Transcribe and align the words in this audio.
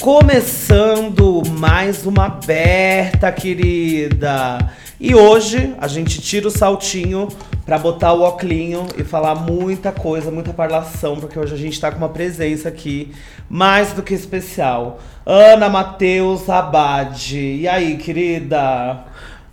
Começando 0.00 1.42
mais 1.46 2.06
uma 2.06 2.24
aberta, 2.24 3.30
querida. 3.30 4.72
E 4.98 5.14
hoje 5.14 5.74
a 5.78 5.86
gente 5.86 6.22
tira 6.22 6.48
o 6.48 6.50
saltinho 6.50 7.28
pra 7.66 7.78
botar 7.78 8.14
o 8.14 8.22
oclinho 8.26 8.86
e 8.96 9.04
falar 9.04 9.34
muita 9.34 9.92
coisa, 9.92 10.30
muita 10.30 10.54
parlação, 10.54 11.16
porque 11.16 11.38
hoje 11.38 11.52
a 11.52 11.58
gente 11.58 11.78
tá 11.78 11.92
com 11.92 11.98
uma 11.98 12.08
presença 12.08 12.70
aqui 12.70 13.12
mais 13.46 13.92
do 13.92 14.02
que 14.02 14.14
especial. 14.14 15.00
Ana 15.26 15.68
Matheus 15.68 16.48
Abad. 16.48 17.36
E 17.36 17.68
aí, 17.68 17.98
querida? 17.98 19.04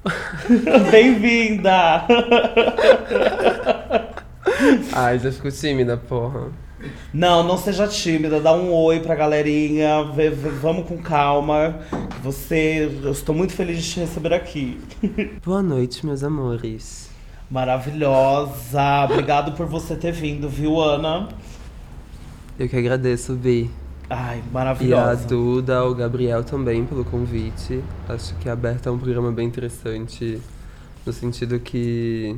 Bem-vinda! 0.89 2.05
Ai, 4.93 5.19
já 5.19 5.29
fico 5.29 5.51
tímida, 5.51 5.97
porra. 5.97 6.66
Não, 7.13 7.43
não 7.43 7.57
seja 7.57 7.87
tímida, 7.87 8.39
dá 8.39 8.53
um 8.53 8.71
oi 8.73 8.99
pra 8.99 9.15
galerinha, 9.15 10.03
vê- 10.13 10.29
vê- 10.29 10.49
vamos 10.49 10.87
com 10.87 10.97
calma. 10.97 11.79
Você, 12.23 12.91
eu 13.03 13.11
estou 13.11 13.33
muito 13.33 13.53
feliz 13.53 13.83
de 13.83 13.91
te 13.91 13.99
receber 14.01 14.33
aqui. 14.33 14.79
Boa 15.45 15.63
noite, 15.63 16.05
meus 16.05 16.23
amores. 16.23 17.09
Maravilhosa, 17.49 19.05
obrigado 19.05 19.53
por 19.53 19.65
você 19.65 19.95
ter 19.95 20.11
vindo, 20.11 20.47
viu, 20.49 20.79
Ana? 20.81 21.29
Eu 22.59 22.67
que 22.67 22.75
agradeço, 22.75 23.33
Bi. 23.35 23.69
Ai, 24.09 24.37
E 24.37 24.41
a 24.41 24.53
maravilhosa. 24.53 25.27
Duda, 25.27 25.83
o 25.85 25.95
Gabriel 25.95 26.43
também 26.43 26.85
pelo 26.85 27.03
convite. 27.05 27.83
Acho 28.07 28.35
que 28.35 28.49
a 28.49 28.53
Aberta 28.53 28.89
é 28.89 28.91
um 28.91 28.97
programa 28.97 29.31
bem 29.31 29.47
interessante, 29.47 30.41
no 31.05 31.11
sentido 31.13 31.59
que 31.59 32.35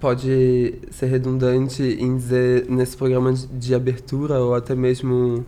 pode 0.00 0.74
ser 0.90 1.06
redundante 1.06 1.82
em 1.82 2.16
dizer 2.16 2.66
nesse 2.68 2.96
programa 2.96 3.32
de- 3.32 3.46
de 3.46 3.74
abertura 3.74 4.38
ou 4.40 4.54
até 4.54 4.74
mesmo 4.74 5.44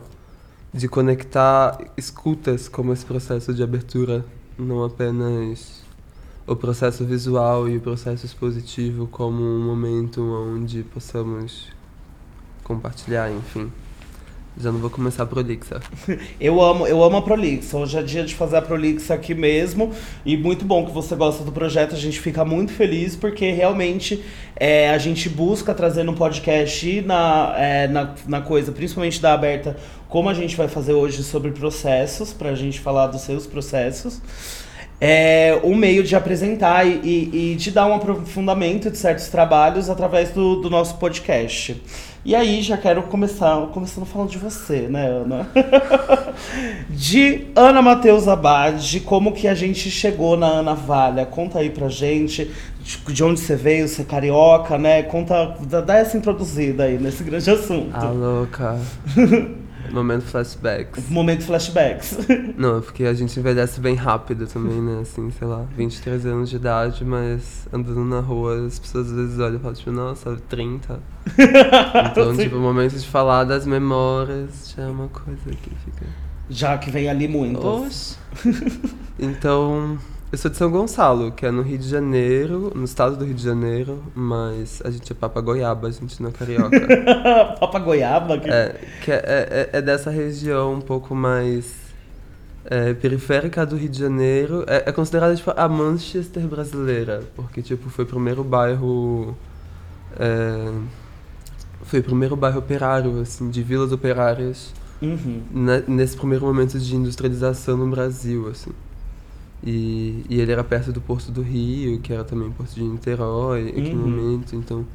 de 0.72 0.88
conectar 0.88 1.78
escutas 1.96 2.68
como 2.68 2.92
esse 2.92 3.04
processo 3.04 3.52
de 3.54 3.62
abertura, 3.62 4.24
não 4.58 4.84
apenas 4.84 5.80
o 6.46 6.56
processo 6.56 7.04
visual 7.04 7.68
e 7.68 7.76
o 7.76 7.80
processo 7.80 8.26
expositivo 8.26 9.06
como 9.06 9.42
um 9.42 9.64
momento 9.64 10.20
onde 10.22 10.82
possamos 10.82 11.68
compartilhar, 12.64 13.30
enfim. 13.32 13.70
Já 14.58 14.72
não 14.72 14.80
vou 14.80 14.90
começar 14.90 15.24
prolixa. 15.26 15.80
Eu 16.40 16.60
amo, 16.60 16.86
eu 16.86 17.02
amo 17.02 17.18
a 17.18 17.22
Prolixa. 17.22 17.76
Hoje 17.76 17.96
é 17.96 18.02
dia 18.02 18.24
de 18.24 18.34
fazer 18.34 18.56
a 18.56 18.62
Prolixa 18.62 19.14
aqui 19.14 19.34
mesmo. 19.34 19.92
E 20.26 20.36
muito 20.36 20.64
bom 20.64 20.84
que 20.84 20.92
você 20.92 21.14
gosta 21.14 21.44
do 21.44 21.52
projeto. 21.52 21.94
A 21.94 21.98
gente 21.98 22.18
fica 22.18 22.44
muito 22.44 22.72
feliz 22.72 23.14
porque 23.14 23.52
realmente 23.52 24.22
é, 24.56 24.90
a 24.90 24.98
gente 24.98 25.28
busca 25.28 25.72
trazer 25.72 26.02
no 26.02 26.14
podcast 26.14 27.00
na, 27.02 27.54
é, 27.56 27.88
na, 27.88 28.14
na 28.26 28.40
coisa, 28.40 28.72
principalmente 28.72 29.20
da 29.20 29.34
aberta, 29.34 29.76
como 30.08 30.28
a 30.28 30.34
gente 30.34 30.56
vai 30.56 30.66
fazer 30.66 30.94
hoje 30.94 31.22
sobre 31.22 31.52
processos, 31.52 32.32
pra 32.32 32.54
gente 32.54 32.80
falar 32.80 33.06
dos 33.06 33.22
seus 33.22 33.46
processos. 33.46 34.20
É 35.00 35.58
um 35.64 35.74
meio 35.74 36.02
de 36.02 36.14
apresentar 36.14 36.86
e, 36.86 37.00
e, 37.02 37.52
e 37.52 37.54
de 37.54 37.70
dar 37.70 37.86
um 37.86 37.94
aprofundamento 37.94 38.90
de 38.90 38.98
certos 38.98 39.28
trabalhos 39.28 39.88
através 39.88 40.30
do, 40.30 40.56
do 40.56 40.68
nosso 40.68 40.96
podcast. 40.98 41.80
E 42.22 42.34
aí, 42.34 42.60
já 42.60 42.76
quero 42.76 43.02
começar 43.04 43.56
começando 43.68 44.04
falando 44.04 44.28
de 44.30 44.36
você, 44.38 44.80
né, 44.88 45.06
Ana? 45.08 45.48
de 46.90 47.46
Ana 47.56 47.80
Matheus 47.80 48.28
Abad, 48.28 49.00
como 49.00 49.32
que 49.32 49.48
a 49.48 49.54
gente 49.54 49.90
chegou 49.90 50.36
na 50.36 50.46
Ana 50.46 50.74
Valha? 50.74 51.24
Conta 51.24 51.60
aí 51.60 51.70
pra 51.70 51.88
gente 51.88 52.50
de- 52.82 53.12
de 53.14 53.24
onde 53.24 53.40
você 53.40 53.56
veio, 53.56 53.88
você 53.88 54.02
é 54.02 54.04
carioca, 54.04 54.76
né? 54.76 55.02
Conta, 55.02 55.56
dá 55.62 55.80
dá 55.80 55.96
essa 55.96 56.16
introduzida 56.16 56.84
aí 56.84 56.98
nesse 56.98 57.24
grande 57.24 57.50
assunto. 57.50 57.90
Ah, 57.94 58.10
louca. 58.10 58.78
Momento 59.92 60.22
flashbacks. 60.22 61.08
Momento 61.08 61.44
flashbacks. 61.44 62.18
Não, 62.56 62.78
é 62.78 62.80
porque 62.80 63.04
a 63.04 63.14
gente 63.14 63.38
envelhece 63.38 63.80
bem 63.80 63.94
rápido 63.94 64.46
também, 64.46 64.80
né? 64.80 65.00
Assim, 65.02 65.30
sei 65.30 65.46
lá, 65.46 65.66
23 65.76 66.26
anos 66.26 66.50
de 66.50 66.56
idade, 66.56 67.04
mas 67.04 67.66
andando 67.72 68.04
na 68.04 68.20
rua 68.20 68.66
as 68.66 68.78
pessoas 68.78 69.08
às 69.08 69.12
vezes 69.12 69.38
olham 69.38 69.56
e 69.56 69.58
falam, 69.58 69.74
tipo, 69.74 69.90
nossa, 69.92 70.36
30. 70.48 71.00
Então, 72.10 72.36
tipo, 72.36 72.56
o 72.56 72.60
momento 72.60 72.96
de 72.96 73.06
falar 73.06 73.44
das 73.44 73.66
memórias 73.66 74.74
já 74.74 74.84
é 74.84 74.86
uma 74.86 75.08
coisa 75.08 75.50
que 75.50 75.70
fica. 75.84 76.06
Já 76.48 76.76
que 76.78 76.90
vem 76.90 77.08
ali 77.08 77.28
muitas. 77.28 77.64
Oxe. 77.64 78.16
Então, 79.18 79.98
eu 80.32 80.38
sou 80.38 80.50
de 80.50 80.56
São 80.56 80.70
Gonçalo, 80.70 81.32
que 81.32 81.44
é 81.44 81.50
no 81.50 81.62
Rio 81.62 81.76
de 81.78 81.88
Janeiro, 81.88 82.72
no 82.74 82.84
estado 82.84 83.16
do 83.16 83.24
Rio 83.24 83.34
de 83.34 83.42
Janeiro, 83.42 84.02
mas 84.14 84.80
a 84.84 84.90
gente 84.90 85.10
é 85.10 85.14
papa 85.14 85.40
goiaba, 85.40 85.88
a 85.88 85.90
gente 85.90 86.22
não 86.22 86.30
é 86.30 86.32
carioca. 86.32 86.80
Papa 87.58 87.78
goiaba? 87.80 88.38
Que... 88.38 88.48
É, 88.48 88.80
que 89.02 89.10
é, 89.10 89.16
é, 89.24 89.70
é 89.78 89.82
dessa 89.82 90.08
região 90.10 90.74
um 90.74 90.80
pouco 90.80 91.14
mais 91.16 91.74
é, 92.64 92.94
periférica 92.94 93.66
do 93.66 93.76
Rio 93.76 93.88
de 93.88 93.98
Janeiro. 93.98 94.64
É, 94.68 94.84
é 94.86 94.92
considerada 94.92 95.34
tipo, 95.34 95.52
a 95.56 95.68
Manchester 95.68 96.44
brasileira, 96.46 97.24
porque 97.34 97.60
tipo, 97.60 97.90
foi 97.90 98.04
o 98.04 98.08
primeiro 98.08 98.44
bairro. 98.44 99.36
é, 100.18 100.72
foi 101.82 101.98
o 101.98 102.04
primeiro 102.04 102.36
bairro 102.36 102.60
operário, 102.60 103.20
assim, 103.20 103.50
de 103.50 103.62
vilas 103.64 103.90
operárias 103.90 104.72
Uhum. 105.02 105.42
ne- 105.50 105.82
nesse 105.88 106.14
primeiro 106.16 106.44
momento 106.44 106.78
de 106.78 106.94
industrialização 106.94 107.76
no 107.76 107.88
Brasil, 107.90 108.48
assim. 108.48 108.70
E, 109.62 110.24
e 110.28 110.40
ele 110.40 110.52
era 110.52 110.64
perto 110.64 110.90
do 110.92 111.00
Porto 111.00 111.30
do 111.30 111.42
Rio, 111.42 112.00
que 112.00 112.12
era 112.12 112.24
também 112.24 112.50
Porto 112.50 112.74
de 112.74 112.82
Niterói, 112.82 113.70
Uhum. 113.92 114.00
momento, 114.00 114.56
então... 114.56 114.86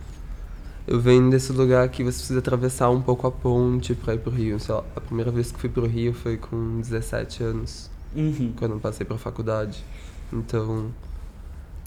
Eu 0.87 0.99
venho 0.99 1.31
desse 1.31 1.51
lugar 1.51 1.89
que 1.89 2.03
você 2.03 2.17
precisa 2.19 2.37
atravessar 2.39 2.91
um 2.91 3.01
pouco 3.01 3.25
a 3.25 3.31
ponte 3.31 3.95
pra 3.95 4.13
ir 4.13 4.19
pro 4.19 4.29
Rio. 4.31 4.59
Sei 4.59 4.73
lá, 4.75 4.83
a 4.95 5.01
primeira 5.01 5.31
vez 5.31 5.51
que 5.51 5.59
fui 5.59 5.67
pro 5.67 5.87
Rio 5.87 6.13
foi 6.13 6.37
com 6.37 6.79
17 6.79 7.41
anos, 7.43 7.89
Uhum. 8.15 8.53
quando 8.55 8.73
eu 8.73 8.79
passei 8.79 9.03
pra 9.05 9.17
faculdade. 9.17 9.83
Então, 10.31 10.91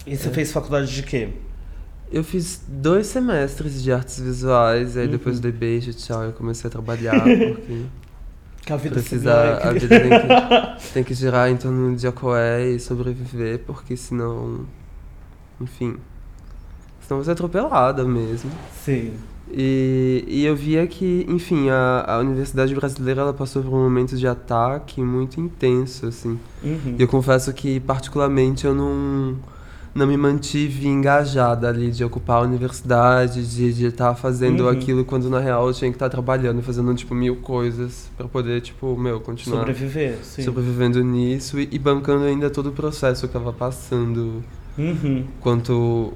E 0.05 0.17
você 0.17 0.29
fez 0.31 0.51
faculdade 0.51 0.93
de 0.93 1.03
quê? 1.03 1.29
eu 2.11 2.23
fiz 2.25 2.61
dois 2.67 3.07
semestres 3.07 3.81
de 3.83 3.91
artes 3.91 4.19
visuais, 4.19 4.97
aí 4.97 5.07
depois 5.07 5.35
Uhum. 5.37 5.41
dei 5.43 5.51
beijo, 5.53 5.93
tchau, 5.93 6.23
eu 6.23 6.33
comecei 6.33 6.67
a 6.67 6.71
trabalhar, 6.71 7.21
porque... 7.55 7.85
Que 8.65 8.73
a 8.73 8.77
vida 8.77 8.95
Precisa, 8.95 9.57
a 9.63 9.71
vida 9.71 9.87
tem 9.87 10.09
que, 10.09 10.87
tem 10.93 11.03
que 11.03 11.13
girar 11.13 11.49
em 11.49 11.57
torno 11.57 11.95
de 11.95 12.07
Acoé 12.07 12.69
e 12.69 12.79
sobreviver, 12.79 13.59
porque 13.65 13.95
senão, 13.97 14.65
enfim, 15.59 15.97
senão 17.01 17.23
você 17.23 17.31
é 17.31 17.33
atropelada 17.33 18.03
mesmo. 18.03 18.51
Sim. 18.83 19.13
E, 19.51 20.23
e 20.27 20.45
eu 20.45 20.55
via 20.55 20.85
que, 20.85 21.25
enfim, 21.27 21.69
a, 21.69 22.05
a 22.07 22.19
universidade 22.19 22.73
brasileira 22.75 23.21
ela 23.21 23.33
passou 23.33 23.63
por 23.63 23.73
um 23.73 23.83
momento 23.83 24.15
de 24.15 24.27
ataque 24.27 25.01
muito 25.01 25.41
intenso, 25.41 26.05
assim. 26.05 26.39
Uhum. 26.63 26.95
E 26.97 27.01
eu 27.01 27.07
confesso 27.07 27.51
que, 27.51 27.79
particularmente, 27.79 28.65
eu 28.65 28.75
não, 28.75 29.37
não 29.93 30.05
me 30.05 30.15
mantive 30.15 30.87
engajada 30.87 31.67
ali 31.67 31.91
de 31.91 32.03
ocupar 32.03 32.37
a 32.37 32.41
universidade, 32.41 33.45
de 33.73 33.85
estar 33.85 34.13
fazendo 34.15 34.63
Uhum. 34.63 34.69
aquilo, 34.69 35.03
quando 35.05 35.29
na 35.29 35.39
real 35.39 35.67
eu 35.67 35.73
tinha 35.73 35.89
que 35.89 35.95
estar 35.95 36.09
trabalhando, 36.09 36.61
fazendo, 36.61 36.93
tipo, 36.93 37.13
mil 37.15 37.37
coisas 37.37 38.09
pra 38.15 38.27
poder, 38.27 38.61
tipo, 38.61 38.95
meu, 38.97 39.19
continuar 39.19 39.59
Sobreviver, 39.59 40.17
sim. 40.23 40.43
sobrevivendo 40.43 41.03
nisso 41.03 41.59
e, 41.59 41.67
e 41.71 41.79
bancando 41.79 42.23
ainda 42.25 42.49
todo 42.49 42.69
o 42.69 42.71
processo 42.71 43.27
que 43.27 43.35
eu 43.35 43.41
tava 43.41 43.51
passando, 43.53 44.43
Uhum. 44.77 45.25
quanto 45.41 46.13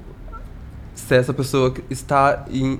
se 0.94 1.14
essa 1.14 1.34
pessoa 1.34 1.74
está 1.90 2.46
em, 2.50 2.78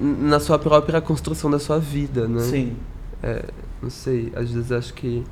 na 0.00 0.40
sua 0.40 0.58
própria 0.58 1.00
construção 1.00 1.50
da 1.50 1.58
sua 1.58 1.78
vida, 1.78 2.26
né? 2.28 2.40
Sim. 2.40 2.76
É, 3.22 3.44
não 3.82 3.90
sei, 3.90 4.32
às 4.34 4.50
vezes 4.50 4.72
acho 4.72 4.94
que 4.94 5.24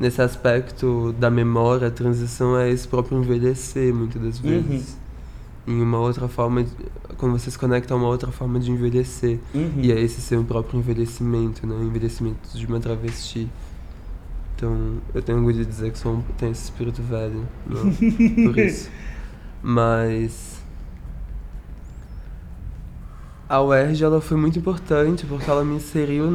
nesse 0.00 0.20
aspecto 0.22 1.14
da 1.18 1.30
memória, 1.30 1.88
a 1.88 1.90
transição 1.90 2.56
é 2.58 2.70
esse 2.70 2.86
próprio 2.88 3.18
envelhecer, 3.18 3.94
muitas 3.94 4.20
das 4.22 4.40
Uhum. 4.40 4.62
vezes. 4.62 4.96
Em 5.66 5.80
uma 5.80 5.98
outra 5.98 6.28
forma, 6.28 6.62
de, 6.62 6.70
quando 7.16 7.32
você 7.38 7.50
se 7.50 7.58
conecta 7.58 7.94
a 7.94 7.96
uma 7.96 8.08
outra 8.08 8.30
forma 8.30 8.60
de 8.60 8.70
envelhecer. 8.70 9.38
Uhum. 9.54 9.72
E 9.78 9.90
é 9.92 9.98
esse 10.00 10.20
seu 10.20 10.42
próprio 10.44 10.78
envelhecimento, 10.78 11.66
né? 11.66 11.74
O 11.74 11.82
envelhecimento 11.84 12.56
de 12.56 12.66
uma 12.66 12.78
travesti. 12.80 13.48
Então, 14.56 14.98
eu 15.14 15.22
tenho 15.22 15.38
orgulho 15.38 15.56
de 15.56 15.64
dizer 15.64 15.90
que 15.90 15.98
sou 15.98 16.12
um, 16.14 16.22
tenho 16.38 16.52
esse 16.52 16.64
espírito 16.64 17.02
velho, 17.02 17.46
não, 17.66 17.90
por 18.44 18.58
isso. 18.58 18.88
Mas 19.62 20.62
a 23.48 23.60
UERJ 23.62 24.04
ela 24.04 24.20
foi 24.20 24.36
muito 24.36 24.58
importante 24.58 25.26
porque 25.26 25.50
ela 25.50 25.64
me 25.64 25.76
inseriu 25.76 26.30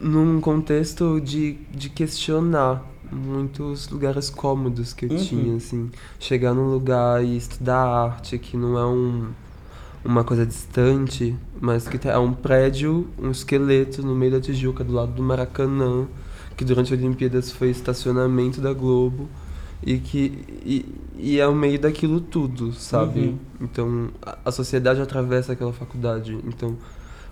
num 0.00 0.40
contexto 0.40 1.20
de, 1.20 1.54
de 1.70 1.90
questionar 1.90 2.84
muitos 3.12 3.88
lugares 3.88 4.30
cômodos 4.30 4.92
que 4.92 5.06
eu 5.06 5.10
Uhum. 5.10 5.16
tinha, 5.16 5.56
assim. 5.56 5.90
Chegar 6.18 6.54
num 6.54 6.70
lugar 6.70 7.24
e 7.24 7.36
estudar 7.36 7.78
arte, 7.84 8.38
que 8.38 8.56
não 8.56 8.78
é 8.78 8.86
um, 8.86 9.28
uma 10.04 10.24
coisa 10.24 10.46
distante, 10.46 11.36
mas 11.60 11.86
que 11.88 12.08
é 12.08 12.18
um 12.18 12.32
prédio, 12.32 13.08
um 13.18 13.30
esqueleto 13.30 14.02
no 14.02 14.14
meio 14.14 14.32
da 14.32 14.40
Tijuca, 14.40 14.84
do 14.84 14.92
lado 14.92 15.12
do 15.12 15.22
Maracanã, 15.22 16.06
que 16.56 16.64
durante 16.64 16.92
a 16.94 16.96
Olimpíadas 16.96 17.50
foi 17.50 17.70
estacionamento 17.70 18.60
da 18.60 18.72
Globo. 18.72 19.28
E 19.82 19.98
que 19.98 20.44
e, 20.64 20.86
e 21.16 21.38
é 21.40 21.46
o 21.48 21.54
meio 21.54 21.78
daquilo 21.78 22.20
tudo, 22.20 22.72
sabe? 22.74 23.20
Uhum. 23.20 23.38
Então, 23.62 24.08
a, 24.22 24.38
a 24.46 24.52
sociedade 24.52 25.00
atravessa 25.00 25.52
aquela 25.54 25.72
faculdade. 25.72 26.38
Então, 26.46 26.76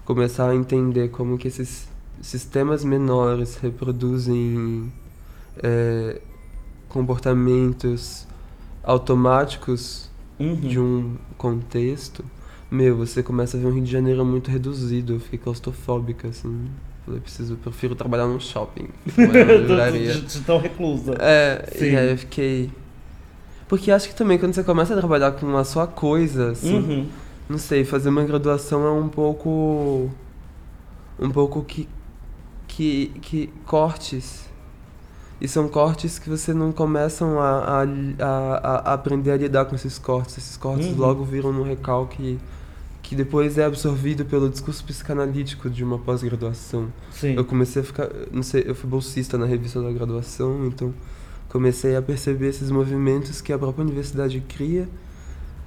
começar 0.05 0.49
a 0.51 0.55
entender 0.55 1.09
como 1.11 1.37
que 1.37 1.49
esses 1.49 1.88
sistemas 2.21 2.85
menores 2.85 3.57
reproduzem 3.57 4.93
é, 5.63 6.21
comportamentos 6.89 8.27
automáticos 8.83 10.09
Uhum. 10.41 10.55
de 10.55 10.79
um 10.79 11.17
contexto, 11.37 12.25
meu, 12.71 12.97
você 12.97 13.25
começa 13.25 13.57
a 13.57 13.61
ver 13.61 13.67
um 13.67 13.73
Rio 13.73 13.83
de 13.83 13.91
Janeiro 13.91 14.25
muito 14.25 14.53
reduzido. 14.53 15.15
Eu 15.15 15.21
fiquei 15.21 15.37
claustrofóbica, 15.37 16.29
assim. 16.29 16.67
Falei, 17.05 17.21
preciso, 17.21 17.55
eu 17.55 17.57
prefiro 17.57 17.97
trabalhar 17.97 18.27
num 18.29 18.39
shopping. 18.39 18.87
de, 19.93 20.21
de 20.21 20.41
tão 20.43 20.59
reclusa. 20.61 21.15
É, 21.19 21.69
Sim. 21.77 21.85
e 21.87 21.97
aí 21.97 22.11
eu 22.13 22.19
fiquei. 22.19 22.71
Porque 23.67 23.91
acho 23.91 24.09
que 24.09 24.15
também 24.15 24.39
quando 24.39 24.55
você 24.55 24.63
começa 24.63 24.95
a 24.95 24.97
trabalhar 24.97 25.33
com 25.33 25.45
uma 25.45 25.65
só 25.65 25.87
coisa, 25.89 26.53
assim, 26.53 26.77
Uhum. 26.77 27.07
não 27.49 27.59
sei, 27.59 27.85
fazer 27.85 28.09
uma 28.11 28.23
graduação 28.23 28.87
é 28.87 28.93
um 28.93 29.09
pouco. 29.09 30.09
um 31.19 31.31
pouco 31.31 31.65
que. 31.65 31.89
Que. 32.79 33.13
que 33.21 33.51
cortes. 33.67 34.47
E 35.41 35.47
são 35.47 35.69
cortes 35.69 36.19
que 36.19 36.29
você 36.29 36.53
não 36.53 36.73
começam 36.73 37.39
a, 37.39 37.83
a, 37.83 37.85
a, 38.25 38.91
a 38.91 38.93
aprender 38.95 39.31
a 39.31 39.37
lidar 39.37 39.67
com 39.67 39.77
esses 39.77 39.97
cortes. 39.99 40.37
Esses 40.39 40.57
cortes 40.57 40.89
Uhum. 40.89 40.97
logo 40.97 41.25
viram 41.25 41.53
no 41.53 41.63
recalque 41.63 42.39
que 43.03 43.15
depois 43.15 43.57
é 43.57 43.65
absorvido 43.65 44.25
pelo 44.25 44.51
discurso 44.51 44.85
psicanalítico 44.85 45.71
de 45.71 45.83
uma 45.85 45.97
pós-graduação. 45.99 46.89
Eu 47.37 47.45
comecei 47.45 47.81
a 47.81 47.85
ficar, 47.85 48.09
não 48.33 48.43
sei, 48.43 48.65
eu 48.67 48.75
fui 48.75 48.91
bolsista 48.91 49.39
na 49.39 49.47
revista 49.47 49.81
da 49.81 49.91
graduação, 49.91 50.67
então 50.67 50.93
comecei 51.49 51.97
a 51.97 52.03
perceber 52.03 52.49
esses 52.49 52.71
movimentos 52.71 53.41
que 53.41 53.51
a 53.53 53.59
própria 53.59 53.83
universidade 53.85 54.41
cria, 54.47 54.87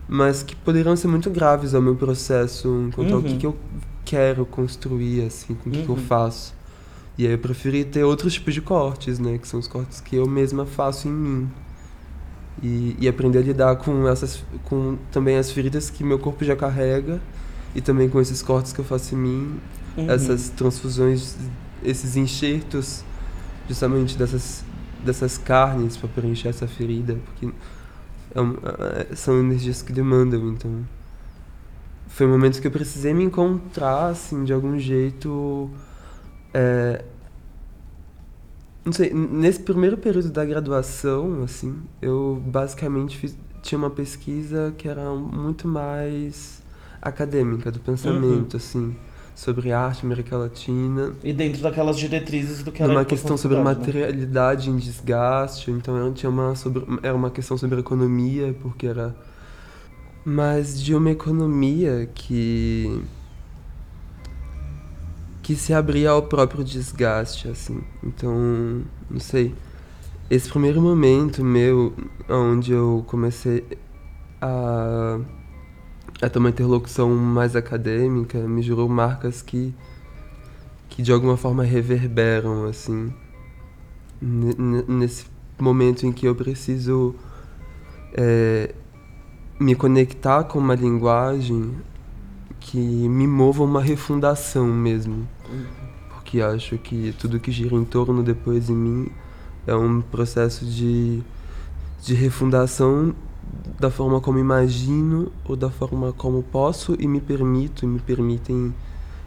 mas 0.07 0.43
que 0.43 0.55
poderiam 0.55 0.95
ser 0.95 1.07
muito 1.07 1.29
graves 1.31 1.73
ao 1.73 1.81
meu 1.81 1.95
processo, 1.95 2.67
enquanto 2.87 3.13
ao 3.13 3.19
Uhum. 3.21 3.23
que, 3.25 3.37
que 3.37 3.45
eu 3.47 3.55
quero 4.05 4.45
construir, 4.45 5.25
assim, 5.25 5.55
com 5.55 5.69
o 5.69 5.73
que, 5.73 5.81
que 5.83 5.89
eu 5.89 5.95
Uhum. 5.95 6.01
faço. 6.01 6.53
E 7.17 7.25
aí 7.27 7.33
eu 7.33 7.39
preferi 7.39 7.85
ter 7.85 8.03
outros 8.03 8.33
tipos 8.33 8.53
de 8.53 8.61
cortes, 8.61 9.19
né, 9.19 9.37
que 9.37 9.47
são 9.47 9.59
os 9.59 9.67
cortes 9.67 10.01
que 10.01 10.15
eu 10.15 10.27
mesma 10.27 10.65
faço 10.65 11.07
em 11.07 11.11
mim. 11.11 11.49
E, 12.61 12.95
e 12.99 13.07
aprender 13.07 13.39
a 13.39 13.41
lidar 13.41 13.75
com 13.77 14.07
essas, 14.07 14.43
com 14.65 14.97
também 15.11 15.37
as 15.37 15.51
feridas 15.51 15.89
que 15.89 16.03
meu 16.03 16.19
corpo 16.19 16.43
já 16.45 16.55
carrega, 16.55 17.19
e 17.73 17.81
também 17.81 18.09
com 18.09 18.19
esses 18.21 18.41
cortes 18.43 18.71
que 18.73 18.79
eu 18.79 18.85
faço 18.85 19.15
em 19.15 19.17
mim, 19.17 19.59
Uhum. 19.97 20.05
essas 20.07 20.49
transfusões, 20.49 21.35
esses 21.83 22.15
enxertos 22.15 23.03
justamente 23.67 24.17
dessas, 24.17 24.63
dessas 25.05 25.37
carnes 25.37 25.97
para 25.97 26.09
preencher 26.09 26.49
essa 26.49 26.67
ferida, 26.67 27.17
porque 27.25 27.47
é 28.35 29.11
é- 29.11 29.15
são 29.15 29.39
energias 29.39 29.81
que 29.81 29.93
demandam, 29.93 30.49
então 30.53 30.85
foi 32.07 32.25
um 32.27 32.31
momento 32.31 32.59
que 32.61 32.67
eu 32.67 32.71
precisei 32.71 33.13
me 33.13 33.23
encontrar, 33.23 34.07
assim, 34.09 34.43
de 34.43 34.51
algum 34.53 34.77
jeito, 34.77 35.69
é, 36.53 37.03
não 38.83 38.91
sei, 38.91 39.13
nesse 39.13 39.59
primeiro 39.59 39.97
período 39.97 40.29
da 40.29 40.43
graduação, 40.43 41.43
assim, 41.43 41.75
eu 42.01 42.41
basicamente 42.45 43.17
fiz, 43.17 43.37
tinha 43.61 43.77
uma 43.77 43.89
pesquisa 43.89 44.73
que 44.77 44.87
era 44.87 45.09
muito 45.13 45.67
mais 45.67 46.61
acadêmica 47.01 47.71
do 47.71 47.79
pensamento, 47.79 48.57
assim, 48.57 48.95
sobre 49.35 49.71
arte, 49.71 50.05
América 50.05 50.35
Latina, 50.37 51.13
E 51.23 51.31
dentro 51.31 51.61
daquelas 51.61 51.97
diretrizes 51.97 52.63
do 52.63 52.71
que 52.71 52.81
era 52.81 52.91
uma 52.91 53.05
questão 53.05 53.37
sobre 53.37 53.57
né? 53.57 53.63
materialidade 53.63 54.69
em 54.69 54.77
desgaste, 54.77 55.71
então 55.71 55.95
era, 55.95 56.11
tinha 56.11 56.29
uma 56.29 56.55
sobre, 56.55 56.83
era 57.03 57.15
uma 57.15 57.29
questão 57.29 57.57
sobre 57.57 57.79
economia, 57.79 58.55
porque 58.61 58.87
era 58.87 59.15
mas 60.23 60.81
de 60.81 60.93
uma 60.93 61.09
economia 61.09 62.07
que 62.13 63.03
que 65.51 65.55
se 65.57 65.73
abria 65.73 66.11
ao 66.11 66.21
próprio 66.21 66.63
desgaste, 66.63 67.49
assim. 67.49 67.81
Então, 68.01 68.83
não 69.09 69.19
sei. 69.19 69.53
Esse 70.29 70.49
primeiro 70.49 70.81
momento 70.81 71.43
meu, 71.43 71.93
onde 72.29 72.71
eu 72.71 73.03
comecei 73.05 73.65
a, 74.41 75.19
a 76.21 76.29
ter 76.29 76.39
uma 76.39 76.47
interlocução 76.47 77.13
mais 77.13 77.53
acadêmica, 77.53 78.39
me 78.39 78.61
jurou 78.61 78.87
marcas 78.87 79.41
que 79.41 79.73
que 80.87 81.01
de 81.01 81.11
alguma 81.11 81.37
forma 81.37 81.63
reverberam 81.63 82.65
assim 82.65 83.13
ne- 84.21 84.53
ne- 84.57 84.83
nesse 84.89 85.25
momento 85.57 86.05
em 86.05 86.11
que 86.11 86.25
eu 86.27 86.35
preciso 86.35 87.15
é, 88.13 88.73
me 89.59 89.73
conectar 89.73 90.43
com 90.45 90.59
uma 90.59 90.75
linguagem 90.75 91.75
que 92.59 92.77
me 92.77 93.25
mova 93.25 93.63
uma 93.63 93.81
refundação 93.81 94.67
mesmo 94.67 95.27
porque 96.09 96.41
acho 96.41 96.77
que 96.77 97.13
tudo 97.19 97.39
que 97.39 97.51
gira 97.51 97.75
em 97.75 97.85
torno 97.85 98.23
depois 98.23 98.69
em 98.69 98.75
mim 98.75 99.11
é 99.67 99.75
um 99.75 100.01
processo 100.01 100.65
de 100.65 101.23
de 102.03 102.15
refundação 102.15 103.13
da 103.79 103.91
forma 103.91 104.19
como 104.19 104.39
imagino 104.39 105.31
ou 105.45 105.55
da 105.55 105.69
forma 105.69 106.11
como 106.13 106.41
posso 106.41 106.95
e 106.99 107.07
me 107.07 107.21
permito 107.21 107.85
e 107.85 107.87
me 107.87 107.99
permitem 107.99 108.73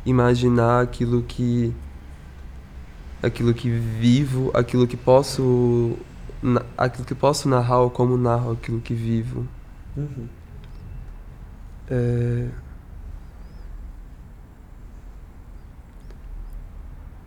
imaginar 0.05 0.83
aquilo 0.83 1.23
que 1.23 1.73
aquilo 3.23 3.55
que 3.55 3.71
vivo, 3.71 4.51
aquilo 4.55 4.87
que 4.87 4.97
posso 4.97 5.97
aquilo 6.77 7.05
que 7.05 7.15
posso 7.15 7.49
narrar 7.49 7.81
ou 7.81 7.91
como 7.91 8.17
narro 8.17 8.53
aquilo 8.53 8.81
que 8.81 8.95
vivo. 8.95 9.47
Uhum. 9.97 10.29
É... 11.89 12.49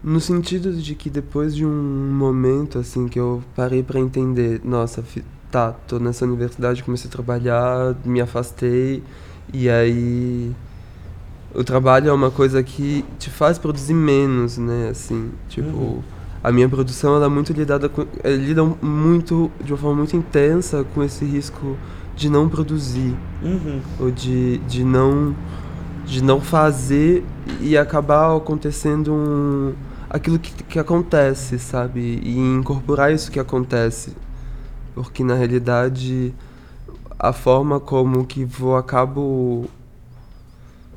No 0.04 0.20
sentido 0.22 0.72
de 0.74 0.96
que 0.96 1.10
depois 1.10 1.56
de 1.56 1.66
um 1.66 2.12
momento 2.14 2.78
assim 2.80 3.08
que 3.08 3.20
eu 3.20 3.44
parei 3.56 3.82
pra 3.84 4.00
entender, 4.00 4.62
nossa, 4.64 5.04
tá, 5.52 5.72
tô 5.72 6.00
nessa 6.00 6.24
universidade, 6.26 6.84
comecei 6.84 7.10
a 7.10 7.12
trabalhar, 7.12 7.96
me 8.06 8.22
afastei 8.22 9.04
e 9.54 9.68
aí 9.70 10.52
o 11.56 11.64
trabalho 11.64 12.10
é 12.10 12.14
uma 12.14 12.30
coisa 12.30 12.62
que 12.62 13.04
te 13.18 13.30
faz 13.30 13.58
produzir 13.58 13.94
menos, 13.96 14.58
né, 14.58 14.90
assim, 14.92 15.32
tipo, 15.50 15.76
Uhum. 15.76 16.02
a 16.44 16.52
minha 16.52 16.70
produção 16.70 17.16
ela 17.16 17.26
é 17.26 17.30
muito 17.30 17.52
lidada 17.52 17.90
com, 17.90 18.06
é, 18.24 18.36
lida 18.36 18.64
muito 18.82 19.50
de 19.64 19.72
uma 19.74 19.78
forma 19.80 19.98
muito 19.98 20.16
intensa 20.16 20.86
com 20.94 21.02
esse 21.04 21.26
risco 21.26 21.76
de 22.16 22.30
não 22.30 22.48
produzir 22.48 23.16
Uhum. 23.42 23.82
ou 24.00 24.12
de, 24.12 24.60
de 24.60 24.84
não 24.84 25.36
de 26.06 26.24
não 26.24 26.40
fazer 26.40 27.26
e 27.60 27.78
acabar 27.78 28.34
acontecendo 28.38 29.14
um, 29.14 29.74
aquilo 30.10 30.40
que, 30.40 30.52
que 30.64 30.80
acontece, 30.80 31.60
sabe? 31.60 32.20
E 32.24 32.38
incorporar 32.38 33.14
isso 33.14 33.32
que 33.32 33.40
acontece. 33.40 34.14
Porque 34.96 35.24
na 35.24 35.36
realidade 35.36 36.34
a 37.20 37.34
forma 37.34 37.80
como 37.80 38.26
que 38.26 38.46
vou 38.46 38.76
acabo 38.78 39.68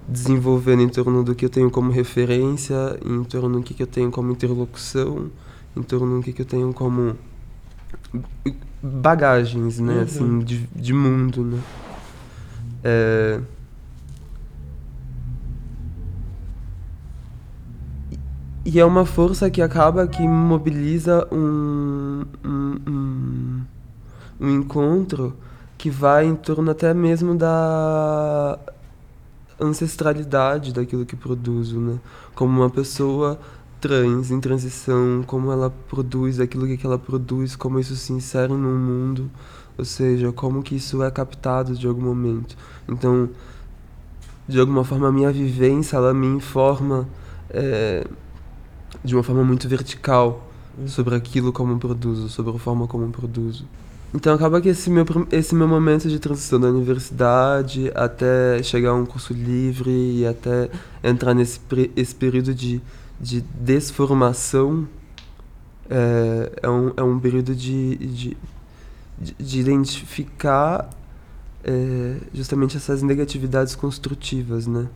desenvolvendo 0.07 0.83
em 0.83 0.89
torno 0.89 1.23
do 1.23 1.35
que 1.35 1.45
eu 1.45 1.51
tenho 1.51 1.71
como 1.71 1.91
referência, 1.91 2.99
em 3.05 3.23
torno 3.25 3.59
do 3.59 3.63
que 3.63 3.75
que 3.75 3.83
eu 3.83 3.87
tenho 3.87 4.11
como 4.11 4.33
interlocução, 4.33 5.31
em 5.77 5.83
torno 5.83 6.19
do 6.19 6.23
que 6.23 6.33
que 6.33 6.43
eu 6.43 6.47
tenho 6.47 6.73
como 6.73 7.17
bagagens, 8.83 9.79
né, 9.79 9.95
Uhum. 9.95 10.03
assim, 10.03 10.39
de, 10.41 10.67
de 10.75 10.93
mundo, 10.93 11.45
né? 11.45 11.61
É... 12.83 13.41
E 18.73 18.79
é 18.79 18.85
uma 18.85 19.05
força 19.05 19.51
que 19.51 19.61
acaba 19.61 20.07
que 20.07 20.23
mobiliza 20.23 21.27
um, 21.33 22.25
um, 22.45 22.81
um, 22.87 23.63
um 24.41 24.49
encontro 24.49 25.35
que 25.77 25.91
vai 25.91 26.25
em 26.25 26.37
torno 26.37 26.71
até 26.71 26.95
mesmo 26.95 27.35
da 27.35 28.57
ancestralidade 29.61 30.73
daquilo 30.73 31.05
que 31.05 31.17
produzo, 31.17 31.81
né? 31.81 31.99
Como 32.33 32.61
uma 32.61 32.71
pessoa 32.71 33.41
trans, 33.81 34.31
em 34.31 34.39
transição, 34.39 35.25
como 35.27 35.51
ela 35.51 35.75
produz 35.89 36.39
aquilo 36.39 36.69
que 36.69 36.87
ela 36.87 36.97
produz, 36.97 37.57
como 37.57 37.81
isso 37.81 37.97
se 37.97 38.13
insere 38.13 38.53
no 38.53 38.79
mundo, 38.79 39.29
ou 39.77 39.85
seja, 39.85 40.31
como 40.31 40.63
que 40.63 40.77
isso 40.77 41.03
é 41.03 41.11
captado 41.11 41.75
de 41.75 41.89
algum 41.89 42.03
momento. 42.03 42.57
Então, 42.89 43.31
de 44.47 44.61
alguma 44.61 44.85
forma, 44.85 45.09
a 45.09 45.13
minha 45.13 45.33
vivência, 45.33 45.97
ela 45.97 46.15
me 46.15 46.29
informa 46.29 47.09
é, 47.49 48.07
de 49.05 49.15
uma 49.15 49.23
forma 49.23 49.45
muito 49.45 49.69
vertical 49.69 50.47
sobre 50.87 51.15
aquilo 51.15 51.53
como 51.53 51.79
produzo, 51.79 52.29
sobre 52.29 52.55
a 52.55 52.59
forma 52.59 52.87
como 52.87 53.11
produzo. 53.11 53.65
Então 54.13 54.35
acaba 54.35 54.61
que 54.61 54.69
esse 54.69 54.91
meu, 54.91 55.05
esse 55.31 55.55
meu 55.55 55.69
momento 55.69 56.09
de 56.09 56.19
transição 56.19 56.59
da 56.59 56.69
universidade 56.69 57.93
até 57.95 58.61
chegar 58.63 58.91
a 58.91 58.95
um 58.95 59.07
curso 59.07 59.33
livre 59.33 59.91
e 59.91 60.27
até 60.27 60.69
entrar 61.03 61.33
nesse 61.33 61.61
esse 61.95 62.15
período 62.15 62.53
de, 62.53 62.81
de 63.21 63.41
desformação 63.41 64.89
é, 65.89 66.53
é, 66.63 66.69
um, 66.69 66.93
é 66.97 67.03
um 67.03 67.21
período 67.21 67.55
de, 67.55 67.97
de, 67.97 68.37
de, 69.17 69.35
de 69.39 69.61
identificar 69.61 70.91
é, 71.63 72.17
justamente 72.33 72.77
essas 72.77 73.03
negatividades 73.03 73.77
construtivas, 73.77 74.67
né? 74.67 74.89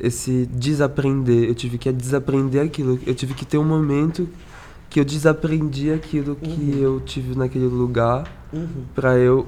Esse 0.00 0.46
desaprender. 0.52 1.48
Eu 1.48 1.54
tive 1.54 1.78
que 1.78 1.90
desaprender 1.92 2.62
aquilo. 2.64 2.98
Eu 3.06 3.14
tive 3.14 3.34
que 3.34 3.44
ter 3.44 3.58
um 3.58 3.64
momento 3.64 4.28
que 4.90 5.00
eu 5.00 5.04
desaprendi 5.04 5.90
aquilo 5.90 6.36
que 6.36 6.50
Uhum. 6.50 6.78
eu 6.78 7.00
tive 7.00 7.36
naquele 7.36 7.66
lugar 7.66 8.30
Uhum. 8.52 8.84
para 8.94 9.16
eu 9.18 9.46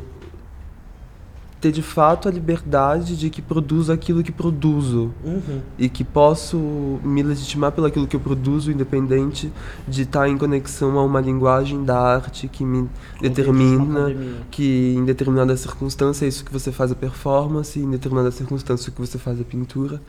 ter 1.60 1.72
de 1.72 1.80
fato 1.82 2.28
a 2.28 2.30
liberdade 2.30 3.16
de 3.16 3.30
que 3.30 3.40
produzo 3.40 3.90
aquilo 3.90 4.22
que 4.22 4.30
produzo 4.30 5.10
Uhum. 5.24 5.60
e 5.78 5.88
que 5.88 6.04
posso 6.04 6.58
me 7.02 7.22
legitimar 7.22 7.72
pelo 7.72 7.86
aquilo 7.86 8.06
que 8.06 8.14
eu 8.14 8.20
produzo, 8.20 8.70
independente 8.70 9.50
de 9.88 10.02
estar 10.02 10.28
em 10.28 10.36
conexão 10.36 10.98
a 10.98 11.02
uma 11.04 11.20
linguagem 11.20 11.82
da 11.84 11.98
arte 11.98 12.46
que 12.46 12.64
me 12.64 12.88
determina 13.20 14.14
que 14.50 14.94
em 14.96 15.04
determinada 15.04 15.56
circunstância 15.56 16.24
é 16.26 16.28
isso 16.28 16.44
que 16.44 16.52
você 16.52 16.70
faz 16.70 16.92
a 16.92 16.94
performance, 16.94 17.78
em 17.80 17.90
determinada 17.90 18.30
circunstância 18.30 18.92
que 18.92 19.00
você 19.00 19.16
faz 19.16 19.40
a 19.40 19.44
pintura, 19.44 20.00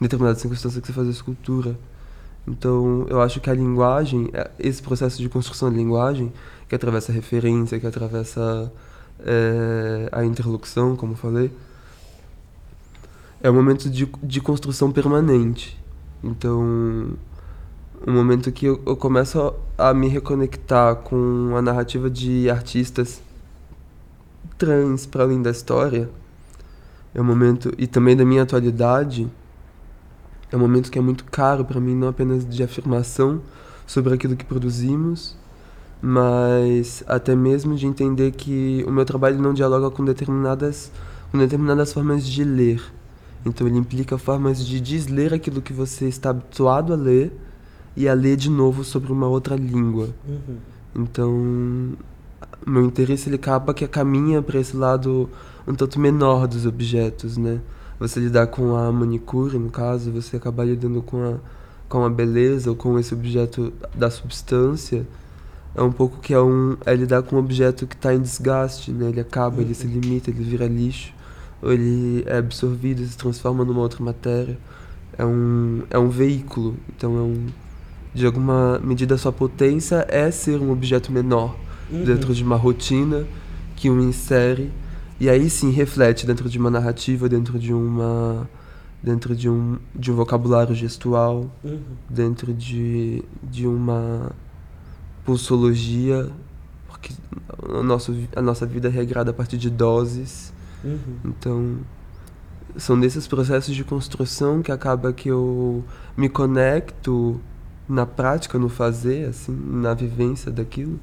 em 0.00 0.04
determinada 0.04 0.38
circunstância 0.38 0.80
que 0.80 0.86
você 0.86 0.92
faz 0.92 1.08
a 1.08 1.10
escultura. 1.10 1.76
Então, 2.46 3.06
eu 3.08 3.20
acho 3.22 3.40
que 3.40 3.48
a 3.48 3.54
linguagem, 3.54 4.28
é- 4.32 4.50
esse 4.58 4.82
processo 4.82 5.20
de 5.20 5.28
construção 5.28 5.70
de 5.70 5.76
linguagem, 5.76 6.32
que 6.68 6.74
atravessa 6.74 7.12
a 7.12 7.14
referência, 7.14 7.78
que 7.78 7.86
atravessa 7.86 8.72
é, 9.20 10.08
a 10.12 10.24
interlocução, 10.24 10.96
como 10.96 11.14
falei, 11.14 11.50
é 13.42 13.50
um 13.50 13.54
momento 13.54 13.88
de, 13.88 14.08
de 14.22 14.40
construção 14.40 14.90
permanente. 14.90 15.78
Então, 16.22 16.62
um 18.06 18.12
momento 18.12 18.50
que 18.50 18.66
eu, 18.66 18.82
eu 18.86 18.96
começo 18.96 19.54
a 19.76 19.94
me 19.94 20.08
reconectar 20.08 20.96
com 20.96 21.54
a 21.56 21.62
narrativa 21.62 22.10
de 22.10 22.50
artistas 22.50 23.22
trans 24.58 25.06
para 25.06 25.24
além 25.24 25.42
da 25.42 25.50
história, 25.50 26.08
é 27.14 27.20
um 27.20 27.24
momento 27.24 27.72
e 27.78 27.86
também 27.86 28.16
da 28.16 28.24
minha 28.24 28.42
atualidade, 28.42 29.30
é 30.54 30.56
um 30.56 30.60
momento 30.60 30.90
que 30.90 30.98
é 30.98 31.02
muito 31.02 31.24
caro 31.24 31.64
para 31.64 31.80
mim, 31.80 31.96
não 31.96 32.08
apenas 32.08 32.48
de 32.48 32.62
afirmação 32.62 33.42
sobre 33.86 34.14
aquilo 34.14 34.36
que 34.36 34.44
produzimos, 34.44 35.36
mas 36.00 37.02
até 37.08 37.34
mesmo 37.34 37.74
de 37.74 37.86
entender 37.86 38.30
que 38.30 38.84
o 38.86 38.90
meu 38.92 39.04
trabalho 39.04 39.40
não 39.40 39.52
dialoga 39.52 39.90
com 39.90 40.04
determinadas 40.04 40.92
com 41.32 41.38
determinadas 41.38 41.92
formas 41.92 42.24
de 42.24 42.44
ler. 42.44 42.80
Então 43.44 43.66
ele 43.66 43.76
implica 43.76 44.16
formas 44.16 44.64
de 44.64 44.80
desler 44.80 45.34
aquilo 45.34 45.60
que 45.60 45.72
você 45.72 46.06
está 46.06 46.30
habituado 46.30 46.92
a 46.92 46.96
ler 46.96 47.32
e 47.96 48.08
a 48.08 48.14
ler 48.14 48.36
de 48.36 48.48
novo 48.48 48.84
sobre 48.84 49.10
uma 49.10 49.26
outra 49.26 49.56
língua. 49.56 50.10
Uhum. 50.26 50.56
Então, 50.94 51.96
meu 52.64 52.84
interesse 52.84 53.28
ele 53.28 53.34
acaba 53.36 53.74
que 53.74 53.86
caminha 53.88 54.40
para 54.40 54.60
esse 54.60 54.76
lado 54.76 55.28
um 55.66 55.74
tanto 55.74 55.98
menor 55.98 56.46
dos 56.46 56.64
objetos, 56.64 57.36
né? 57.36 57.60
Você 58.04 58.20
lidar 58.20 58.48
com 58.48 58.76
a 58.76 58.92
manicure, 58.92 59.58
no 59.58 59.70
caso, 59.70 60.10
você 60.10 60.36
acaba 60.36 60.62
lidando 60.62 61.00
com 61.00 61.22
a, 61.24 61.36
com 61.88 62.04
a 62.04 62.10
beleza 62.10 62.68
ou 62.68 62.76
com 62.76 62.98
esse 62.98 63.14
objeto 63.14 63.72
da 63.94 64.10
substância, 64.10 65.06
é 65.74 65.80
um 65.80 65.90
pouco 65.90 66.18
que 66.20 66.34
é, 66.34 66.38
um, 66.38 66.76
é 66.84 66.94
lidar 66.94 67.22
com 67.22 67.36
um 67.36 67.38
objeto 67.38 67.86
que 67.86 67.94
está 67.94 68.14
em 68.14 68.20
desgaste, 68.20 68.92
né? 68.92 69.08
Ele 69.08 69.20
acaba, 69.20 69.62
ele 69.62 69.72
se 69.72 69.86
limita, 69.86 70.28
ele 70.28 70.44
vira 70.44 70.66
lixo, 70.66 71.14
ou 71.62 71.72
ele 71.72 72.22
é 72.26 72.36
absorvido, 72.36 73.02
se 73.06 73.16
transforma 73.16 73.64
numa 73.64 73.80
outra 73.80 74.04
matéria. 74.04 74.58
É 75.16 75.24
um, 75.24 75.82
é 75.88 75.98
um 75.98 76.10
veículo, 76.10 76.76
então 76.94 77.16
é 77.16 77.22
um, 77.22 77.46
de 78.12 78.26
alguma 78.26 78.78
medida 78.80 79.16
sua 79.16 79.32
potência 79.32 80.04
é 80.10 80.30
ser 80.30 80.60
um 80.60 80.70
objeto 80.70 81.10
menor 81.10 81.56
Uhum. 81.90 82.04
dentro 82.04 82.34
de 82.34 82.42
uma 82.42 82.56
rotina 82.56 83.26
que 83.76 83.90
o 83.90 84.00
insere 84.00 84.70
e 85.20 85.28
aí 85.28 85.48
sim 85.48 85.70
reflete 85.70 86.26
dentro 86.26 86.48
de 86.48 86.58
uma 86.58 86.70
narrativa, 86.70 87.28
dentro 87.28 87.58
de 87.58 87.72
uma 87.72 88.48
dentro 89.02 89.36
de 89.36 89.50
um, 89.50 89.78
de 89.94 90.10
um 90.10 90.14
vocabulário 90.14 90.74
gestual, 90.74 91.50
Uhum. 91.62 91.78
dentro 92.08 92.54
de, 92.54 93.22
de 93.42 93.66
uma 93.66 94.32
pulsologia, 95.26 96.30
porque 96.88 97.12
o 97.68 97.82
nosso, 97.82 98.16
a 98.34 98.40
nossa 98.40 98.64
vida 98.64 98.88
é 98.88 98.90
regrada 98.90 99.30
a 99.30 99.34
partir 99.34 99.58
de 99.58 99.68
doses. 99.68 100.52
Uhum. 100.82 100.98
Então, 101.22 101.76
são 102.76 102.98
desses 102.98 103.26
processos 103.26 103.74
de 103.74 103.84
construção 103.84 104.62
que 104.62 104.72
acaba 104.72 105.12
que 105.12 105.28
eu 105.28 105.84
me 106.16 106.28
conecto 106.30 107.38
na 107.86 108.06
prática, 108.06 108.58
no 108.58 108.70
fazer, 108.70 109.28
assim, 109.28 109.54
na 109.54 109.92
vivência 109.92 110.50
daquilo, 110.50 110.98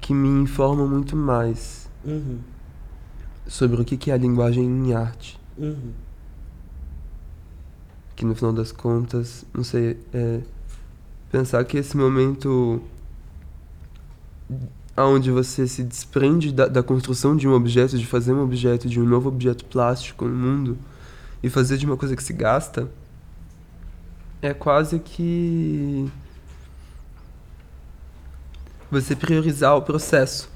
que 0.00 0.12
me 0.12 0.28
informam 0.42 0.88
muito 0.88 1.14
mais 1.16 1.86
Uhum. 2.04 2.38
Sobre 3.46 3.80
o 3.80 3.84
que 3.84 4.10
é 4.10 4.14
a 4.14 4.16
linguagem 4.16 4.64
em 4.64 4.94
arte. 4.94 5.38
Uhum. 5.56 5.92
Que 8.14 8.24
no 8.24 8.34
final 8.34 8.52
das 8.52 8.72
contas, 8.72 9.44
não 9.52 9.62
sei, 9.62 9.98
é 10.12 10.40
pensar 11.30 11.64
que 11.64 11.76
esse 11.76 11.96
momento 11.96 12.80
onde 14.96 15.30
você 15.30 15.66
se 15.66 15.82
desprende 15.82 16.50
da, 16.52 16.66
da 16.66 16.82
construção 16.82 17.36
de 17.36 17.46
um 17.46 17.52
objeto, 17.52 17.98
de 17.98 18.06
fazer 18.06 18.32
um 18.32 18.42
objeto, 18.42 18.88
de 18.88 18.98
um 19.00 19.04
novo 19.04 19.28
objeto 19.28 19.64
plástico 19.66 20.24
no 20.24 20.34
mundo, 20.34 20.78
e 21.42 21.50
fazer 21.50 21.76
de 21.76 21.84
uma 21.84 21.96
coisa 21.96 22.16
que 22.16 22.22
se 22.22 22.32
gasta, 22.32 22.88
é 24.40 24.54
quase 24.54 24.98
que 24.98 26.10
você 28.90 29.14
priorizar 29.14 29.76
o 29.76 29.82
processo. 29.82 30.48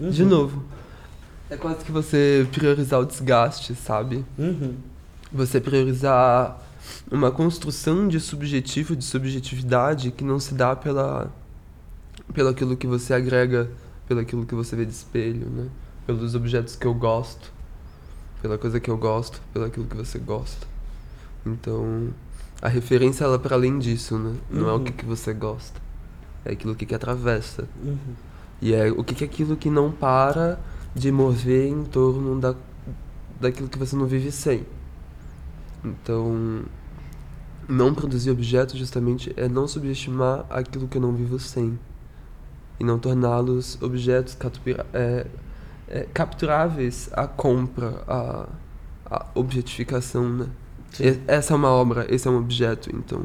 De 0.00 0.22
Uhum. 0.22 0.28
novo. 0.28 0.64
É 1.48 1.56
quase 1.56 1.84
que 1.84 1.92
você 1.92 2.46
priorizar 2.52 3.00
o 3.00 3.04
desgaste, 3.06 3.74
sabe? 3.74 4.24
Uhum. 4.38 4.74
Você 5.32 5.60
priorizar 5.60 6.60
uma 7.10 7.30
construção 7.30 8.08
de 8.08 8.18
subjetivo, 8.20 8.96
de 8.96 9.04
subjetividade 9.04 10.10
que 10.10 10.24
não 10.24 10.38
se 10.40 10.54
dá 10.54 10.74
pela 10.74 11.30
pelo 12.34 12.48
aquilo 12.48 12.76
que 12.76 12.86
você 12.86 13.14
agrega, 13.14 13.70
pelo 14.08 14.20
aquilo 14.20 14.44
que 14.44 14.54
você 14.54 14.74
vê 14.74 14.84
de 14.84 14.92
espelho, 14.92 15.46
né? 15.48 15.68
Pelos 16.06 16.34
objetos 16.34 16.74
que 16.74 16.86
eu 16.86 16.94
gosto, 16.94 17.52
pela 18.42 18.58
coisa 18.58 18.80
que 18.80 18.90
eu 18.90 18.96
gosto, 18.96 19.40
pelo 19.52 19.64
aquilo 19.66 19.86
que 19.86 19.96
você 19.96 20.18
gosta. 20.18 20.66
Então, 21.44 22.08
a 22.60 22.68
referência 22.68 23.24
ela 23.24 23.36
é 23.36 23.38
para 23.38 23.54
além 23.54 23.78
disso, 23.78 24.18
né? 24.18 24.34
Não 24.50 24.68
é 24.68 24.72
o 24.72 24.76
Uhum. 24.76 24.84
que, 24.84 24.92
que 24.92 25.04
você 25.04 25.32
gosta, 25.32 25.80
é 26.44 26.52
aquilo 26.52 26.74
que, 26.74 26.84
que 26.84 26.94
atravessa. 26.94 27.68
Uhum. 27.82 27.96
E 28.60 28.74
é 28.74 28.90
o 28.90 29.04
que, 29.04 29.14
que 29.14 29.22
é 29.24 29.26
aquilo 29.26 29.56
que 29.56 29.70
não 29.70 29.92
para 29.92 30.58
de 30.96 31.12
mover 31.12 31.68
em 31.68 31.84
torno 31.84 32.40
da, 32.40 32.54
daquilo 33.40 33.68
que 33.68 33.78
você 33.78 33.94
não 33.94 34.06
vive 34.06 34.32
sem. 34.32 34.64
Então, 35.84 36.62
não 37.68 37.94
produzir 37.94 38.30
objetos 38.30 38.78
justamente 38.78 39.32
é 39.36 39.48
não 39.48 39.68
subestimar 39.68 40.46
aquilo 40.48 40.88
que 40.88 40.96
eu 40.98 41.02
não 41.02 41.12
vivo 41.12 41.38
sem. 41.38 41.78
E 42.80 42.84
não 42.84 42.98
torná-los 42.98 43.80
objetos 43.82 44.34
captura, 44.34 44.86
é, 44.92 45.26
é, 45.88 46.06
capturáveis 46.14 47.10
à 47.12 47.26
compra, 47.26 48.02
à, 48.08 48.48
à 49.06 49.26
objetificação, 49.34 50.28
né? 50.28 50.46
E- 51.00 51.20
Essa 51.26 51.54
é 51.54 51.56
uma 51.56 51.70
obra, 51.70 52.06
esse 52.08 52.26
é 52.28 52.30
um 52.30 52.38
objeto, 52.38 52.90
então 52.94 53.24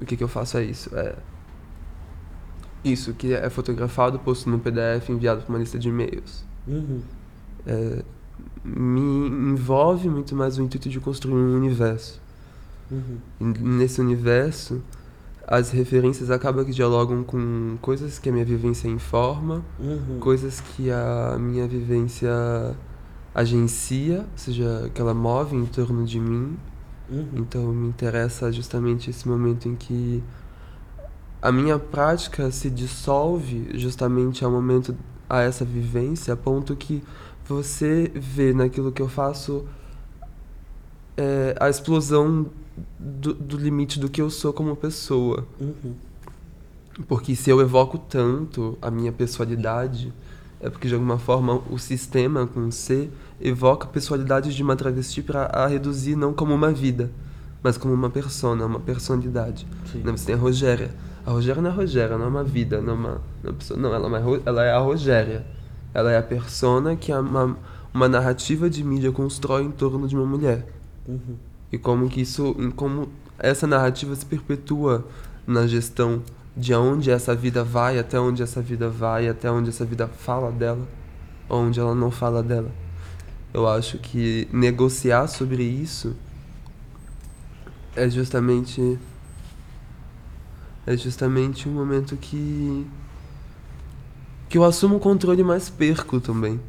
o 0.00 0.04
que, 0.04 0.16
que 0.16 0.24
eu 0.24 0.28
faço 0.28 0.58
é 0.58 0.64
isso. 0.64 0.90
É 0.96 1.14
isso, 2.84 3.12
que 3.14 3.32
é 3.34 3.50
fotografado, 3.50 4.18
posto 4.18 4.48
no 4.48 4.58
PDF, 4.58 5.10
enviado 5.10 5.42
para 5.42 5.50
uma 5.50 5.58
lista 5.58 5.78
de 5.78 5.88
e-mails. 5.88 6.44
Uhum. 6.66 7.00
É, 7.66 8.02
me 8.64 9.28
envolve 9.52 10.08
muito 10.08 10.34
mais 10.34 10.58
o 10.58 10.62
intuito 10.62 10.88
de 10.88 11.00
construir 11.00 11.34
um 11.34 11.56
universo. 11.56 12.20
Uhum. 12.90 13.18
Nesse 13.40 14.00
universo, 14.00 14.82
as 15.46 15.70
referências 15.70 16.30
acabam 16.30 16.64
que 16.64 16.72
dialogam 16.72 17.22
com 17.22 17.76
coisas 17.80 18.18
que 18.18 18.28
a 18.28 18.32
minha 18.32 18.44
vivência 18.44 18.88
informa, 18.88 19.64
Uhum. 19.78 20.18
coisas 20.20 20.60
que 20.60 20.90
a 20.90 21.36
minha 21.38 21.66
vivência 21.68 22.30
agencia, 23.34 24.20
ou 24.20 24.26
seja, 24.38 24.90
que 24.94 25.00
ela 25.00 25.14
move 25.14 25.56
em 25.56 25.66
torno 25.66 26.04
de 26.04 26.18
mim. 26.18 26.56
Uhum. 27.08 27.28
Então 27.34 27.72
me 27.72 27.88
interessa 27.88 28.50
justamente 28.50 29.10
esse 29.10 29.28
momento 29.28 29.68
em 29.68 29.76
que 29.76 30.22
a 31.40 31.52
minha 31.52 31.78
prática 31.78 32.50
se 32.50 32.68
dissolve 32.70 33.70
justamente 33.74 34.44
ao 34.44 34.50
momento 34.50 34.96
a 35.28 35.42
essa 35.42 35.64
vivência, 35.64 36.34
a 36.34 36.36
ponto 36.36 36.74
que 36.76 37.02
você 37.48 38.10
vê 38.14 38.52
naquilo 38.52 38.92
que 38.92 39.00
eu 39.00 39.08
faço 39.08 39.64
é, 41.16 41.56
a 41.58 41.68
explosão 41.68 42.46
do, 42.98 43.32
do 43.34 43.56
limite 43.56 43.98
do 43.98 44.08
que 44.08 44.20
eu 44.20 44.30
sou 44.30 44.52
como 44.52 44.76
pessoa. 44.76 45.46
Uhum. 45.60 45.94
Porque 47.08 47.36
se 47.36 47.50
eu 47.50 47.60
evoco 47.60 47.98
tanto 47.98 48.76
a 48.80 48.90
minha 48.90 49.12
pessoalidade, 49.12 50.12
é 50.60 50.70
porque 50.70 50.88
de 50.88 50.94
alguma 50.94 51.18
forma 51.18 51.62
o 51.70 51.78
sistema 51.78 52.46
com 52.46 52.70
C 52.70 53.10
evoca 53.40 53.86
a 53.86 53.90
pessoalidade 53.90 54.54
de 54.54 54.62
uma 54.62 54.74
travesti 54.76 55.22
para 55.22 55.66
reduzir 55.66 56.16
não 56.16 56.32
como 56.32 56.54
uma 56.54 56.72
vida, 56.72 57.10
mas 57.62 57.76
como 57.76 57.92
uma 57.92 58.08
persona, 58.08 58.64
uma 58.64 58.80
personalidade. 58.80 59.66
Sim. 59.92 59.98
Né, 59.98 60.12
Você 60.12 60.26
tem 60.26 60.34
a 60.34 60.38
Rogéria. 60.38 60.90
A 61.26 61.30
Rogéria 61.32 61.60
não 61.60 61.70
é 61.70 61.72
Rogéria, 61.74 62.16
não 62.16 62.26
é 62.26 62.28
uma 62.28 62.44
vida, 62.44 62.80
não 62.80 62.92
é 62.92 62.96
uma, 62.96 63.08
não 63.10 63.18
é 63.44 63.48
uma 63.48 63.52
pessoa. 63.54 63.80
Não, 63.80 63.92
ela, 63.92 64.04
é 64.06 64.08
uma 64.08 64.40
ela 64.46 64.64
é 64.64 64.72
a 64.72 64.78
Rogéria. 64.78 65.44
Ela 65.92 66.12
é 66.12 66.18
a 66.18 66.22
persona 66.22 66.94
que 66.94 67.10
a- 67.10 67.20
uma, 67.20 67.56
uma 67.92 68.08
narrativa 68.08 68.70
de 68.70 68.84
mídia 68.84 69.10
constrói 69.10 69.64
em 69.64 69.70
torno 69.72 70.06
de 70.06 70.14
uma 70.14 70.24
mulher. 70.24 70.64
Uhum. 71.06 71.36
E 71.72 71.76
como 71.78 72.08
que 72.08 72.20
isso, 72.20 72.54
como 72.76 73.08
essa 73.38 73.66
narrativa 73.66 74.14
se 74.14 74.24
perpetua 74.24 75.04
na 75.46 75.66
gestão 75.66 76.22
de 76.56 76.72
onde 76.74 77.10
essa 77.10 77.34
vida 77.34 77.64
vai, 77.64 77.98
até 77.98 78.18
onde 78.20 78.42
essa 78.42 78.62
vida 78.62 78.88
vai, 78.88 79.28
até 79.28 79.50
onde 79.50 79.68
essa 79.68 79.84
vida 79.84 80.06
fala 80.06 80.50
dela, 80.52 80.86
ou 81.48 81.60
onde 81.62 81.78
ela 81.80 81.94
não 81.94 82.10
fala 82.10 82.42
dela. 82.42 82.70
Eu 83.52 83.66
acho 83.68 83.98
que 83.98 84.48
negociar 84.52 85.26
sobre 85.26 85.62
isso 85.64 86.14
é 87.94 88.08
justamente 88.08 88.98
é 90.86 90.96
justamente 90.96 91.68
um 91.68 91.72
momento 91.72 92.16
que 92.16 92.86
que 94.48 94.56
eu 94.56 94.64
assumo 94.64 94.96
o 94.96 95.00
controle 95.00 95.42
mais 95.42 95.68
perco 95.68 96.20
também 96.20 96.60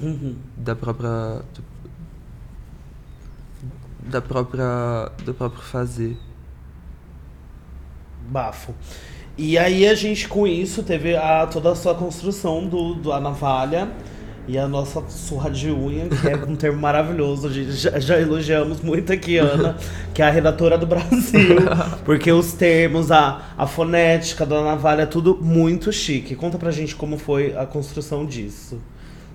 Uhum. 0.00 0.36
da 0.56 0.76
própria 0.76 1.40
da 4.02 4.20
própria 4.20 5.10
do 5.24 5.32
próprio 5.32 5.62
fazer 5.62 6.16
Bafo. 8.28 8.74
E 9.38 9.56
aí 9.56 9.86
a 9.86 9.94
gente 9.94 10.28
com 10.28 10.46
isso 10.46 10.82
teve 10.82 11.16
a, 11.16 11.46
toda 11.46 11.70
a 11.70 11.74
sua 11.76 11.94
construção 11.94 12.66
do, 12.66 12.94
do 12.94 13.12
a 13.12 13.20
navalha 13.20 13.88
e 14.48 14.56
a 14.58 14.68
nossa 14.68 15.02
surra 15.08 15.50
de 15.50 15.70
unha, 15.70 16.08
que 16.08 16.28
é 16.28 16.36
um 16.36 16.54
termo 16.56 16.80
maravilhoso. 16.80 17.48
Já, 17.72 17.98
já 17.98 18.20
elogiamos 18.20 18.80
muito 18.80 19.12
aqui, 19.12 19.38
Ana, 19.38 19.76
que 20.14 20.22
é 20.22 20.26
a 20.26 20.30
redatora 20.30 20.78
do 20.78 20.86
Brasil. 20.86 21.56
Porque 22.04 22.30
os 22.30 22.52
termos, 22.52 23.10
a, 23.10 23.42
a 23.58 23.66
fonética 23.66 24.46
da 24.46 24.62
navalha, 24.62 25.02
é 25.02 25.06
tudo 25.06 25.36
muito 25.40 25.92
chique. 25.92 26.34
Conta 26.36 26.58
pra 26.58 26.70
gente 26.70 26.94
como 26.94 27.18
foi 27.18 27.56
a 27.56 27.66
construção 27.66 28.24
disso, 28.24 28.80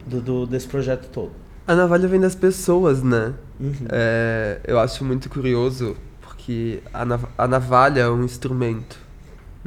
do, 0.06 0.22
do- 0.22 0.46
desse 0.48 0.68
projeto 0.68 1.08
todo. 1.10 1.32
a 1.68 1.76
navalha 1.76 2.08
vem 2.08 2.20
das 2.20 2.36
pessoas 2.36 3.04
né 3.04 3.34
Uhum. 3.60 3.74
É, 3.92 4.60
eu 4.66 4.80
acho 4.80 5.06
muito 5.06 5.30
curioso 5.30 5.96
porque 6.20 6.82
a, 6.92 7.06
nav- 7.06 7.30
a 7.38 7.48
navalha 7.48 8.02
é 8.02 8.10
um 8.10 8.24
instrumento, 8.24 8.98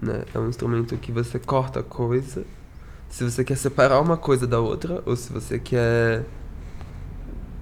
né? 0.03 0.23
É 0.35 0.39
um 0.41 0.49
instrumento 0.49 0.97
que 0.97 1.13
você 1.13 1.39
corta 1.39 1.79
a 1.79 1.83
coisa, 1.85 2.43
se 3.15 3.23
você 3.23 3.45
quer 3.45 3.57
separar 3.57 4.01
uma 4.01 4.17
coisa 4.17 4.45
da 4.45 4.59
outra, 4.59 5.01
ou 5.07 5.15
se 5.15 5.33
você 5.33 5.57
quer 5.57 6.25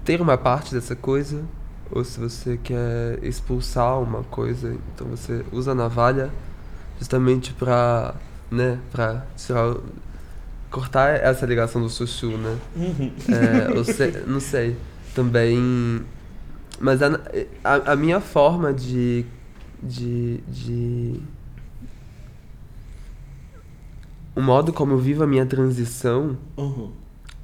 ter 0.02 0.18
uma 0.18 0.38
parte 0.38 0.74
dessa 0.74 0.96
coisa, 0.96 1.44
ou 1.90 2.02
se 2.02 2.18
você 2.18 2.56
quer 2.56 3.18
expulsar 3.22 4.00
uma 4.00 4.22
coisa, 4.22 4.74
então 4.94 5.06
você 5.08 5.44
usa 5.52 5.72
a 5.72 5.74
navalha 5.74 6.30
justamente 6.98 7.52
pra, 7.52 8.14
né, 8.50 8.78
pra 8.90 9.26
tirar, 9.36 9.76
cortar 10.70 11.20
essa 11.20 11.44
ligação 11.44 11.82
do 11.82 11.90
chuchu, 11.90 12.30
né? 12.38 12.58
Uhum. 12.74 13.12
É, 13.28 13.84
sei, 13.84 14.24
não 14.26 14.40
sei. 14.40 14.74
Também. 15.14 16.02
Mas 16.80 17.02
a, 17.02 17.20
a, 17.62 17.92
a 17.92 17.96
minha 17.96 18.22
forma 18.22 18.72
de. 18.72 19.26
de. 19.82 20.38
de. 20.48 21.20
O 24.34 24.40
modo 24.40 24.72
como 24.72 24.92
eu 24.92 24.98
vivo 24.98 25.22
a 25.22 25.26
minha 25.26 25.44
transição, 25.46 26.36
Uhum. 26.56 26.90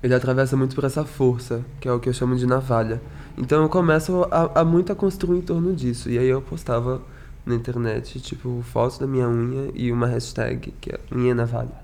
ele 0.02 0.14
atravessa 0.14 0.57
muito 0.57 0.75
por 0.75 0.85
essa 0.85 1.04
força, 1.04 1.64
que 1.80 1.88
é 1.88 1.92
o 1.92 2.00
que 2.00 2.09
eu 2.09 2.12
chamo 2.12 2.35
de 2.37 2.47
navalha. 2.47 3.00
Então 3.37 3.62
eu 3.62 3.68
começo 3.68 4.26
a, 4.30 4.61
a 4.61 4.64
muito 4.64 4.90
a 4.92 4.95
construir 4.95 5.38
em 5.38 5.42
torno 5.42 5.75
disso. 5.75 6.09
E 6.11 6.18
aí 6.18 6.28
eu 6.28 6.40
postava 6.40 7.00
na 7.45 7.54
internet, 7.54 8.21
tipo, 8.21 8.62
fotos 8.62 8.99
da 8.99 9.07
minha 9.07 9.28
unha 9.28 9.71
e 9.75 9.92
uma 9.92 10.07
hashtag, 10.07 10.73
que 10.80 10.90
é 10.90 10.99
unha 11.14 11.35
navalha. 11.35 11.76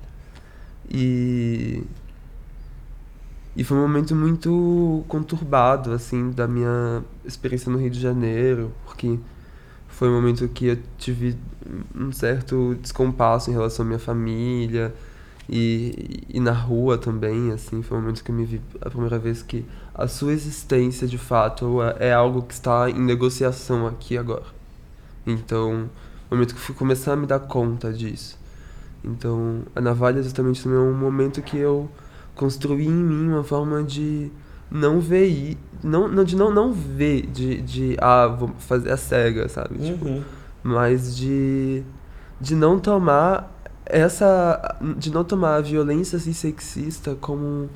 E. 0.90 1.82
E 3.56 3.62
foi 3.62 3.76
um 3.76 3.82
momento 3.82 4.16
muito 4.16 5.04
conturbado, 5.06 5.92
assim, 5.92 6.30
da 6.32 6.48
minha 6.48 7.04
experiência 7.24 7.70
no 7.70 7.78
Rio 7.78 7.88
de 7.90 8.00
Janeiro, 8.00 8.72
porque 8.84 9.16
foi 9.94 10.08
um 10.08 10.12
momento 10.12 10.48
que 10.48 10.66
eu 10.66 10.78
tive 10.98 11.36
um 11.94 12.10
certo 12.10 12.76
descompasso 12.80 13.50
em 13.50 13.52
relação 13.52 13.84
à 13.84 13.86
minha 13.86 13.98
família 13.98 14.92
e, 15.48 16.24
e 16.28 16.40
na 16.40 16.52
rua 16.52 16.98
também, 16.98 17.52
assim, 17.52 17.80
foi 17.80 17.96
um 17.96 18.00
momento 18.00 18.24
que 18.24 18.30
eu 18.30 18.34
me 18.34 18.44
vi 18.44 18.60
a 18.80 18.90
primeira 18.90 19.18
vez 19.18 19.40
que 19.40 19.64
a 19.94 20.08
sua 20.08 20.32
existência, 20.32 21.06
de 21.06 21.16
fato, 21.16 21.80
é 21.82 22.08
é 22.08 22.12
algo 22.12 22.42
que 22.42 22.54
está 22.54 22.90
em 22.90 22.98
negociação 22.98 23.86
aqui 23.86 24.18
agora. 24.18 24.44
Então, 25.24 25.88
o 26.28 26.34
momento 26.34 26.54
que 26.54 26.60
eu 26.60 26.64
fui 26.64 26.74
começar 26.74 27.12
a 27.12 27.16
me 27.16 27.26
dar 27.26 27.38
conta 27.40 27.92
disso. 27.92 28.36
Então, 29.04 29.62
a 29.76 29.80
navalha 29.80 30.22
justamente 30.22 30.62
também 30.62 30.78
é 30.78 30.82
um 30.82 30.94
momento 30.94 31.40
que 31.40 31.56
eu 31.56 31.88
construí 32.34 32.86
em 32.86 32.90
mim 32.90 33.28
uma 33.28 33.44
forma 33.44 33.82
de 33.82 34.30
não 34.74 35.00
ver, 35.00 35.28
i- 35.28 35.58
não, 35.82 36.08
não 36.08 36.24
de 36.24 36.34
não, 36.36 36.50
não 36.52 36.72
ver, 36.72 37.26
de, 37.28 37.60
de, 37.62 37.96
ah, 38.00 38.26
vou 38.26 38.48
fazer 38.58 38.90
a 38.90 38.96
cega, 38.96 39.48
sabe? 39.48 39.78
Tipo, 39.78 40.04
Uhum. 40.06 40.22
mas 40.62 41.16
de 41.16 41.82
de 42.40 42.54
não 42.56 42.78
tomar 42.80 43.50
essa 43.86 44.76
de 44.98 45.10
não 45.12 45.22
tomar 45.24 45.56
a 45.56 45.60
violência 45.60 46.16
assim, 46.16 46.32
sexista 46.32 47.14
como 47.20 47.70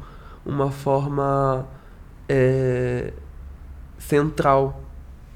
uma 0.45 0.71
forma 0.71 1.65
é, 2.29 3.13
central 3.99 4.83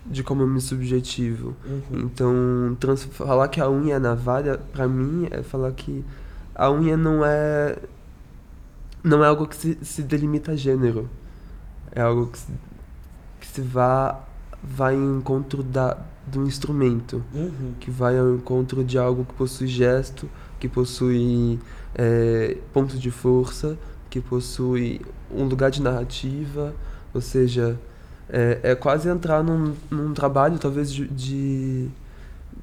de 0.05 0.22
como 0.25 0.42
eu 0.42 0.48
me 0.48 0.61
subjetivo 0.61 1.55
Uhum. 1.64 1.83
então 2.01 2.77
trans, 2.81 3.05
falar 3.05 3.46
que 3.48 3.61
a 3.61 3.70
unha 3.70 3.94
é 3.94 3.98
navalha 4.01 4.59
pra 4.72 4.88
mim 4.88 5.29
é 5.31 5.42
falar 5.42 5.70
que 5.72 6.05
a 6.55 6.70
unha 6.70 6.96
não 6.96 7.25
é 7.25 7.77
não 9.05 9.22
é 9.25 9.29
algo 9.29 9.46
que 9.46 9.57
se, 9.57 9.79
se 9.83 10.03
delimita 10.03 10.53
a 10.53 10.57
gênero 10.57 11.09
é 11.94 12.00
algo 12.00 12.26
que 12.26 12.38
se, 12.38 12.52
que 13.40 13.46
se 13.46 13.61
vá 13.61 14.20
vai 14.62 14.94
em 14.94 15.18
encontro 15.18 15.62
da 15.62 15.98
do 16.24 16.46
instrumento 16.46 17.22
Uhum. 17.35 17.74
que 17.81 17.90
vai 17.90 18.16
ao 18.16 18.35
encontro 18.35 18.85
de 18.85 18.96
algo 18.96 19.24
que 19.24 19.35
possui 19.35 19.66
gesto, 19.66 20.28
que 20.61 20.68
possui 20.68 21.59
é, 21.94 22.57
ponto 22.72 22.96
de 22.96 23.11
força, 23.11 23.76
que 24.09 24.20
possui 24.20 25.00
um 25.31 25.44
lugar 25.44 25.70
de 25.70 25.83
narrativa, 25.83 26.74
ou 27.12 27.20
seja, 27.20 27.76
é, 28.28 28.61
é 28.62 28.74
quase 28.74 29.09
entrar 29.09 29.42
num, 29.42 29.74
num 29.90 30.14
trabalho 30.14 30.59
talvez 30.59 30.92
de, 30.92 31.09
de, 31.09 31.88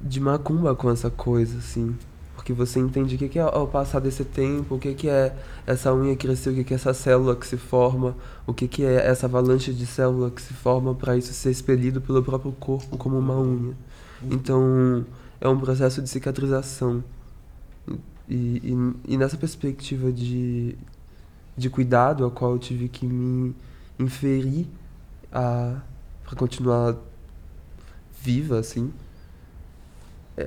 de 0.00 0.20
macumba 0.20 0.74
com 0.74 0.90
essa 0.90 1.10
coisa, 1.10 1.58
assim. 1.58 1.94
Porque 2.40 2.54
você 2.54 2.80
entende 2.80 3.16
o 3.16 3.18
que 3.18 3.38
é 3.38 3.42
ao 3.42 3.68
passar 3.68 4.00
desse 4.00 4.24
tempo, 4.24 4.76
o 4.76 4.78
que 4.78 4.94
que 4.94 5.10
é 5.10 5.36
essa 5.66 5.92
unha 5.92 6.16
crescer, 6.16 6.48
o 6.48 6.54
que 6.54 6.64
que 6.64 6.72
é 6.72 6.76
essa 6.76 6.94
célula 6.94 7.36
que 7.36 7.46
se 7.46 7.58
forma, 7.58 8.16
o 8.46 8.54
que 8.54 8.66
que 8.66 8.82
é 8.82 8.94
essa 9.06 9.26
avalanche 9.26 9.74
de 9.74 9.84
célula 9.84 10.30
que 10.30 10.40
se 10.40 10.54
forma 10.54 10.94
para 10.94 11.18
isso 11.18 11.34
ser 11.34 11.50
expelido 11.50 12.00
pelo 12.00 12.22
próprio 12.22 12.50
corpo 12.52 12.96
como 12.96 13.18
uma 13.18 13.38
unha. 13.38 13.74
Então, 14.22 15.04
é 15.38 15.46
um 15.50 15.60
processo 15.60 16.00
de 16.00 16.08
cicatrização. 16.08 17.04
E, 18.26 18.34
e, 18.34 19.12
e 19.12 19.16
nessa 19.18 19.36
perspectiva 19.36 20.10
de, 20.10 20.78
de 21.54 21.68
cuidado 21.68 22.24
a 22.24 22.30
qual 22.30 22.52
eu 22.52 22.58
tive 22.58 22.88
que 22.88 23.04
me 23.04 23.54
inferir 23.98 24.66
para 25.30 25.82
continuar 26.38 26.96
viva, 28.22 28.58
assim, 28.58 28.90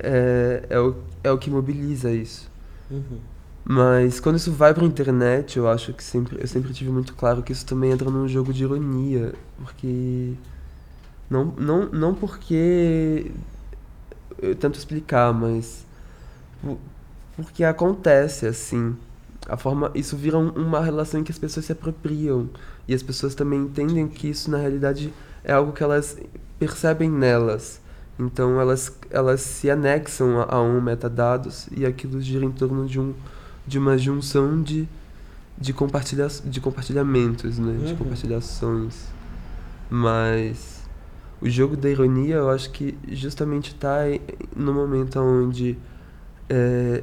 é, 0.02 0.66
é, 0.70 0.80
o, 0.80 0.94
é 1.22 1.30
o 1.30 1.38
que 1.38 1.50
mobiliza 1.50 2.10
isso. 2.12 2.50
Uhum. 2.90 3.20
Mas 3.66 4.20
quando 4.20 4.36
isso 4.36 4.52
vai 4.52 4.74
pra 4.74 4.84
internet, 4.84 5.56
eu 5.56 5.68
acho 5.68 5.92
que 5.94 6.02
sempre, 6.04 6.38
eu 6.40 6.46
sempre 6.46 6.72
tive 6.74 6.90
muito 6.90 7.14
claro 7.14 7.42
que 7.42 7.52
isso 7.52 7.64
também 7.64 7.90
entra 7.92 8.10
num 8.10 8.28
jogo 8.28 8.52
de 8.52 8.62
ironia, 8.62 9.34
porque 9.56 10.34
não, 11.30 11.46
não, 11.58 11.86
não 11.90 12.14
porque 12.14 13.30
eu 14.40 14.54
tento 14.54 14.78
explicar, 14.78 15.32
mas 15.32 15.84
po- 16.62 16.78
porque 17.36 17.64
acontece 17.64 18.46
assim. 18.46 18.96
A 19.48 19.56
forma, 19.56 19.92
isso 19.94 20.16
vira 20.16 20.38
um- 20.38 20.50
uma 20.52 20.80
relação 20.82 21.20
em 21.20 21.24
que 21.24 21.32
as 21.32 21.38
pessoas 21.38 21.66
se 21.66 21.72
apropriam 21.72 22.50
e 22.88 22.94
as 22.94 23.02
pessoas 23.02 23.34
também 23.34 23.60
entendem 23.60 24.08
que 24.08 24.28
isso 24.28 24.50
na 24.50 24.58
realidade 24.58 25.12
é 25.44 25.52
algo 25.52 25.72
que 25.72 25.82
elas 25.82 26.18
percebem 26.58 27.10
nelas. 27.10 27.80
Então 28.18 28.60
elas, 28.60 28.92
elas 29.10 29.40
se 29.40 29.68
anexam 29.70 30.40
a, 30.40 30.54
a 30.56 30.62
um 30.62 30.80
metadados 30.80 31.68
e 31.76 31.84
aquilo 31.84 32.20
gira 32.20 32.44
em 32.44 32.50
torno 32.52 32.86
de, 32.86 33.00
um, 33.00 33.12
de 33.66 33.78
uma 33.78 33.98
junção 33.98 34.62
de, 34.62 34.88
de, 35.58 35.72
compartilha, 35.72 36.28
de 36.44 36.60
compartilhamentos, 36.60 37.58
né? 37.58 37.72
De 37.84 37.92
Uhum. 37.92 37.96
compartilhações. 37.96 39.06
Mas 39.90 40.82
o 41.40 41.48
jogo 41.48 41.76
da 41.76 41.90
ironia 41.90 42.36
eu 42.36 42.50
acho 42.50 42.70
que 42.70 42.96
justamente 43.08 43.72
está 43.72 43.98
no 44.56 44.72
momento 44.72 45.18
onde 45.20 45.76
é, 46.48 47.02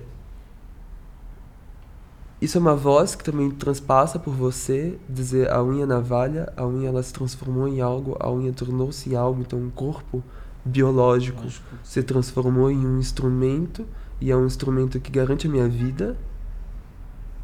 isso 2.41 2.57
é 2.57 2.61
uma 2.61 2.75
voz 2.75 3.13
que 3.13 3.23
também 3.23 3.51
transpassa 3.51 4.17
por 4.17 4.33
você, 4.33 4.97
dizer 5.07 5.51
a 5.51 5.63
unha 5.63 5.85
navalha, 5.85 6.51
a 6.57 6.65
unha 6.65 6.87
ela 6.89 7.03
se 7.03 7.13
transformou 7.13 7.67
em 7.67 7.81
algo, 7.81 8.17
a 8.19 8.31
unha 8.31 8.51
tornou-se 8.51 9.09
em 9.11 9.15
algo, 9.15 9.41
então 9.41 9.59
um 9.59 9.69
corpo 9.69 10.23
biológico 10.63 11.43
Lógico. 11.43 11.65
se 11.83 12.03
transformou 12.03 12.69
em 12.69 12.85
um 12.85 12.99
instrumento 12.99 13.85
e 14.19 14.31
é 14.31 14.37
um 14.37 14.45
instrumento 14.45 14.99
que 14.99 15.11
garante 15.11 15.47
a 15.47 15.49
minha 15.49 15.67
vida, 15.67 16.15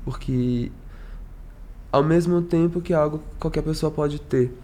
porque 0.05 0.71
ao 1.91 2.03
mesmo 2.03 2.41
tempo 2.41 2.81
que 2.81 2.93
é 2.93 2.95
algo 2.95 3.19
que 3.19 3.39
qualquer 3.39 3.63
pessoa 3.63 3.91
pode 3.91 4.19
ter. 4.19 4.55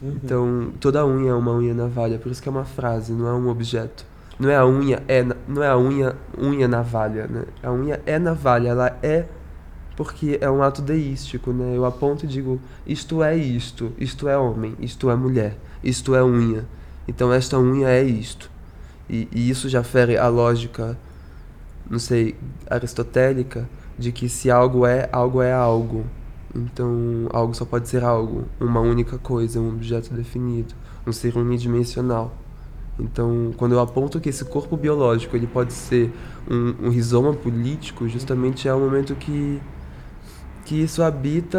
Uhum. 0.00 0.18
Então, 0.22 0.72
toda 0.78 1.04
unha 1.06 1.30
é 1.30 1.34
uma 1.34 1.52
unha 1.52 1.74
navalha, 1.74 2.18
por 2.18 2.30
isso 2.30 2.42
que 2.42 2.48
é 2.48 2.52
uma 2.52 2.64
frase, 2.64 3.12
não 3.12 3.26
é 3.26 3.32
um 3.32 3.48
objeto. 3.48 4.04
Não 4.38 4.50
é 4.50 4.56
a 4.56 4.66
unha, 4.66 5.02
é, 5.06 5.24
não 5.46 5.62
é 5.62 5.68
a 5.68 5.78
unha, 5.78 6.16
unha 6.36 6.66
navalha, 6.66 7.26
né? 7.26 7.44
A 7.62 7.72
unha 7.72 8.00
é 8.04 8.18
navalha, 8.18 8.68
ela 8.68 8.98
é 9.02 9.26
porque 9.96 10.38
é 10.40 10.50
um 10.50 10.62
ato 10.62 10.82
deístico, 10.82 11.52
né? 11.52 11.76
Eu 11.76 11.84
aponto 11.84 12.24
e 12.24 12.28
digo, 12.28 12.60
isto 12.86 13.22
é 13.22 13.36
isto, 13.36 13.92
isto 13.96 14.28
é 14.28 14.36
homem, 14.36 14.74
isto 14.80 15.08
é 15.08 15.14
mulher, 15.14 15.56
isto 15.82 16.14
é 16.14 16.24
unha. 16.24 16.64
Então 17.06 17.32
esta 17.32 17.58
unha 17.58 17.88
é 17.88 18.02
isto. 18.02 18.50
E, 19.08 19.28
e 19.32 19.50
isso 19.50 19.68
já 19.68 19.82
fere 19.82 20.16
a 20.16 20.28
lógica, 20.28 20.98
não 21.88 21.98
sei, 21.98 22.36
aristotélica, 22.68 23.68
de 23.98 24.12
que 24.12 24.28
se 24.28 24.50
algo 24.50 24.86
é, 24.86 25.08
algo 25.12 25.42
é 25.42 25.52
algo. 25.52 26.04
Então, 26.54 27.28
algo 27.32 27.52
só 27.52 27.64
pode 27.64 27.88
ser 27.88 28.04
algo, 28.04 28.44
uma 28.60 28.80
única 28.80 29.18
coisa, 29.18 29.60
um 29.60 29.70
objeto 29.70 30.14
definido, 30.14 30.74
um 31.06 31.12
ser 31.12 31.36
unidimensional. 31.36 32.32
Então, 32.98 33.52
quando 33.56 33.72
eu 33.72 33.80
aponto 33.80 34.20
que 34.20 34.28
esse 34.28 34.44
corpo 34.44 34.76
biológico 34.76 35.36
ele 35.36 35.48
pode 35.48 35.72
ser 35.72 36.12
um, 36.48 36.86
um 36.86 36.90
rizoma 36.90 37.34
político, 37.34 38.08
justamente 38.08 38.68
é 38.68 38.74
o 38.74 38.78
momento 38.78 39.14
que 39.16 39.60
que 40.64 40.82
isso 40.82 41.02
habita 41.02 41.58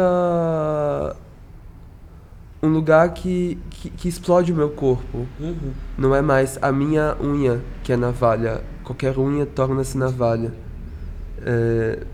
um 2.66 2.72
lugar 2.72 3.14
que, 3.14 3.58
que, 3.70 3.90
que 3.90 4.08
explode 4.08 4.52
o 4.52 4.56
meu 4.56 4.70
corpo. 4.70 5.26
Uhum. 5.38 5.72
Não 5.96 6.14
é 6.14 6.20
mais 6.20 6.58
a 6.60 6.70
minha 6.72 7.16
unha 7.20 7.62
que 7.82 7.92
é 7.92 7.96
navalha. 7.96 8.62
Qualquer 8.84 9.18
unha 9.18 9.46
torna-se 9.46 9.96
navalha. 9.96 10.52
É, 11.42 12.04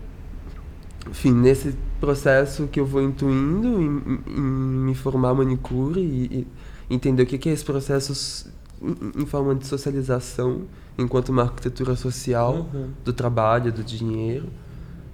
enfim, 1.09 1.33
nesse 1.33 1.75
processo 1.99 2.67
que 2.67 2.79
eu 2.79 2.85
vou 2.85 3.01
intuindo 3.01 3.81
em, 3.81 4.19
em 4.27 4.41
me 4.41 4.95
formar 4.95 5.33
manicure 5.33 5.99
e, 5.99 6.39
e, 6.39 6.47
entender 6.89 7.23
o 7.23 7.25
que, 7.25 7.37
que 7.37 7.49
é 7.49 7.53
esse 7.53 7.63
processo 7.63 8.51
em, 8.81 9.25
forma 9.25 9.55
de 9.55 9.65
socialização 9.65 10.63
enquanto 10.97 11.29
uma 11.29 11.43
arquitetura 11.43 11.95
social 11.95 12.67
uhum. 12.73 12.89
do 13.03 13.13
trabalho, 13.13 13.71
do 13.71 13.83
dinheiro. 13.83 14.47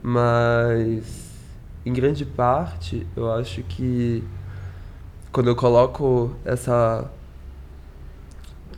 Mas, 0.01 1.03
em 1.85 1.93
grande 1.93 2.25
parte, 2.25 3.05
eu 3.15 3.31
acho 3.31 3.63
que 3.63 4.23
quando 5.31 5.47
eu 5.47 5.55
coloco 5.55 6.31
essa 6.43 7.09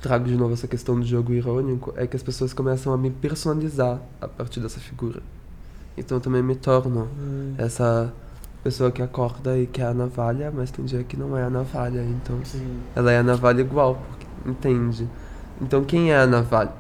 trago 0.02 0.26
de 0.26 0.36
novo 0.36 0.54
essa 0.54 0.68
questão 0.68 1.00
do 1.00 1.06
jogo 1.06 1.32
irônico 1.32 1.94
é 1.96 2.08
que 2.08 2.16
as 2.16 2.24
pessoas 2.24 2.54
começam 2.54 2.92
a 2.92 2.98
me 2.98 3.12
personalizar 3.12 4.00
a 4.20 4.28
partir 4.28 4.60
dessa 4.60 4.80
figura. 4.80 5.22
Então 5.96 6.18
eu 6.18 6.22
também 6.22 6.42
me 6.42 6.56
torno 6.56 7.08
hum. 7.18 7.54
essa 7.58 8.12
pessoa 8.64 8.92
que 8.92 9.02
acorda 9.02 9.58
e 9.58 9.68
quer 9.68 9.86
a 9.86 9.94
navalha, 9.94 10.52
mas 10.52 10.72
tem 10.72 10.84
dia 10.86 11.04
que 11.04 11.16
não 11.16 11.38
é 11.38 11.44
a 11.44 11.50
navalha. 11.50 12.02
Então 12.02 12.40
Sim. 12.44 12.80
ela 12.96 13.12
é 13.12 13.20
a 13.20 13.24
navalha 13.24 13.62
igual, 13.62 14.02
entende? 14.46 15.08
Então 15.62 15.84
quem 15.84 16.12
é 16.12 16.18
a 16.18 16.26
navalha? 16.26 16.72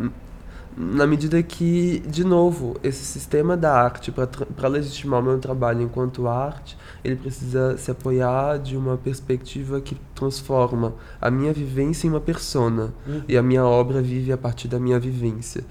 Na 0.75 1.05
medida 1.05 1.41
que, 1.43 1.99
de 2.07 2.23
novo, 2.23 2.77
esse 2.81 3.03
sistema 3.03 3.57
da 3.57 3.73
arte, 3.73 4.11
para 4.11 4.67
legitimar 4.67 5.19
o 5.19 5.23
meu 5.23 5.37
trabalho 5.37 5.81
enquanto 5.81 6.27
arte, 6.27 6.77
ele 7.03 7.15
precisa 7.15 7.77
se 7.77 7.91
apoiar 7.91 8.57
de 8.57 8.77
uma 8.77 8.97
perspectiva 8.97 9.81
que 9.81 9.97
transforma 10.15 10.93
a 11.19 11.29
minha 11.29 11.51
vivência 11.51 12.07
em 12.07 12.09
uma 12.09 12.21
persona. 12.21 12.93
Uhum. 13.05 13.23
E 13.27 13.37
a 13.37 13.43
minha 13.43 13.65
obra 13.65 14.01
vive 14.01 14.31
a 14.31 14.37
partir 14.37 14.67
da 14.67 14.79
minha 14.79 14.99
vivência. 14.99 15.63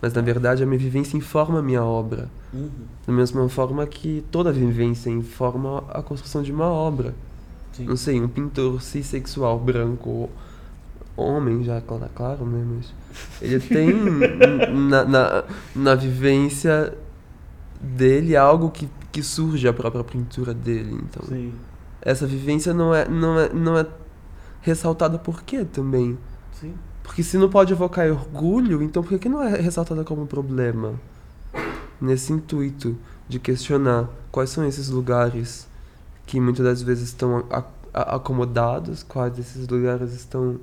Mas, 0.00 0.14
na 0.14 0.22
verdade, 0.22 0.62
a 0.62 0.66
minha 0.66 0.78
vivência 0.78 1.16
informa 1.16 1.58
a 1.58 1.62
minha 1.62 1.84
obra. 1.84 2.30
Uhum. 2.52 2.70
Da 3.06 3.12
mesma 3.12 3.48
forma 3.48 3.86
que 3.86 4.24
toda 4.30 4.50
vivência 4.50 5.10
informa 5.10 5.84
a 5.90 6.02
construção 6.02 6.42
de 6.42 6.52
uma 6.52 6.66
obra. 6.66 7.14
Sim. 7.72 7.84
Não 7.84 7.96
sei, 7.96 8.20
um 8.20 8.28
pintor 8.28 8.80
cis-sexual 8.80 9.58
branco 9.58 10.30
homem 11.18 11.64
já, 11.64 11.80
claro, 12.14 12.46
né? 12.46 12.64
Mas 12.76 12.94
ele 13.42 13.60
tem 13.60 13.92
na, 14.72 15.04
na, 15.04 15.44
na 15.74 15.94
vivência 15.94 16.96
dele 17.80 18.36
algo 18.36 18.70
que, 18.70 18.88
que 19.10 19.22
surge 19.22 19.66
a 19.66 19.72
própria 19.72 20.04
pintura 20.04 20.54
dele. 20.54 20.94
Então, 21.02 21.26
Sim. 21.26 21.52
essa 22.00 22.26
vivência 22.26 22.72
não 22.72 22.94
é, 22.94 23.08
não 23.08 23.38
é, 23.38 23.52
não 23.52 23.78
é 23.78 23.86
ressaltada 24.60 25.18
por 25.18 25.42
quê 25.42 25.64
também? 25.64 26.18
Sim. 26.52 26.74
Porque 27.02 27.22
se 27.22 27.38
não 27.38 27.48
pode 27.48 27.72
evocar 27.72 28.08
orgulho, 28.10 28.82
então 28.82 29.02
por 29.02 29.18
que 29.18 29.28
não 29.28 29.42
é 29.42 29.60
ressaltada 29.60 30.04
como 30.04 30.26
problema? 30.26 30.94
Nesse 32.00 32.32
intuito 32.32 32.96
de 33.28 33.38
questionar 33.38 34.08
quais 34.30 34.50
são 34.50 34.64
esses 34.64 34.88
lugares 34.88 35.66
que 36.26 36.38
muitas 36.38 36.64
das 36.64 36.82
vezes 36.82 37.08
estão 37.08 37.44
acomodados, 37.92 39.02
quais 39.02 39.32
desses 39.32 39.66
lugares 39.66 40.12
estão 40.12 40.60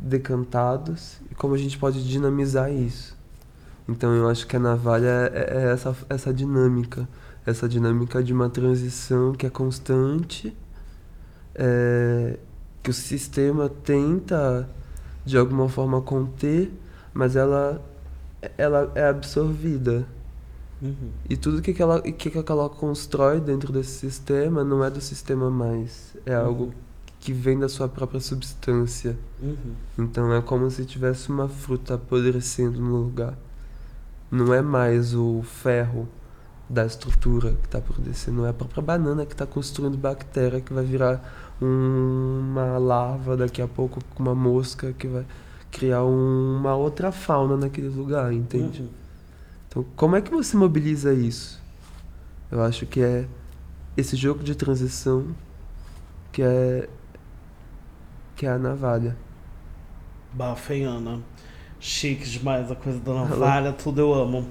decantados 0.00 1.20
e 1.30 1.34
como 1.34 1.54
a 1.54 1.58
gente 1.58 1.78
pode 1.78 2.06
dinamizar 2.06 2.72
isso. 2.72 3.16
Então 3.88 4.14
eu 4.14 4.28
acho 4.28 4.46
que 4.46 4.56
a 4.56 4.60
navalha 4.60 5.30
é, 5.32 5.64
é 5.64 5.72
essa, 5.72 5.96
essa 6.10 6.32
dinâmica, 6.32 7.08
essa 7.46 7.68
dinâmica 7.68 8.22
de 8.22 8.32
uma 8.32 8.50
transição 8.50 9.32
que 9.32 9.46
é 9.46 9.50
constante, 9.50 10.54
é, 11.54 12.38
que 12.82 12.90
o 12.90 12.94
sistema 12.94 13.68
tenta 13.68 14.68
de 15.24 15.38
alguma 15.38 15.68
forma 15.68 16.00
conter, 16.02 16.70
mas 17.14 17.34
ela, 17.34 17.82
ela 18.56 18.92
é 18.94 19.08
absorvida. 19.08 20.06
Uhum. 20.80 21.10
E 21.28 21.36
tudo 21.36 21.60
que 21.60 21.72
aquela, 21.72 22.00
que 22.00 22.38
aquela 22.38 22.68
constrói 22.68 23.40
dentro 23.40 23.72
desse 23.72 23.98
sistema 23.98 24.62
não 24.62 24.84
é 24.84 24.90
do 24.90 25.00
sistema 25.00 25.50
mais, 25.50 26.14
é 26.24 26.38
uhum. 26.38 26.46
algo 26.46 26.74
que 27.20 27.32
vem 27.32 27.58
da 27.58 27.68
sua 27.68 27.88
própria 27.88 28.20
substância. 28.20 29.18
Uhum. 29.42 29.74
Então 29.98 30.32
é 30.32 30.40
como 30.40 30.70
se 30.70 30.84
tivesse 30.84 31.28
uma 31.28 31.48
fruta 31.48 31.94
apodrecendo 31.94 32.80
no 32.80 32.96
lugar. 32.96 33.34
Não 34.30 34.52
é 34.52 34.62
mais 34.62 35.14
o 35.14 35.42
ferro 35.42 36.08
da 36.68 36.84
estrutura 36.84 37.52
que 37.54 37.66
está 37.66 37.78
apodrecendo, 37.78 38.44
é 38.44 38.50
a 38.50 38.52
própria 38.52 38.82
banana 38.82 39.24
que 39.24 39.32
está 39.32 39.46
construindo 39.46 39.96
bactéria 39.96 40.60
que 40.60 40.72
vai 40.72 40.84
virar 40.84 41.56
um, 41.62 42.40
uma 42.40 42.76
larva 42.76 43.36
daqui 43.36 43.62
a 43.62 43.66
pouco 43.66 44.04
com 44.14 44.22
uma 44.22 44.34
mosca 44.34 44.92
que 44.92 45.06
vai 45.06 45.24
criar 45.70 46.04
um, 46.04 46.56
uma 46.58 46.74
outra 46.74 47.10
fauna 47.10 47.56
naquele 47.56 47.88
lugar, 47.88 48.32
entende? 48.32 48.82
Uhum. 48.82 48.88
Então, 49.68 49.84
como 49.96 50.16
é 50.16 50.20
que 50.20 50.30
você 50.30 50.56
mobiliza 50.56 51.12
isso? 51.12 51.60
Eu 52.50 52.62
acho 52.62 52.86
que 52.86 53.00
é 53.00 53.26
esse 53.96 54.16
jogo 54.16 54.42
de 54.42 54.54
transição 54.54 55.26
que 56.32 56.42
é 56.42 56.88
que 58.38 58.46
é 58.46 58.50
a 58.50 58.56
navalha. 58.56 59.16
Bafeiana. 60.32 61.20
Chique 61.80 62.28
demais 62.28 62.70
a 62.70 62.74
coisa 62.76 62.98
da 63.00 63.12
navalha, 63.12 63.72
tudo 63.72 64.00
eu 64.00 64.14
amo. 64.14 64.46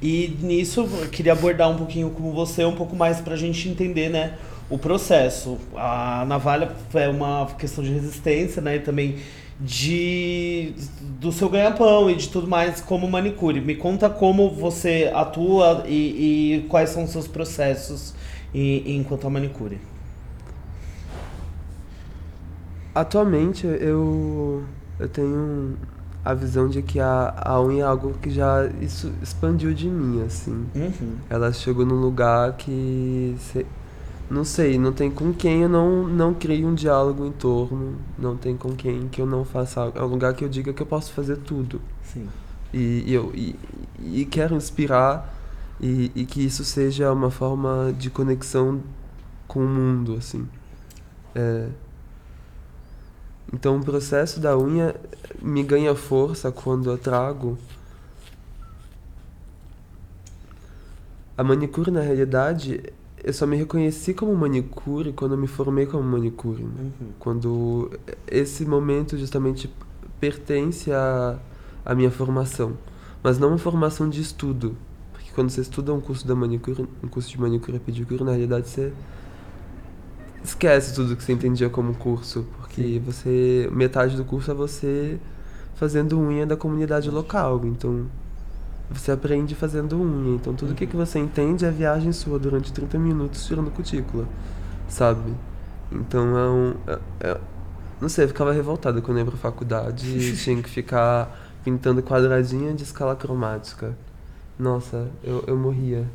E 0.00 0.36
nisso 0.40 0.80
eu 0.80 1.08
queria 1.10 1.32
abordar 1.32 1.70
um 1.70 1.76
pouquinho 1.76 2.10
com 2.10 2.32
você, 2.32 2.64
um 2.64 2.74
pouco 2.74 2.96
mais 2.96 3.20
pra 3.20 3.36
gente 3.36 3.68
entender, 3.68 4.08
né, 4.08 4.38
o 4.70 4.78
processo. 4.78 5.58
A 5.74 6.24
navalha 6.26 6.70
é 6.94 7.08
uma 7.08 7.46
questão 7.58 7.84
de 7.84 7.92
resistência, 7.92 8.62
né, 8.62 8.76
e 8.76 8.80
também 8.80 9.18
de 9.60 10.74
do 11.00 11.32
seu 11.32 11.48
ganha-pão 11.48 12.10
e 12.10 12.14
de 12.14 12.28
tudo 12.28 12.46
mais 12.46 12.80
como 12.80 13.08
manicure. 13.08 13.60
Me 13.60 13.74
conta 13.74 14.08
como 14.08 14.50
você 14.50 15.10
atua 15.14 15.84
e, 15.86 16.56
e 16.56 16.66
quais 16.68 16.90
são 16.90 17.04
os 17.04 17.10
seus 17.10 17.28
processos 17.28 18.14
em, 18.54 18.96
enquanto 18.96 19.26
a 19.26 19.30
manicure. 19.30 19.78
Atualmente 22.96 23.66
eu, 23.66 24.64
eu 24.98 25.06
tenho 25.06 25.76
a 26.24 26.32
visão 26.32 26.66
de 26.66 26.80
que 26.80 26.98
a, 26.98 27.34
a 27.36 27.62
unha 27.62 27.82
é 27.82 27.86
algo 27.86 28.14
que 28.22 28.30
já 28.30 28.66
isso 28.80 29.12
expandiu 29.22 29.74
de 29.74 29.86
mim, 29.86 30.22
assim. 30.22 30.66
Uhum. 30.74 31.16
Ela 31.28 31.52
chegou 31.52 31.84
num 31.84 32.00
lugar 32.00 32.56
que. 32.56 33.36
Se, 33.38 33.66
não 34.30 34.44
sei, 34.44 34.78
não 34.78 34.94
tem 34.94 35.10
com 35.10 35.30
quem 35.30 35.60
eu 35.60 35.68
não, 35.68 36.08
não 36.08 36.32
crio 36.32 36.66
um 36.68 36.74
diálogo 36.74 37.26
em 37.26 37.32
torno, 37.32 37.96
não 38.18 38.34
tem 38.34 38.56
com 38.56 38.74
quem 38.74 39.08
que 39.08 39.20
eu 39.20 39.26
não 39.26 39.44
faça 39.44 39.82
algo. 39.82 39.98
É 39.98 40.02
um 40.02 40.08
lugar 40.08 40.32
que 40.32 40.42
eu 40.42 40.48
diga 40.48 40.72
que 40.72 40.80
eu 40.80 40.86
posso 40.86 41.12
fazer 41.12 41.36
tudo. 41.36 41.82
Sim. 42.02 42.26
E, 42.72 43.04
e 43.06 43.12
eu 43.12 43.30
e, 43.34 43.54
e 44.00 44.24
quero 44.24 44.56
inspirar 44.56 45.36
e, 45.78 46.10
e 46.14 46.24
que 46.24 46.42
isso 46.42 46.64
seja 46.64 47.12
uma 47.12 47.30
forma 47.30 47.94
de 47.96 48.08
conexão 48.08 48.80
com 49.46 49.60
o 49.60 49.68
mundo, 49.68 50.14
assim. 50.14 50.48
É, 51.34 51.68
então 53.52 53.76
o 53.76 53.84
processo 53.84 54.40
da 54.40 54.56
unha 54.58 54.94
me 55.40 55.62
ganha 55.62 55.94
força 55.94 56.50
quando 56.50 56.90
eu 56.90 56.98
trago. 56.98 57.56
A 61.38 61.44
manicure, 61.44 61.90
na 61.90 62.00
realidade, 62.00 62.82
eu 63.22 63.32
só 63.32 63.46
me 63.46 63.56
reconheci 63.56 64.14
como 64.14 64.34
manicure 64.34 65.12
quando 65.12 65.32
eu 65.32 65.38
me 65.38 65.46
formei 65.46 65.86
como 65.86 66.02
manicure. 66.02 66.62
Né? 66.62 66.90
Uhum. 67.00 67.08
Quando 67.18 67.90
esse 68.26 68.64
momento 68.64 69.18
justamente 69.18 69.70
pertence 70.18 70.90
à, 70.92 71.38
à 71.84 71.94
minha 71.94 72.10
formação. 72.10 72.76
Mas 73.22 73.38
não 73.38 73.48
uma 73.48 73.58
formação 73.58 74.08
de 74.08 74.20
estudo. 74.20 74.76
Porque 75.12 75.30
quando 75.34 75.50
você 75.50 75.60
estuda 75.60 75.92
um 75.92 76.00
curso 76.00 76.26
da 76.26 76.34
manicure, 76.34 76.88
um 77.02 77.08
curso 77.08 77.28
de 77.28 77.40
manicure 77.40 77.76
e 77.76 77.80
pedicure, 77.80 78.24
na 78.24 78.30
realidade 78.32 78.68
você 78.68 78.92
esquece 80.42 80.94
tudo 80.94 81.16
que 81.16 81.22
você 81.22 81.32
entendia 81.32 81.68
como 81.68 81.94
curso, 81.94 82.46
porque 82.56 83.00
você 83.04 83.68
metade 83.72 84.16
do 84.16 84.24
curso 84.24 84.50
é 84.50 84.54
você 84.54 85.18
fazendo 85.74 86.18
unha 86.18 86.46
da 86.46 86.56
comunidade 86.56 87.10
local, 87.10 87.60
então 87.64 88.06
você 88.90 89.10
aprende 89.10 89.54
fazendo 89.54 90.00
unha, 90.00 90.36
então 90.36 90.54
tudo 90.54 90.72
o 90.72 90.74
que, 90.74 90.84
uhum. 90.84 90.90
que 90.90 90.96
você 90.96 91.18
entende 91.18 91.64
é 91.64 91.70
viagem 91.70 92.12
sua 92.12 92.38
durante 92.38 92.72
30 92.72 92.98
minutos 92.98 93.44
tirando 93.46 93.70
cutícula, 93.70 94.26
sabe? 94.88 95.34
Então 95.90 96.38
é 96.38 96.48
um. 96.48 96.74
É, 96.86 96.98
é, 97.20 97.40
não 98.00 98.08
sei, 98.08 98.24
eu 98.24 98.28
ficava 98.28 98.52
revoltada 98.52 99.00
quando 99.00 99.18
eu 99.18 99.24
ia 99.24 99.30
pra 99.30 99.38
faculdade 99.38 100.06
e 100.06 100.32
tinha 100.36 100.62
que 100.62 100.68
ficar 100.68 101.36
pintando 101.64 102.02
quadradinha 102.02 102.72
de 102.74 102.84
escala 102.84 103.16
cromática. 103.16 103.96
Nossa, 104.58 105.08
eu, 105.22 105.44
eu 105.46 105.56
morria. 105.56 106.06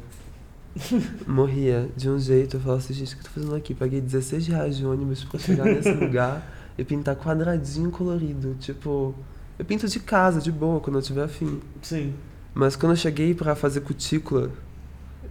morria 1.28 1.90
de 1.96 2.10
um 2.10 2.20
jeito. 2.20 2.58
Eu 2.58 2.62
falava 2.62 2.80
assim, 2.80 2.94
gente, 2.94 3.14
o 3.14 3.18
que 3.18 3.22
eu 3.22 3.26
tô 3.26 3.40
fazendo 3.40 3.56
aqui? 3.56 3.74
Paguei 3.74 4.02
16 4.02 4.48
reais 4.48 4.78
de 4.78 4.86
ônibus 4.86 5.24
pra 5.24 5.40
chegar 5.40 5.66
nesse 5.66 5.92
lugar 5.94 6.46
e 6.78 6.84
pintar 6.84 7.16
quadradinho 7.16 7.92
colorido. 7.92 8.56
Tipo, 8.60 9.14
eu 9.58 9.66
pinto 9.66 9.88
de 9.88 10.00
casa, 10.00 10.40
de 10.40 10.52
boa, 10.52 10.80
quando 10.80 10.98
eu 10.98 11.02
tiver 11.02 11.24
afim. 11.24 11.60
Sim. 11.82 12.14
Mas 12.54 12.76
quando 12.76 12.94
eu 12.94 12.98
cheguei 12.98 13.34
para 13.34 13.56
fazer 13.56 13.82
cutícula, 13.82 14.52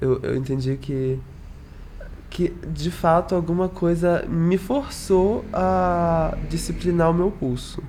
eu, 0.00 0.20
eu 0.22 0.36
entendi 0.36 0.76
que 0.76 1.18
que 2.30 2.48
de 2.72 2.92
fato 2.92 3.34
alguma 3.34 3.68
coisa 3.68 4.24
me 4.28 4.56
forçou 4.56 5.44
a 5.52 6.38
disciplinar 6.48 7.10
o 7.10 7.14
meu 7.14 7.28
pulso 7.28 7.82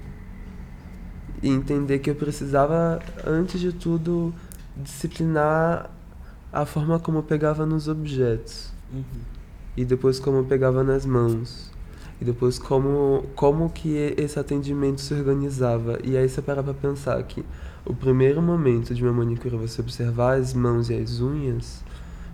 e 1.43 1.47
entender 1.47 1.99
que 1.99 2.09
eu 2.09 2.15
precisava 2.15 2.99
antes 3.23 3.61
de 3.61 3.71
tudo 3.71 4.33
disciplinar 4.75 5.91
a 6.51 6.65
forma 6.65 6.99
como 6.99 7.19
eu 7.19 7.23
pegava 7.23 7.65
nos 7.65 7.87
objetos 7.87 8.71
uhum. 8.93 9.03
e 9.75 9.85
depois 9.85 10.19
como 10.19 10.37
eu 10.37 10.43
pegava 10.43 10.83
nas 10.83 11.05
mãos 11.05 11.71
e 12.19 12.25
depois 12.25 12.59
como 12.59 13.25
como 13.35 13.69
que 13.69 14.13
esse 14.17 14.39
atendimento 14.39 15.01
se 15.01 15.13
organizava 15.13 15.99
e 16.03 16.17
aí 16.17 16.27
você 16.27 16.41
para 16.41 16.61
pensar 16.73 17.21
que 17.23 17.43
o 17.85 17.93
primeiro 17.93 18.41
momento 18.41 18.93
de 18.93 19.03
uma 19.03 19.13
manicure 19.13 19.55
você 19.55 19.81
observar 19.81 20.37
as 20.37 20.53
mãos 20.53 20.89
e 20.89 20.93
as 20.93 21.19
unhas 21.19 21.83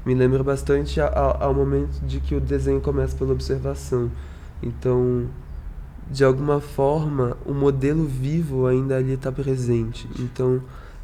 me 0.08 0.14
lembra 0.14 0.42
bastante 0.42 1.02
ao, 1.02 1.44
ao 1.44 1.54
momento 1.54 2.00
de 2.06 2.22
que 2.22 2.34
o 2.34 2.40
desenho 2.40 2.80
começa 2.80 3.14
pela 3.18 3.34
observação. 3.34 4.10
Então, 4.64 5.28
de 6.10 6.24
alguma 6.24 6.62
forma, 6.62 7.36
o 7.46 7.54
modelo 7.54 8.06
vivo 8.06 8.68
ainda 8.68 8.96
ali 8.96 9.12
está 9.14 9.34
presente. 9.34 10.10
Então, 10.18 10.62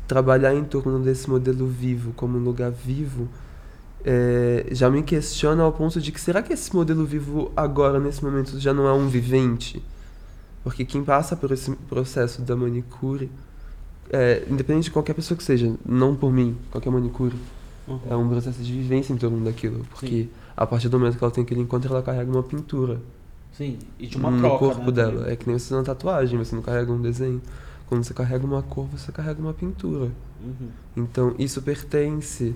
trabalhar 0.07 0.53
em 0.53 0.63
torno 0.63 0.99
desse 0.99 1.29
modelo 1.29 1.67
vivo 1.67 2.13
como 2.13 2.37
um 2.37 2.43
lugar 2.43 2.71
vivo 2.71 3.27
é, 4.05 4.67
já 4.71 4.89
me 4.89 5.01
questiona 5.01 5.63
ao 5.63 5.71
ponto 5.71 6.01
de 6.01 6.11
que 6.11 6.19
será 6.19 6.41
que 6.41 6.51
esse 6.51 6.75
modelo 6.75 7.05
vivo 7.05 7.51
agora, 7.55 7.99
nesse 7.99 8.23
momento, 8.23 8.59
já 8.59 8.73
não 8.73 8.85
é 8.85 8.93
um 8.93 9.07
vivente? 9.07 9.81
Porque 10.61 10.83
quem 10.83 11.03
passa 11.03 11.37
por 11.37 11.51
esse 11.51 11.71
processo 11.87 12.41
da 12.41 12.55
manicure, 12.55 13.31
é, 14.09 14.43
independente 14.49 14.85
de 14.85 14.91
qualquer 14.91 15.13
pessoa 15.13 15.37
que 15.37 15.43
seja, 15.43 15.73
não 15.85 16.15
por 16.15 16.33
mim, 16.33 16.57
qualquer 16.69 16.89
manicure, 16.89 17.35
Uhum. 17.87 17.99
É 18.09 18.15
um 18.15 18.29
processo 18.29 18.61
de 18.61 18.71
vivência 18.71 19.13
em 19.13 19.17
torno 19.17 19.43
daquilo. 19.43 19.85
Porque 19.89 20.23
Sim. 20.23 20.29
a 20.55 20.65
partir 20.65 20.89
do 20.89 20.97
momento 20.97 21.17
que 21.17 21.23
ela 21.23 21.31
tem 21.31 21.43
aquele 21.43 21.61
encontro, 21.61 21.91
ela 21.91 22.01
carrega 22.01 22.31
uma 22.31 22.43
pintura. 22.43 22.99
Sim, 23.51 23.77
e 23.99 24.07
de 24.07 24.17
uma 24.17 24.31
no 24.31 24.39
troca, 24.39 24.57
corpo 24.57 24.85
né? 24.85 24.91
dela. 24.91 25.31
É 25.31 25.35
que 25.35 25.47
nem 25.47 25.59
você 25.59 25.73
na 25.73 25.83
tatuagem, 25.83 26.37
você 26.37 26.55
não 26.55 26.63
carrega 26.63 26.91
um 26.91 27.01
desenho. 27.01 27.41
Quando 27.93 28.05
você 28.05 28.13
carrega 28.15 28.43
uma 28.43 28.63
cor, 28.63 28.87
você 28.87 29.11
carrega 29.11 29.39
uma 29.39 29.53
pintura. 29.53 30.09
Uhum. 30.43 30.69
Então, 30.97 31.35
isso 31.37 31.61
pertence 31.61 32.55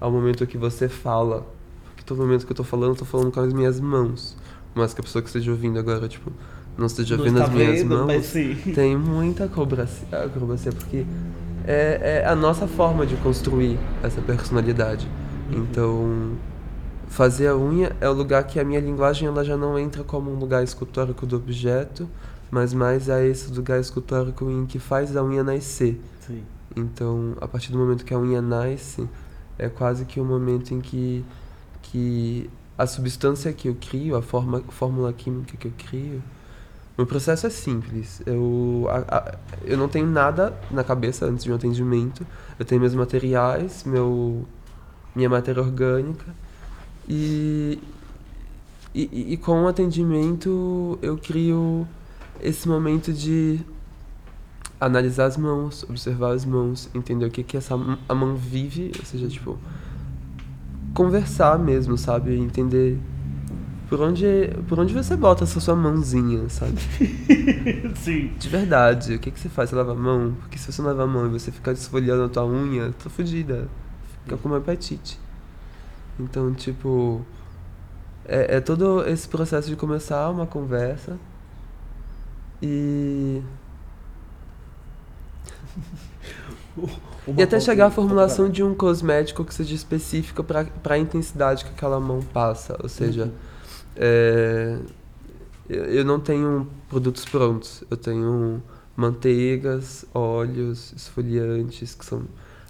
ao 0.00 0.10
momento 0.10 0.46
que 0.46 0.56
você 0.56 0.88
fala. 0.88 1.46
Porque 1.84 2.02
todo 2.02 2.16
momento 2.16 2.46
que 2.46 2.52
eu 2.52 2.56
tô 2.56 2.64
falando, 2.64 2.92
eu 2.92 2.96
tô 2.96 3.04
falando 3.04 3.30
com 3.30 3.40
as 3.40 3.52
minhas 3.52 3.78
mãos. 3.78 4.38
Mas 4.74 4.94
que 4.94 5.00
a 5.02 5.04
pessoa 5.04 5.20
que 5.20 5.28
esteja 5.28 5.50
ouvindo 5.50 5.78
agora, 5.78 6.08
tipo, 6.08 6.32
não 6.78 6.86
esteja 6.86 7.14
não 7.18 7.24
vendo 7.24 7.42
as 7.42 7.50
minhas 7.50 7.82
vendo, 7.82 8.06
mãos, 8.06 8.32
tem 8.74 8.96
muita 8.96 9.44
acrobacia, 9.44 10.06
acrobacia 10.24 10.72
porque 10.72 11.04
é, 11.66 12.22
é 12.22 12.26
a 12.26 12.34
nossa 12.34 12.66
forma 12.66 13.04
de 13.04 13.16
construir 13.16 13.78
essa 14.02 14.22
personalidade. 14.22 15.06
Uhum. 15.52 15.58
Então, 15.58 16.32
fazer 17.06 17.48
a 17.48 17.54
unha 17.54 17.94
é 18.00 18.08
o 18.08 18.14
lugar 18.14 18.44
que 18.44 18.58
a 18.58 18.64
minha 18.64 18.80
linguagem 18.80 19.28
ela 19.28 19.44
já 19.44 19.58
não 19.58 19.78
entra 19.78 20.02
como 20.02 20.30
um 20.30 20.38
lugar 20.38 20.64
escultórico 20.64 21.26
do 21.26 21.36
objeto, 21.36 22.08
mas 22.50 22.74
mais 22.74 23.08
é 23.08 23.26
esse 23.26 23.52
lugar 23.52 23.80
escultórico 23.80 24.50
em 24.50 24.66
que 24.66 24.78
faz 24.78 25.16
a 25.16 25.22
unha 25.22 25.44
nascer. 25.44 26.00
Sim. 26.20 26.42
Então, 26.74 27.36
a 27.40 27.48
partir 27.48 27.72
do 27.72 27.78
momento 27.78 28.04
que 28.04 28.14
a 28.14 28.18
unha 28.18 28.42
nasce, 28.42 29.08
é 29.58 29.68
quase 29.68 30.04
que 30.04 30.18
o 30.18 30.24
momento 30.24 30.72
em 30.72 30.80
que, 30.80 31.24
que 31.82 32.50
a 32.76 32.86
substância 32.86 33.52
que 33.52 33.68
eu 33.68 33.76
crio, 33.78 34.16
a 34.16 34.22
forma, 34.22 34.62
fórmula 34.68 35.12
química 35.12 35.56
que 35.56 35.68
eu 35.68 35.72
crio, 35.76 36.22
meu 36.96 37.06
processo 37.06 37.46
é 37.46 37.50
simples. 37.50 38.20
Eu, 38.26 38.86
a, 38.90 39.16
a, 39.16 39.34
eu 39.64 39.78
não 39.78 39.88
tenho 39.88 40.06
nada 40.06 40.54
na 40.70 40.84
cabeça 40.84 41.26
antes 41.26 41.44
de 41.44 41.52
um 41.52 41.54
atendimento. 41.54 42.26
Eu 42.58 42.64
tenho 42.64 42.80
meus 42.80 42.94
materiais, 42.94 43.84
meu, 43.84 44.46
minha 45.14 45.28
matéria 45.28 45.62
orgânica. 45.62 46.26
E, 47.08 47.78
e, 48.94 49.32
e 49.32 49.36
com 49.38 49.64
o 49.64 49.68
atendimento 49.68 50.98
eu 51.00 51.16
crio 51.16 51.86
esse 52.42 52.68
momento 52.68 53.12
de 53.12 53.60
analisar 54.80 55.26
as 55.26 55.36
mãos, 55.36 55.84
observar 55.88 56.32
as 56.32 56.44
mãos, 56.44 56.88
entender 56.94 57.26
o 57.26 57.30
que, 57.30 57.42
que 57.42 57.56
essa 57.56 57.74
a 58.08 58.14
mão 58.14 58.34
vive, 58.34 58.92
ou 58.98 59.04
seja, 59.04 59.28
tipo, 59.28 59.58
conversar 60.94 61.58
mesmo, 61.58 61.98
sabe? 61.98 62.36
Entender 62.36 62.98
por 63.88 64.00
onde, 64.00 64.26
por 64.68 64.78
onde 64.78 64.94
você 64.94 65.16
bota 65.16 65.44
essa 65.44 65.60
sua 65.60 65.76
mãozinha, 65.76 66.48
sabe? 66.48 66.78
Sim. 67.96 68.32
De 68.38 68.48
verdade, 68.48 69.14
o 69.14 69.18
que, 69.18 69.30
que 69.30 69.38
você 69.38 69.48
faz? 69.48 69.68
Você 69.68 69.76
lava 69.76 69.92
a 69.92 69.96
mão? 69.96 70.34
Porque 70.40 70.56
se 70.56 70.72
você 70.72 70.80
não 70.80 70.88
lava 70.88 71.04
a 71.04 71.06
mão 71.06 71.26
e 71.26 71.28
você 71.28 71.50
ficar 71.50 71.72
desfolhando 71.72 72.24
a 72.24 72.28
tua 72.28 72.46
unha, 72.46 72.94
tá 73.02 73.10
fodida. 73.10 73.68
Fica 74.24 74.36
com 74.36 74.48
uma 74.48 74.58
hepatite. 74.58 75.18
Então, 76.18 76.54
tipo. 76.54 77.24
É, 78.24 78.56
é 78.56 78.60
todo 78.60 79.04
esse 79.08 79.26
processo 79.26 79.68
de 79.68 79.74
começar 79.74 80.30
uma 80.30 80.46
conversa 80.46 81.18
e. 82.62 83.42
e 87.36 87.42
até 87.42 87.60
chegar 87.60 87.86
à 87.86 87.90
formulação 87.90 88.48
de 88.48 88.62
um 88.62 88.74
cosmético 88.74 89.44
que 89.44 89.54
seja 89.54 89.74
específico 89.74 90.42
para 90.44 90.94
a 90.94 90.98
intensidade 90.98 91.64
que 91.64 91.70
aquela 91.70 92.00
mão 92.00 92.20
passa. 92.20 92.76
Ou 92.82 92.88
seja, 92.88 93.24
uhum 93.24 93.50
é, 93.96 94.78
eu 95.68 96.04
não 96.04 96.18
tenho 96.18 96.66
produtos 96.88 97.24
prontos. 97.24 97.84
Eu 97.90 97.96
tenho 97.96 98.62
manteigas, 98.96 100.04
óleos, 100.14 100.92
esfoliantes, 100.96 101.94
que 101.94 102.04
são 102.04 102.24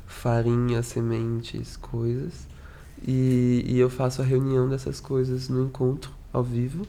farinha, 0.06 0.82
sementes, 0.82 1.76
coisas. 1.76 2.48
E, 3.06 3.64
e 3.66 3.78
eu 3.78 3.88
faço 3.88 4.20
a 4.20 4.24
reunião 4.24 4.68
dessas 4.68 5.00
coisas 5.00 5.48
no 5.48 5.64
encontro, 5.64 6.10
ao 6.32 6.42
vivo. 6.42 6.86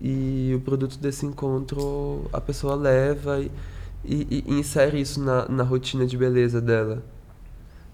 E 0.00 0.52
o 0.56 0.60
produto 0.60 0.98
desse 0.98 1.26
encontro 1.26 2.28
a 2.32 2.40
pessoa 2.40 2.74
leva 2.74 3.40
e, 3.40 3.50
e, 4.04 4.44
e 4.46 4.54
insere 4.54 5.00
isso 5.00 5.22
na, 5.22 5.46
na 5.48 5.62
rotina 5.62 6.06
de 6.06 6.16
beleza 6.16 6.60
dela. 6.60 7.02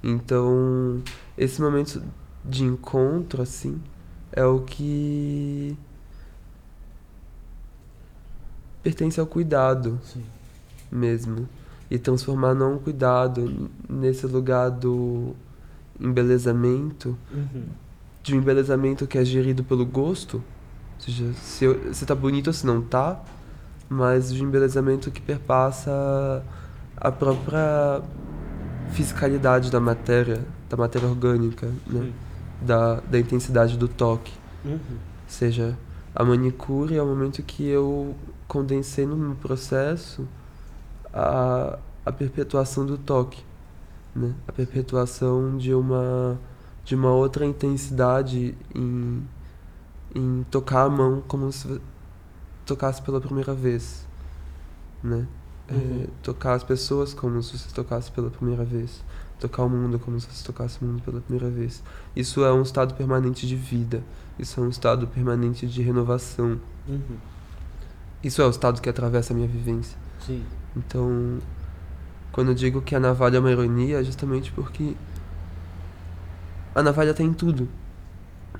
Então, 0.02 1.02
esse 1.36 1.60
momento 1.60 2.00
de 2.44 2.64
encontro, 2.64 3.42
assim, 3.42 3.80
é 4.32 4.44
o 4.44 4.60
que 4.60 5.76
pertence 8.82 9.18
ao 9.18 9.26
cuidado 9.26 9.98
Sim. 10.04 10.22
mesmo. 10.92 11.48
E 11.90 11.98
transformar 11.98 12.54
não 12.54 12.76
o 12.76 12.80
cuidado 12.80 13.70
nesse 13.88 14.26
lugar 14.26 14.70
do 14.70 15.34
embelezamento, 16.00 17.16
uhum. 17.32 17.64
de 18.22 18.34
um 18.34 18.38
embelezamento 18.38 19.06
que 19.06 19.18
é 19.18 19.24
gerido 19.24 19.62
pelo 19.62 19.86
gosto, 19.86 20.42
ou 20.96 21.00
seja, 21.00 21.32
se, 21.34 21.64
eu, 21.64 21.94
se 21.94 22.04
tá 22.04 22.14
bonito 22.14 22.48
ou 22.48 22.52
se 22.52 22.66
não 22.66 22.82
tá, 22.82 23.20
mas 23.88 24.32
de 24.32 24.42
embelezamento 24.42 25.10
que 25.10 25.20
perpassa 25.20 26.42
a 26.96 27.12
própria 27.12 28.02
fiscalidade 28.90 29.70
da 29.70 29.80
matéria, 29.80 30.44
da 30.68 30.76
matéria 30.76 31.08
orgânica, 31.08 31.66
né? 31.86 32.00
Uhum 32.00 32.26
da, 32.60 33.00
da 33.00 33.18
intensidade 33.18 33.76
do 33.76 33.88
toque. 33.88 34.32
Uhum. 34.64 34.72
Ou 34.72 35.28
seja, 35.28 35.76
a 36.14 36.24
manicure 36.24 36.96
é 36.96 37.02
o 37.02 37.06
momento 37.06 37.42
que 37.42 37.66
eu 37.66 38.14
condensei 38.46 39.06
no 39.06 39.16
meu 39.16 39.34
processo 39.34 40.26
a, 41.12 41.78
a 42.04 42.12
perpetuação 42.12 42.86
do 42.86 42.96
toque, 42.96 43.42
né? 44.14 44.32
A 44.46 44.52
perpetuação 44.52 45.56
de 45.56 45.74
uma 45.74 46.38
de 46.84 46.94
uma 46.94 47.10
outra 47.10 47.44
intensidade 47.44 48.56
em, 48.72 49.20
em 50.16 50.44
tocar 50.50 50.84
a 50.84 50.88
mão 50.88 51.22
como 51.28 51.52
se 51.52 51.80
tocasse 52.64 53.02
pela 53.02 53.20
primeira 53.20 53.52
vez, 53.52 54.06
né? 55.02 55.26
É, 55.68 56.06
tocar 56.22 56.54
as 56.54 56.64
pessoas 56.64 57.12
como 57.12 57.42
se 57.42 57.58
você 57.58 57.74
tocasse 57.74 58.10
pela 58.10 58.30
primeira 58.30 58.64
vez. 58.64 59.04
Tocar 59.38 59.64
o 59.64 59.68
mundo 59.68 59.98
como 59.98 60.18
se 60.18 60.26
você 60.26 60.42
tocasse 60.42 60.80
o 60.80 60.86
mundo 60.86 61.02
pela 61.02 61.20
primeira 61.20 61.50
vez. 61.50 61.82
Isso 62.14 62.42
é 62.42 62.52
um 62.52 62.62
estado 62.62 62.94
permanente 62.94 63.46
de 63.46 63.54
vida. 63.54 64.02
Isso 64.38 64.58
é 64.58 64.62
um 64.62 64.68
estado 64.70 65.06
permanente 65.06 65.66
de 65.66 65.82
renovação. 65.82 66.58
Uhum. 66.88 67.18
Isso 68.24 68.40
é 68.40 68.46
o 68.46 68.50
estado 68.50 68.80
que 68.80 68.88
atravessa 68.88 69.34
a 69.34 69.36
minha 69.36 69.48
vivência. 69.48 69.98
Sim. 70.24 70.42
Então, 70.74 71.38
quando 72.32 72.48
eu 72.48 72.54
digo 72.54 72.80
que 72.80 72.94
a 72.94 73.00
navalha 73.00 73.36
é 73.36 73.40
uma 73.40 73.50
ironia, 73.50 74.00
é 74.00 74.04
justamente 74.04 74.50
porque 74.52 74.96
a 76.74 76.82
navalha 76.82 77.12
tem 77.12 77.32
tudo. 77.34 77.68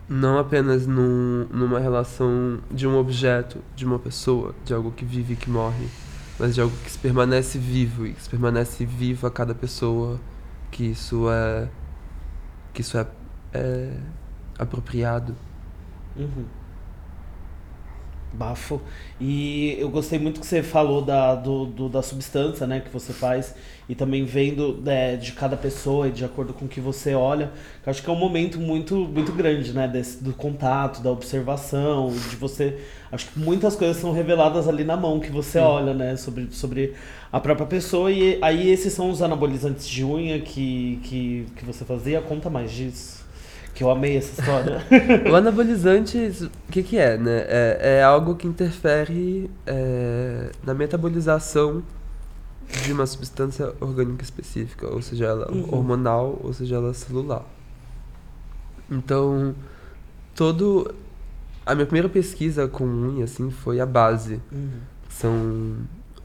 Não 0.09 0.39
apenas 0.39 0.87
num, 0.87 1.47
numa 1.51 1.81
relação 1.81 2.61
de 2.71 2.87
um 2.87 2.97
objeto, 2.97 3.61
de 3.75 3.85
uma 3.85 3.99
pessoa, 3.99 4.55
de 4.65 4.73
algo 4.73 4.93
que 4.93 5.05
vive 5.05 5.35
e 5.35 5.37
que 5.37 5.51
morre, 5.51 5.89
mas 6.39 6.55
de 6.55 6.61
algo 6.61 6.77
que 6.85 6.91
se 6.91 6.99
permanece 6.99 7.59
vivo 7.59 8.07
e 8.07 8.13
que 8.13 8.23
se 8.23 8.29
permanece 8.29 8.85
vivo 8.85 9.27
a 9.27 9.31
cada 9.31 9.55
pessoa, 9.55 10.21
que 10.71 10.85
isso 10.85 11.29
é 11.29 11.69
que 12.73 12.83
isso 12.83 12.99
é, 12.99 13.07
é 13.53 13.97
apropriado. 14.59 15.35
Uhum. 16.15 16.45
Bafo. 18.37 18.81
E 19.21 19.77
eu 19.79 19.89
gostei 19.89 20.19
muito 20.19 20.41
que 20.41 20.47
você 20.47 20.63
falou 20.63 21.03
da, 21.03 21.35
do, 21.35 21.67
do, 21.67 21.89
da 21.89 22.03
substância 22.03 22.67
né, 22.67 22.81
que 22.81 22.91
você 22.91 23.13
faz 23.13 23.55
e 23.89 23.95
também 23.95 24.25
vendo 24.25 24.83
é, 24.87 25.17
de 25.17 25.33
cada 25.33 25.57
pessoa 25.57 26.09
e 26.09 26.13
de 26.13 26.25
acordo 26.25 26.53
com 26.53 26.65
o 26.65 26.69
que 26.69 26.81
você 26.81 27.15
olha. 27.15 27.51
Eu 27.85 27.91
acho 27.91 28.03
que 28.03 28.11
é 28.11 28.13
um 28.13 28.19
momento 28.19 28.59
muito, 28.59 28.97
muito 28.97 29.33
grande, 29.33 29.73
né? 29.73 29.87
Desse, 29.87 30.23
do 30.23 30.33
contato, 30.33 31.01
da 31.01 31.11
observação, 31.11 32.13
de 32.31 32.37
você. 32.37 32.79
Acho 33.11 33.31
que 33.31 33.39
muitas 33.39 33.77
coisas 33.77 33.97
são 33.97 34.13
reveladas 34.13 34.69
ali 34.69 34.85
na 34.85 34.97
mão 34.97 35.21
que 35.21 35.31
você 35.31 35.59
Sim. 35.59 35.65
olha, 35.65 35.95
né? 35.95 36.17
Sobre, 36.17 36.49
sobre 36.51 36.95
a 37.33 37.39
própria 37.39 37.67
pessoa. 37.67 38.11
E 38.11 38.39
aí 38.43 38.69
esses 38.69 38.93
são 38.93 39.09
os 39.09 39.23
anabolizantes 39.23 39.89
de 39.89 40.05
unha 40.05 40.41
que, 40.41 40.99
que, 41.05 41.47
que 41.57 41.65
você 41.65 41.85
fazia. 41.85 42.21
Conta 42.21 42.51
mais 42.51 42.73
disso. 42.73 43.26
Que 43.77 43.85
eu 43.85 43.91
amei 43.91 44.17
essa 44.17 44.41
história. 44.41 44.83
o 45.31 45.35
anabolizante, 45.35 46.19
o 46.69 46.73
que, 46.73 46.83
que 46.83 46.97
é, 46.97 47.17
né? 47.17 47.45
É, 47.47 47.99
é 47.99 48.03
algo 48.03 48.35
que 48.35 48.49
interfere 48.49 49.51
é, 49.67 50.51
na 50.65 50.73
metabolização 50.73 51.83
de 52.83 52.93
uma 52.93 53.07
substância 53.07 53.73
orgânica 53.79 54.25
específica, 54.25 54.89
ou 54.89 55.01
seja, 55.03 55.27
ela 55.27 55.53
uhum. 55.53 55.73
hormonal, 55.73 56.41
ou 56.43 56.53
seja, 56.53 56.77
ela 56.77 56.95
celular. 56.95 57.45
Então, 58.91 59.55
todo 60.35 60.95
a 61.67 61.75
minha 61.75 61.87
primeira 61.87 62.09
pesquisa 62.09 62.67
com 62.67 62.85
unha 62.85 63.25
assim 63.25 63.51
foi 63.51 63.79
a 63.79 63.87
base. 63.87 64.41
Uhum. 64.51 64.71
São 65.09 65.77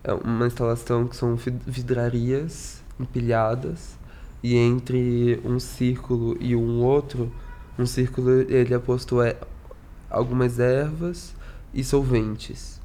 é 0.03 0.13
uma 0.13 0.47
instalação 0.47 1.07
que 1.07 1.15
são 1.15 1.35
vidrarias 1.65 2.81
empilhadas 2.99 3.99
e 4.43 4.55
entre 4.55 5.39
um 5.45 5.59
círculo 5.59 6.35
e 6.39 6.55
um 6.55 6.81
outro, 6.81 7.31
um 7.77 7.85
círculo 7.85 8.29
ele 8.29 8.77
posto 8.79 9.21
é, 9.21 9.37
algumas 10.09 10.59
ervas 10.59 11.33
e 11.73 11.83
solventes, 11.83 12.79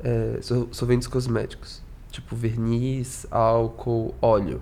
é, 0.00 0.38
solventes 0.70 1.08
cosméticos, 1.08 1.82
tipo 2.10 2.36
verniz, 2.36 3.26
álcool, 3.30 4.14
óleo. 4.20 4.60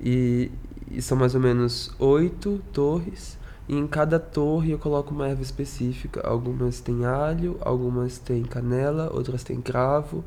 E, 0.00 0.50
e 0.90 1.02
são 1.02 1.16
mais 1.18 1.34
ou 1.34 1.40
menos 1.40 1.92
oito 1.98 2.60
torres 2.72 3.38
e 3.68 3.76
em 3.76 3.86
cada 3.86 4.18
torre 4.18 4.70
eu 4.70 4.78
coloco 4.78 5.12
uma 5.12 5.28
erva 5.28 5.42
específica. 5.42 6.26
Algumas 6.26 6.80
têm 6.80 7.04
alho, 7.04 7.58
algumas 7.60 8.18
têm 8.18 8.42
canela, 8.42 9.10
outras 9.12 9.44
têm 9.44 9.60
cravo, 9.60 10.24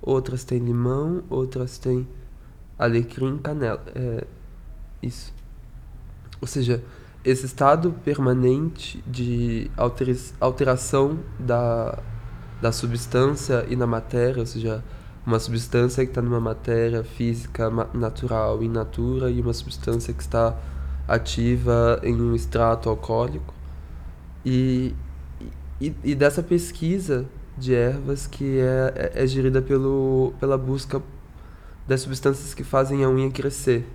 outras 0.00 0.42
têm 0.42 0.58
limão, 0.58 1.22
outras 1.28 1.76
têm 1.76 2.08
alecrim, 2.78 3.36
canela. 3.36 3.84
É, 3.94 4.26
isso. 5.02 5.34
Ou 6.40 6.48
seja, 6.48 6.82
esse 7.28 7.44
estado 7.44 7.94
permanente 8.04 9.02
de 9.06 9.70
alteração 10.40 11.18
da, 11.38 11.98
da 12.60 12.72
substância 12.72 13.66
e 13.68 13.76
na 13.76 13.86
matéria, 13.86 14.40
ou 14.40 14.46
seja, 14.46 14.82
uma 15.26 15.38
substância 15.38 16.04
que 16.04 16.10
está 16.10 16.22
numa 16.22 16.40
matéria 16.40 17.04
física 17.04 17.68
natural 17.92 18.62
in 18.62 18.68
natura 18.68 19.30
e 19.30 19.42
uma 19.42 19.52
substância 19.52 20.14
que 20.14 20.22
está 20.22 20.56
ativa 21.06 22.00
em 22.02 22.18
um 22.18 22.34
extrato 22.34 22.88
alcoólico. 22.88 23.52
E, 24.42 24.94
e, 25.78 25.94
e 26.02 26.14
dessa 26.14 26.42
pesquisa 26.42 27.26
de 27.58 27.74
ervas 27.74 28.26
que 28.26 28.58
é, 28.58 29.12
é, 29.14 29.22
é 29.24 29.26
gerida 29.26 29.60
pelo, 29.60 30.32
pela 30.40 30.56
busca 30.56 31.02
das 31.86 32.00
substâncias 32.00 32.54
que 32.54 32.64
fazem 32.64 33.04
a 33.04 33.08
unha 33.10 33.30
crescer. 33.30 33.86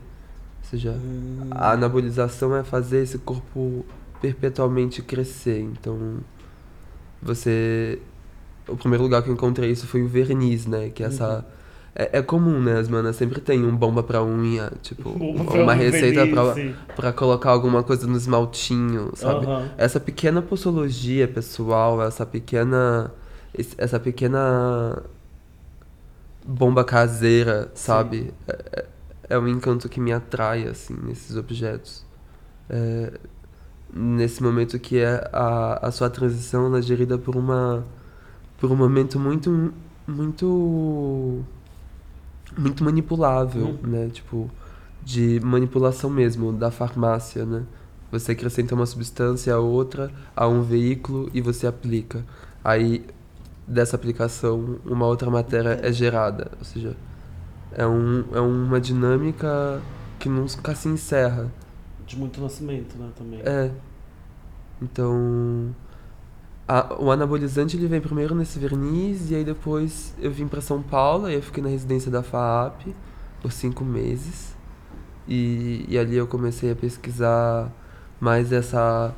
Seja, 0.73 0.89
hum. 0.89 1.49
a 1.51 1.73
anabolização 1.73 2.55
é 2.55 2.63
fazer 2.63 3.03
esse 3.03 3.19
corpo 3.19 3.85
perpetualmente 4.19 5.03
crescer. 5.03 5.59
Então, 5.59 6.17
você. 7.21 7.99
O 8.67 8.75
primeiro 8.75 9.03
lugar 9.03 9.21
que 9.21 9.29
eu 9.29 9.33
encontrei 9.35 9.69
isso 9.69 9.85
foi 9.85 10.01
o 10.01 10.07
verniz, 10.07 10.65
né? 10.65 10.89
Que 10.89 11.03
é 11.03 11.05
essa. 11.05 11.35
Uhum. 11.37 11.43
É, 11.95 12.17
é, 12.17 12.21
comum, 12.23 12.59
né? 12.59 12.79
As 12.79 12.89
manas 12.89 13.15
sempre 13.15 13.39
tem 13.39 13.63
um 13.63 13.75
bomba 13.75 14.01
pra 14.01 14.23
unha, 14.23 14.71
tipo, 14.81 15.09
uma 15.53 15.75
receita 15.75 16.25
pra, 16.25 16.55
pra 16.95 17.13
colocar 17.13 17.51
alguma 17.51 17.83
coisa 17.83 18.07
no 18.07 18.17
esmaltinho, 18.17 19.11
sabe? 19.13 19.45
Uhum. 19.45 19.69
Essa 19.77 19.99
pequena 19.99 20.41
postologia 20.41 21.27
pessoal, 21.27 22.01
essa 22.01 22.25
pequena. 22.25 23.11
Essa 23.77 23.99
pequena 23.99 25.03
bomba 26.43 26.83
caseira, 26.83 27.69
sabe? 27.75 28.33
É, 28.47 28.85
é, 29.33 29.39
um 29.39 29.47
encanto 29.47 29.89
que 29.89 29.99
me 29.99 30.11
atrai, 30.11 30.67
assim, 30.67 30.95
nesses 31.03 31.35
objetos. 31.35 32.05
É, 32.69 33.19
nesse 33.93 34.41
momento 34.41 34.79
que 34.79 34.99
é 34.99 35.29
a, 35.31 35.87
a 35.87 35.91
sua 35.91 36.09
transição 36.09 36.65
ela 36.65 36.79
é 36.79 36.81
gerida 36.81 37.17
por 37.17 37.35
uma 37.35 37.83
por 38.57 38.71
um 38.71 38.75
momento 38.75 39.19
muito 39.19 39.73
muito 40.07 41.43
muito 42.57 42.83
manipulável, 42.83 43.65
uhum. 43.65 43.77
né? 43.83 44.09
Tipo 44.09 44.49
de 45.03 45.39
manipulação 45.43 46.09
mesmo 46.09 46.53
da 46.53 46.71
farmácia, 46.71 47.45
né? 47.45 47.63
Você 48.11 48.31
acrescenta 48.33 48.75
uma 48.75 48.85
substância 48.85 49.53
a 49.53 49.59
outra 49.59 50.11
a 50.35 50.47
um 50.47 50.61
veículo 50.61 51.29
e 51.33 51.41
você 51.41 51.67
aplica. 51.67 52.23
Aí 52.63 53.05
dessa 53.67 53.95
aplicação 53.95 54.79
uma 54.85 55.05
outra 55.07 55.29
matéria 55.29 55.79
é 55.81 55.91
gerada. 55.91 56.51
Ou 56.59 56.65
seja, 56.65 56.95
é, 57.75 57.85
um, 57.85 58.25
é 58.33 58.39
uma 58.39 58.79
dinâmica 58.79 59.81
que 60.19 60.29
nunca 60.29 60.75
se 60.75 60.87
encerra. 60.87 61.51
De 62.05 62.17
muito 62.17 62.41
nascimento, 62.41 62.97
né, 62.97 63.09
também. 63.15 63.41
É. 63.43 63.71
Então, 64.81 65.73
a, 66.67 66.95
o 66.99 67.11
anabolizante 67.11 67.77
ele 67.77 67.87
vem 67.87 68.01
primeiro 68.01 68.33
nesse 68.35 68.59
verniz 68.59 69.31
e 69.31 69.35
aí 69.35 69.43
depois 69.43 70.13
eu 70.19 70.31
vim 70.31 70.47
para 70.47 70.61
São 70.61 70.81
Paulo 70.81 71.29
e 71.29 71.33
eu 71.33 71.41
fiquei 71.41 71.61
na 71.61 71.69
residência 71.69 72.09
da 72.09 72.23
FAAP 72.23 72.87
por 73.41 73.51
cinco 73.51 73.83
meses. 73.83 74.55
E, 75.27 75.85
e 75.87 75.97
ali 75.97 76.15
eu 76.15 76.27
comecei 76.27 76.71
a 76.71 76.75
pesquisar 76.75 77.71
mais 78.19 78.51
essa 78.51 79.13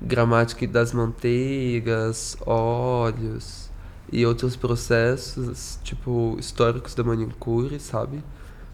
gramática 0.00 0.66
das 0.66 0.92
manteigas, 0.92 2.36
óleos, 2.46 3.67
e 4.10 4.24
outros 4.24 4.56
processos, 4.56 5.78
tipo, 5.82 6.36
históricos 6.38 6.94
da 6.94 7.04
manicure, 7.04 7.78
sabe? 7.78 8.22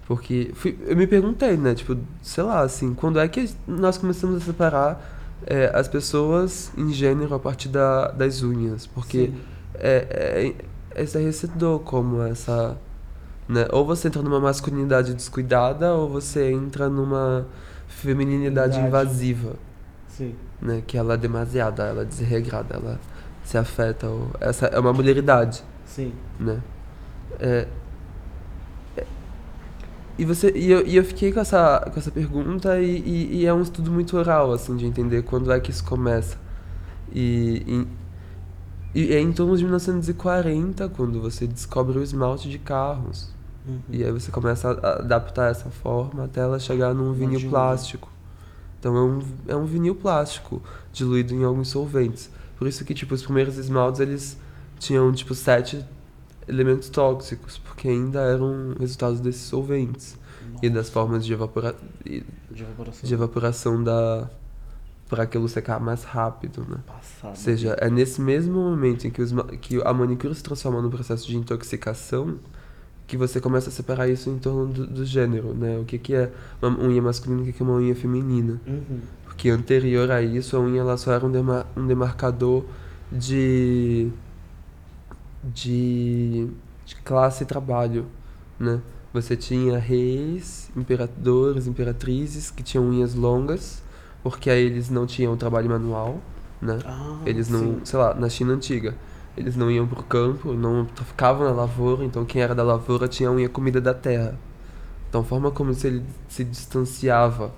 Porque 0.07 0.51
fui, 0.55 0.79
eu 0.87 0.97
me 0.97 1.07
perguntei, 1.07 1.57
né? 1.57 1.75
Tipo, 1.75 1.97
sei 2.23 2.45
lá, 2.45 2.61
assim, 2.61 2.95
quando 2.95 3.19
é 3.19 3.27
que 3.27 3.51
nós 3.67 3.97
começamos 3.97 4.43
a 4.43 4.45
separar 4.45 5.03
é, 5.47 5.71
as 5.75 5.89
pessoas 5.89 6.71
em 6.77 6.93
gênero 6.93 7.35
a 7.35 7.39
partir 7.39 7.69
da, 7.69 8.09
das 8.09 8.43
unhas? 8.43 8.87
Porque 8.87 9.33
é, 9.75 10.55
é, 10.95 11.01
é 11.01 11.03
estarrecedor 11.03 11.81
como 11.81 12.23
essa. 12.23 12.77
Né? 13.49 13.67
Ou 13.73 13.85
você 13.85 14.09
entra 14.09 14.23
numa 14.23 14.41
masculinidade 14.41 15.15
descuidada, 15.15 15.95
ou 15.95 16.09
você 16.09 16.51
entra 16.53 16.89
numa 16.89 17.47
feminilidade 17.89 18.79
Verdade. 18.79 18.89
invasiva. 18.89 19.57
Sim. 20.09 20.35
Né? 20.61 20.83
Que 20.87 20.99
ela 20.99 21.15
é 21.15 21.17
demasiada, 21.17 21.85
ela 21.85 22.03
é 22.03 22.05
desregrada, 22.05 22.77
ela 22.77 23.01
se 23.45 23.59
afeta. 23.59 24.09
Ou, 24.09 24.31
essa 24.41 24.67
é 24.67 24.79
uma 24.79 24.93
mulheridade. 24.93 25.63
Sim. 25.85 26.13
Né? 26.41 26.61
É, 27.39 27.69
é, 28.97 29.07
e, 30.19 30.25
você, 30.25 30.53
e, 30.55 30.71
eu, 30.71 30.87
e 30.87 30.97
eu 30.97 31.05
fiquei 31.05 31.33
com 31.33 31.41
essa, 31.41 31.81
com 31.93 31.99
essa 31.99 32.11
pergunta 32.11 32.81
e, 32.81 32.99
e, 32.99 33.37
e, 33.41 33.47
é 33.47 33.53
um 33.53 33.63
estudo 33.63 33.91
muito 33.91 34.17
oral, 34.17 34.53
assim, 34.53 34.77
de 34.77 34.87
entender 34.87 35.23
quando 35.23 35.53
é 35.53 35.61
que 35.61 35.71
isso 35.71 35.85
começa. 35.85 36.37
E, 37.13 37.87
e, 38.95 39.03
e 39.07 39.13
é 39.13 39.21
em 39.21 39.33
torno 39.33 39.57
de 39.57 39.65
1940, 39.65 40.89
quando 40.91 41.21
você 41.21 41.47
descobre 41.47 41.99
o 41.99 42.03
esmalte 42.03 42.49
de 42.49 42.59
carros. 42.59 43.33
Uhum. 43.67 43.81
E 43.91 44.05
aí 44.05 44.13
você 44.13 44.31
começa 44.31 44.71
a 44.71 44.99
adaptar 44.99 45.51
essa 45.51 45.71
forma 45.71 46.25
até 46.25 46.41
ela 46.41 46.59
chegar 46.59 46.95
num 46.95 47.13
vinil 47.13 47.49
plástico. 47.49 48.11
Então 48.79 48.97
é 48.97 49.01
um, 49.01 49.23
é 49.49 49.57
um 49.57 49.65
vinil 49.65 49.95
plástico 49.95 50.63
diluído 50.93 51.35
em 51.35 51.43
alguns 51.43 51.69
solventes. 51.69 52.31
Por 52.57 52.67
isso 52.67 52.85
que, 52.85 52.95
tipo, 52.95 53.15
os 53.15 53.23
primeiros 53.23 53.59
esmaltes, 53.59 54.01
eles 54.01 54.39
tinham, 54.79 55.13
tipo, 55.13 55.35
sete 55.35 55.85
elementos 56.47 56.89
tóxicos, 56.89 57.59
porque 57.59 57.89
ainda 57.89 58.21
eram 58.21 58.75
resultados 58.79 59.21
desses 59.21 59.43
solventes 59.43 60.17
e 60.63 60.69
das 60.69 60.89
formas 60.89 61.25
de, 61.25 61.33
evapora 61.33 61.75
de 62.05 62.23
evaporação, 62.63 63.09
de 63.09 63.15
evaporação 63.15 63.85
da 63.85 64.31
para 65.09 65.25
aquilo 65.25 65.47
secar 65.49 65.79
mais 65.79 66.03
rápido, 66.03 66.67
né? 66.69 66.79
Passado. 66.87 67.31
Ou 67.31 67.37
seja, 67.37 67.77
é 67.79 67.91
nesse 67.91 68.21
mesmo 68.21 68.55
momento 68.55 69.07
em 69.07 69.11
que, 69.11 69.21
os, 69.21 69.33
que 69.61 69.81
a 69.85 69.93
manicure 69.93 70.35
se 70.35 70.43
transforma 70.43 70.81
num 70.81 70.91
processo 70.91 71.27
de 71.27 71.37
intoxicação 71.37 72.39
que 73.07 73.17
você 73.17 73.39
começa 73.39 73.69
a 73.69 73.73
separar 73.73 74.09
isso 74.09 74.31
em 74.31 74.39
torno 74.39 74.73
do, 74.73 74.87
do 74.87 75.05
gênero, 75.05 75.53
né? 75.55 75.79
O 75.79 75.85
que, 75.85 75.99
que 75.99 76.15
é 76.15 76.33
uma 76.61 76.81
unha 76.81 77.03
masculina 77.03 77.41
e 77.41 77.43
o 77.43 77.47
que, 77.47 77.53
que 77.53 77.63
é 77.63 77.67
uma 77.67 77.75
unha 77.77 77.95
feminina. 77.95 78.61
Uhum. 78.67 79.01
Porque 79.35 79.51
anterior 79.51 80.11
a 80.13 80.23
isso, 80.23 80.57
a 80.57 80.61
unha 80.61 80.81
ela 80.81 80.97
só 80.97 81.13
era 81.13 81.27
um, 81.27 81.31
demar 81.31 81.67
um 81.77 81.87
demarcador 81.87 82.65
de, 83.11 84.09
de, 85.43 86.49
de 86.87 86.97
classe 87.05 87.43
e 87.43 87.47
trabalho, 87.47 88.07
né? 88.59 88.81
Você 89.13 89.37
tinha 89.37 89.77
reis, 89.79 90.71
imperadores, 90.77 91.67
imperatrizes 91.67 92.51
que 92.51 92.63
tinham 92.63 92.89
unhas 92.89 93.15
longas, 93.15 93.83
porque 94.23 94.49
aí 94.49 94.65
eles 94.65 94.89
não 94.89 95.05
tinham 95.05 95.37
trabalho 95.37 95.69
manual, 95.69 96.21
né? 96.63 96.79
Ah, 96.85 97.19
eles 97.27 97.49
não, 97.49 97.61
sim. 97.61 97.81
sei 97.85 97.99
lá, 97.99 98.15
na 98.15 98.29
China 98.29 98.55
antiga, 98.55 98.95
eles 99.37 99.57
não 99.57 99.69
iam 99.69 99.87
pro 99.87 100.03
campo, 100.05 100.53
não 100.53 100.87
ficavam 100.95 101.45
na 101.45 101.53
lavoura, 101.53 102.05
então 102.05 102.25
quem 102.25 102.41
era 102.41 102.55
da 102.55 102.63
lavoura 102.63 103.09
tinha 103.09 103.29
a 103.29 103.33
unha 103.33 103.49
comida 103.49 103.81
da 103.81 103.93
terra. 103.93 104.39
Então 105.09 105.23
a 105.23 105.25
forma 105.25 105.51
como 105.51 105.75
se 105.75 105.89
ele 105.89 106.05
se 106.29 106.45
distanciava 106.45 107.53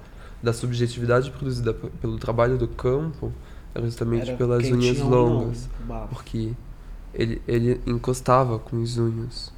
da 0.46 0.52
subjetividade 0.52 1.30
produzida 1.32 1.74
pelo 1.74 2.18
trabalho 2.18 2.56
do 2.56 2.68
campo 2.68 3.32
era 3.74 3.84
justamente 3.84 4.28
Era 4.28 4.36
pelas 4.38 4.64
unhas 4.70 4.98
longas. 5.00 5.68
longa, 5.68 5.84
bafo. 5.86 6.14
Porque 6.14 6.52
ele, 7.12 7.42
ele 7.46 7.80
encostava 7.86 8.58
com 8.58 8.82
as 8.82 8.96
unhas, 8.96 9.52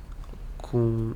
com 0.56 1.12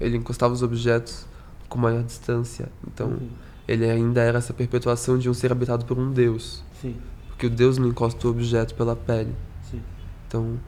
ele 0.00 0.16
encostava 0.16 0.52
os 0.52 0.62
objetos 0.62 1.26
com 1.68 1.78
maior 1.78 2.02
distância. 2.02 2.68
Então 2.86 3.08
Uhum. 3.10 3.28
ele 3.66 3.88
ainda 3.88 4.20
era 4.20 4.38
essa 4.38 4.52
perpetuação 4.52 5.16
de 5.18 5.30
um 5.30 5.34
ser 5.34 5.52
habitado 5.52 5.84
por 5.84 5.98
um 5.98 6.10
deus. 6.12 6.62
Sim, 6.80 6.96
Porque 7.28 7.46
o 7.46 7.50
deus 7.50 7.78
não 7.78 7.88
encosta 7.88 8.26
o 8.26 8.30
objeto 8.30 8.74
pela 8.74 8.96
pele. 8.96 9.34
sim. 9.70 9.80
Então, 10.26 10.58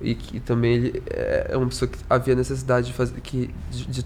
e 0.00 0.14
que 0.14 0.40
também 0.40 0.74
ele 0.74 1.02
é 1.06 1.56
uma 1.56 1.66
pessoa 1.66 1.88
que 1.88 1.98
havia 2.08 2.34
necessidade 2.34 2.86
de 2.88 2.92
fazer 2.92 3.20
que 3.20 3.50
de, 3.70 3.84
de 3.86 4.04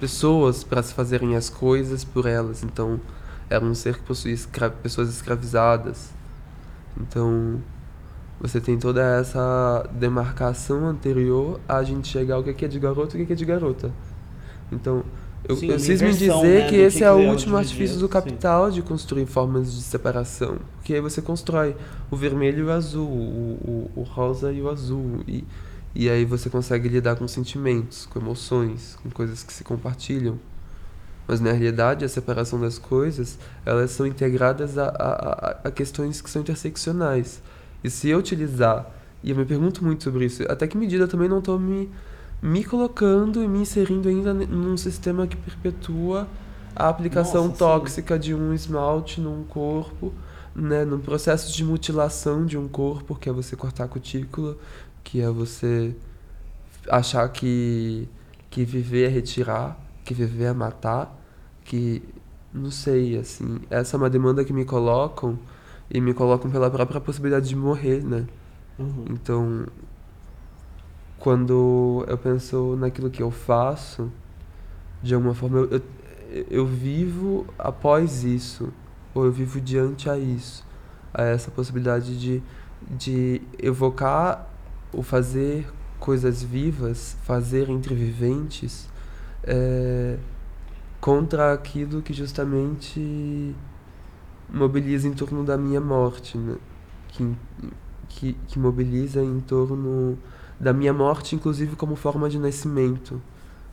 pessoas 0.00 0.64
para 0.64 0.82
se 0.82 0.94
fazerem 0.94 1.36
as 1.36 1.48
coisas 1.50 2.02
por 2.04 2.26
elas. 2.26 2.62
Então, 2.64 3.00
era 3.48 3.64
um 3.64 3.74
ser 3.74 3.96
que 3.96 4.02
possuía 4.02 4.34
escra 4.34 4.70
pessoas 4.70 5.08
escravizadas. 5.08 6.10
Então, 7.00 7.60
você 8.40 8.60
tem 8.60 8.78
toda 8.78 9.02
essa 9.20 9.88
demarcação 9.92 10.86
anterior 10.86 11.60
a 11.68 11.82
gente 11.82 12.08
chegar 12.08 12.36
ao 12.36 12.42
que 12.42 12.50
é 12.50 12.66
é 12.66 12.68
de 12.68 12.78
garoto 12.78 13.14
e 13.14 13.14
o 13.14 13.18
que 13.18 13.22
é 13.22 13.26
que 13.26 13.32
é 13.32 13.36
de 13.36 13.44
garota. 13.44 13.92
Então, 14.70 15.04
eu, 15.48 15.56
Sim, 15.56 15.66
eu 15.66 15.74
preciso 15.74 16.04
me 16.04 16.12
dizer 16.12 16.60
né, 16.60 16.68
que 16.68 16.76
esse 16.76 16.98
que 16.98 17.04
é 17.04 17.10
o 17.10 17.16
que 17.16 17.22
é 17.22 17.28
o 17.28 17.30
último 17.30 17.56
artifício 17.56 17.98
do 17.98 18.06
sim. 18.06 18.12
capital 18.12 18.70
de 18.70 18.80
construir 18.80 19.26
formas 19.26 19.72
de 19.72 19.82
separação. 19.82 20.58
Porque 20.76 20.94
aí 20.94 21.00
você 21.00 21.20
constrói 21.20 21.76
o 22.10 22.16
vermelho 22.16 22.60
e 22.60 22.62
o 22.62 22.70
azul, 22.70 23.08
o, 23.08 23.90
o, 23.96 24.00
o 24.00 24.02
rosa 24.02 24.52
e 24.52 24.62
o 24.62 24.70
azul. 24.70 25.20
E, 25.26 25.44
e 25.94 26.08
aí 26.08 26.24
você 26.24 26.48
consegue 26.48 26.88
lidar 26.88 27.16
com 27.16 27.26
sentimentos, 27.26 28.06
com 28.06 28.20
emoções, 28.20 28.96
com 29.02 29.10
coisas 29.10 29.42
que 29.42 29.52
se 29.52 29.64
compartilham. 29.64 30.38
Mas 31.32 31.40
na 31.40 31.52
realidade, 31.52 32.04
a 32.04 32.08
separação 32.08 32.60
das 32.60 32.78
coisas, 32.78 33.38
elas 33.64 33.90
são 33.92 34.06
integradas 34.06 34.76
a, 34.76 34.88
a, 34.88 35.50
a- 35.64 35.70
questões 35.70 36.20
que 36.20 36.28
são 36.30 36.42
interseccionais. 36.42 37.40
E 37.82 37.88
se 37.90 38.08
eu 38.08 38.18
utilizar, 38.18 38.86
e 39.22 39.30
eu 39.30 39.36
me 39.36 39.44
pergunto 39.44 39.84
muito 39.84 40.04
sobre 40.04 40.26
isso, 40.26 40.42
até 40.48 40.66
que 40.66 40.76
medida 40.76 41.04
eu 41.04 41.08
também 41.08 41.28
não 41.28 41.38
estou 41.38 41.58
me, 41.58 41.88
me 42.42 42.64
colocando 42.64 43.42
e 43.42 43.48
me 43.48 43.60
inserindo 43.60 44.08
ainda 44.08 44.34
num 44.34 44.76
sistema 44.76 45.26
que 45.26 45.36
perpetua 45.36 46.28
a 46.76 46.88
aplicação 46.88 47.48
Nossa, 47.48 47.54
sim. 47.54 47.80
tóxica 47.80 48.18
de 48.18 48.34
um 48.34 48.52
esmalte 48.52 49.20
num 49.20 49.44
corpo, 49.44 50.12
né, 50.54 50.84
num 50.84 50.98
processo 51.00 51.52
de 51.54 51.64
mutilação 51.64 52.44
de 52.44 52.58
um 52.58 52.68
corpo, 52.68 53.14
que 53.14 53.28
é 53.28 53.32
você 53.32 53.56
cortar 53.56 53.84
a 53.84 53.88
cutícula, 53.88 54.56
que 55.04 55.20
é 55.20 55.30
você 55.30 55.94
achar 56.88 57.28
que, 57.28 58.08
que 58.50 58.64
viver 58.64 59.06
é 59.06 59.08
retirar, 59.08 59.78
que 60.04 60.14
viver 60.14 60.44
é 60.46 60.52
matar, 60.52 61.16
que 61.72 62.02
não 62.52 62.70
sei, 62.70 63.16
assim, 63.16 63.60
essa 63.70 63.96
é 63.96 63.98
uma 63.98 64.10
demanda 64.10 64.44
que 64.44 64.52
me 64.52 64.62
colocam 64.62 65.38
e 65.90 66.02
me 66.02 66.12
colocam 66.12 66.50
pela 66.50 66.70
própria 66.70 67.00
possibilidade 67.00 67.48
de 67.48 67.56
morrer, 67.56 68.04
né? 68.04 68.26
Uhum. 68.78 69.06
Então, 69.08 69.66
quando 71.18 72.04
eu 72.06 72.18
penso 72.18 72.76
naquilo 72.76 73.08
que 73.08 73.22
eu 73.22 73.30
faço, 73.30 74.12
de 75.02 75.14
alguma 75.14 75.34
forma 75.34 75.60
eu, 75.60 75.70
eu, 75.70 76.46
eu 76.50 76.66
vivo 76.66 77.46
após 77.58 78.22
isso, 78.22 78.70
ou 79.14 79.24
eu 79.24 79.32
vivo 79.32 79.58
diante 79.58 80.10
a 80.10 80.18
isso, 80.18 80.66
a 81.14 81.22
essa 81.22 81.50
possibilidade 81.50 82.20
de, 82.20 82.42
de 82.90 83.40
evocar 83.58 84.46
o 84.92 85.02
fazer 85.02 85.66
coisas 85.98 86.42
vivas, 86.42 87.16
fazer 87.22 87.70
entre 87.70 87.94
viventes, 87.94 88.90
é, 89.42 90.18
contra 91.02 91.52
aquilo 91.52 92.00
que 92.00 92.12
justamente 92.12 93.56
mobiliza 94.48 95.08
em 95.08 95.12
torno 95.12 95.42
da 95.42 95.58
minha 95.58 95.80
morte, 95.80 96.38
né? 96.38 96.54
que, 97.08 97.36
que, 98.08 98.32
que 98.46 98.56
mobiliza 98.56 99.20
em 99.20 99.40
torno 99.40 100.16
da 100.60 100.72
minha 100.72 100.92
morte, 100.92 101.34
inclusive 101.34 101.74
como 101.74 101.96
forma 101.96 102.30
de 102.30 102.38
nascimento. 102.38 103.20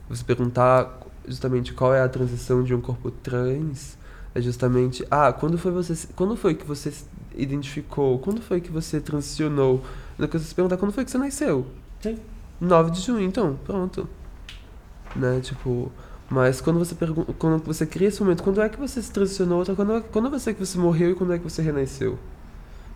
Você 0.08 0.24
perguntar 0.24 0.98
justamente 1.24 1.72
qual 1.72 1.94
é 1.94 2.02
a 2.02 2.08
transição 2.08 2.64
de 2.64 2.74
um 2.74 2.80
corpo 2.80 3.12
trans, 3.12 3.96
é 4.34 4.40
justamente, 4.40 5.06
ah, 5.08 5.32
quando 5.32 5.56
foi 5.56 5.70
você, 5.70 6.08
quando 6.16 6.34
foi 6.34 6.56
que 6.56 6.66
você 6.66 6.90
se 6.90 7.04
identificou, 7.32 8.18
quando 8.18 8.42
foi 8.42 8.60
que 8.60 8.72
você 8.72 9.00
transicionou? 9.00 9.80
Na 10.18 10.26
coisa 10.26 10.44
se 10.44 10.52
perguntar 10.52 10.78
quando 10.78 10.90
foi 10.90 11.04
que 11.04 11.12
você 11.12 11.18
nasceu? 11.18 11.64
Sim. 12.00 12.18
9 12.60 12.90
de 12.90 13.00
junho, 13.00 13.22
então, 13.22 13.56
pronto. 13.64 14.08
Né, 15.14 15.38
tipo, 15.40 15.92
mas 16.30 16.60
quando 16.60 16.78
você 16.78 16.94
pergunta, 16.94 17.32
quando 17.38 17.62
você 17.64 17.84
cria 17.84 18.08
esse 18.08 18.22
momento, 18.22 18.42
quando 18.42 18.60
é 18.62 18.68
que 18.68 18.78
você 18.78 19.02
se 19.02 19.10
transicionou? 19.10 19.64
Quando, 19.74 19.92
é- 19.96 20.00
quando 20.00 20.30
você 20.30 20.54
que 20.54 20.64
você 20.64 20.78
morreu 20.78 21.10
e 21.10 21.14
quando 21.14 21.32
é 21.32 21.38
que 21.38 21.44
você 21.44 21.60
renasceu? 21.60 22.18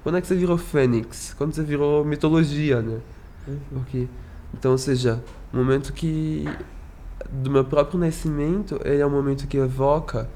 Quando 0.05 0.19
é 0.19 0.21
que 0.21 0.27
você 0.27 0.37
virou 0.37 0.57
fênix? 0.57 1.35
Quando 1.35 1.53
você 1.53 1.63
virou 1.63 2.05
mitologia, 2.05 2.81
né? 2.81 3.01
Uhum. 3.49 3.59
Porque, 3.73 4.07
então, 4.53 4.73
ou 4.73 4.79
seja, 4.79 5.23
o 5.53 5.57
momento 5.57 5.93
que 5.93 6.45
do 7.31 7.51
meu 7.51 7.65
próprio 7.65 7.99
nascimento, 7.99 8.81
ele 8.85 9.01
é 9.01 9.07
um 9.07 9.11
momento 9.11 9.47
que 9.49 9.57
evoca 9.57 10.29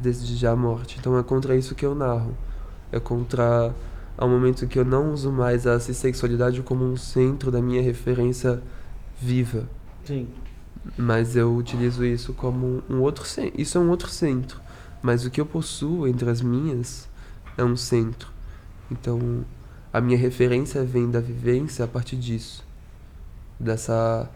desde 0.00 0.34
já 0.36 0.52
a 0.52 0.56
morte. 0.56 0.96
Então 0.98 1.18
é 1.18 1.22
contra 1.22 1.54
isso 1.54 1.74
que 1.74 1.84
eu 1.84 1.94
narro. 1.94 2.34
É 2.90 2.98
contra 2.98 3.74
ao 4.16 4.28
momento 4.28 4.66
que 4.66 4.78
eu 4.78 4.84
não 4.84 5.12
uso 5.12 5.30
mais 5.30 5.66
a 5.66 5.78
sexualidade 5.78 6.62
como 6.62 6.84
um 6.84 6.96
centro 6.96 7.50
da 7.50 7.60
minha 7.60 7.82
referência 7.82 8.60
viva, 9.20 9.68
Sim. 10.04 10.28
Mas 10.96 11.36
eu 11.36 11.54
utilizo 11.54 12.04
isso 12.04 12.32
como 12.32 12.82
um 12.88 13.00
outro 13.00 13.24
centro. 13.24 13.60
Isso 13.60 13.78
é 13.78 13.80
um 13.80 13.90
outro 13.90 14.08
centro, 14.08 14.60
mas 15.02 15.24
o 15.24 15.30
que 15.30 15.40
eu 15.40 15.46
possuo 15.46 16.06
entre 16.06 16.28
as 16.30 16.40
minhas 16.40 17.08
é 17.56 17.64
um 17.64 17.76
centro. 17.76 18.30
Então, 18.90 19.44
a 19.92 20.00
minha 20.00 20.18
referência 20.18 20.84
vem 20.84 21.10
da 21.10 21.20
vivência 21.20 21.84
a 21.84 21.88
partir 21.88 22.16
disso, 22.16 22.64
dessa 23.58 24.30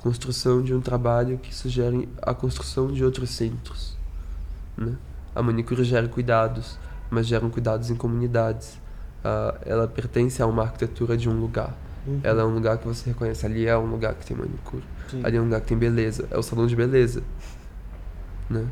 construção 0.00 0.62
de 0.62 0.74
um 0.74 0.80
trabalho 0.80 1.38
que 1.38 1.54
sugere 1.54 2.08
a 2.22 2.34
construção 2.34 2.92
de 2.92 3.04
outros 3.04 3.30
centros. 3.30 3.96
Né? 4.76 4.94
A 5.34 5.42
manicure 5.42 5.84
gera 5.84 6.08
cuidados, 6.08 6.78
mas 7.10 7.26
geram 7.26 7.50
cuidados 7.50 7.90
em 7.90 7.96
comunidades. 7.96 8.78
Ah, 9.24 9.54
ela 9.64 9.88
pertence 9.88 10.42
a 10.42 10.46
uma 10.46 10.62
arquitetura 10.62 11.16
de 11.16 11.28
um 11.28 11.40
lugar. 11.40 11.74
Uhum. 12.06 12.20
Ela 12.22 12.42
é 12.42 12.44
um 12.44 12.54
lugar 12.54 12.78
que 12.78 12.86
você 12.86 13.10
reconhece. 13.10 13.44
Ali 13.44 13.66
é 13.66 13.76
um 13.76 13.86
lugar 13.86 14.14
que 14.14 14.24
tem 14.26 14.36
manicure. 14.36 14.82
Sim. 15.10 15.20
Ali 15.24 15.36
é 15.36 15.40
um 15.40 15.44
lugar 15.44 15.60
que 15.60 15.66
tem 15.68 15.76
beleza. 15.78 16.26
É 16.30 16.38
o 16.38 16.42
salão 16.42 16.66
de 16.66 16.76
beleza. 16.76 17.22
Né? 18.48 18.64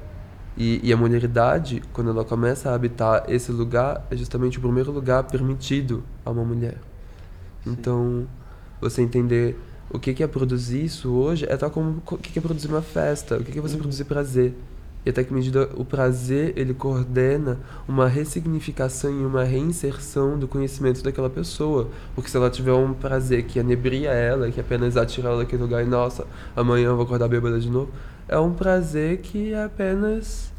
E, 0.56 0.80
e 0.84 0.92
a 0.92 0.96
mulheridade, 0.96 1.82
quando 1.92 2.10
ela 2.10 2.24
começa 2.24 2.70
a 2.70 2.74
habitar 2.74 3.24
esse 3.28 3.50
lugar, 3.50 4.06
é 4.10 4.16
justamente 4.16 4.58
o 4.58 4.60
primeiro 4.60 4.92
lugar 4.92 5.24
permitido 5.24 6.04
a 6.24 6.30
uma 6.30 6.44
mulher. 6.44 6.76
Então, 7.66 8.26
você 8.80 9.02
entender 9.02 9.58
o 9.90 9.98
que 9.98 10.22
é 10.22 10.26
produzir 10.26 10.84
isso 10.84 11.10
hoje 11.12 11.44
é 11.48 11.56
tal 11.56 11.70
como 11.70 12.02
o 12.06 12.16
que 12.18 12.38
é 12.38 12.42
produzir 12.42 12.68
uma 12.68 12.82
festa, 12.82 13.36
o 13.36 13.42
que 13.44 13.50
que 13.52 13.58
é 13.58 13.62
você 13.62 13.74
Uhum. 13.74 13.80
produzir 13.80 14.04
prazer. 14.04 14.54
E 15.06 15.10
até 15.10 15.22
que 15.22 15.34
medida 15.34 15.68
o 15.76 15.84
prazer 15.84 16.54
ele 16.56 16.72
coordena 16.72 17.58
uma 17.86 18.08
ressignificação 18.08 19.10
e 19.10 19.24
uma 19.24 19.44
reinserção 19.44 20.38
do 20.38 20.48
conhecimento 20.48 21.02
daquela 21.02 21.28
pessoa. 21.28 21.88
Porque 22.14 22.30
se 22.30 22.36
ela 22.36 22.48
tiver 22.48 22.72
um 22.72 22.94
prazer 22.94 23.44
que 23.44 23.60
anebria 23.60 24.10
ela, 24.12 24.50
que 24.50 24.58
apenas 24.60 24.96
atira 24.96 25.28
ela 25.28 25.38
daquele 25.38 25.62
lugar 25.62 25.82
e 25.84 25.86
nossa, 25.86 26.26
amanhã 26.56 26.86
eu 26.86 26.96
vou 26.96 27.04
acordar 27.04 27.28
bêbada 27.28 27.60
de 27.60 27.68
novo, 27.70 27.90
é 28.26 28.38
um 28.38 28.52
prazer 28.54 29.18
que 29.18 29.52
é 29.52 29.64
apenas 29.64 30.50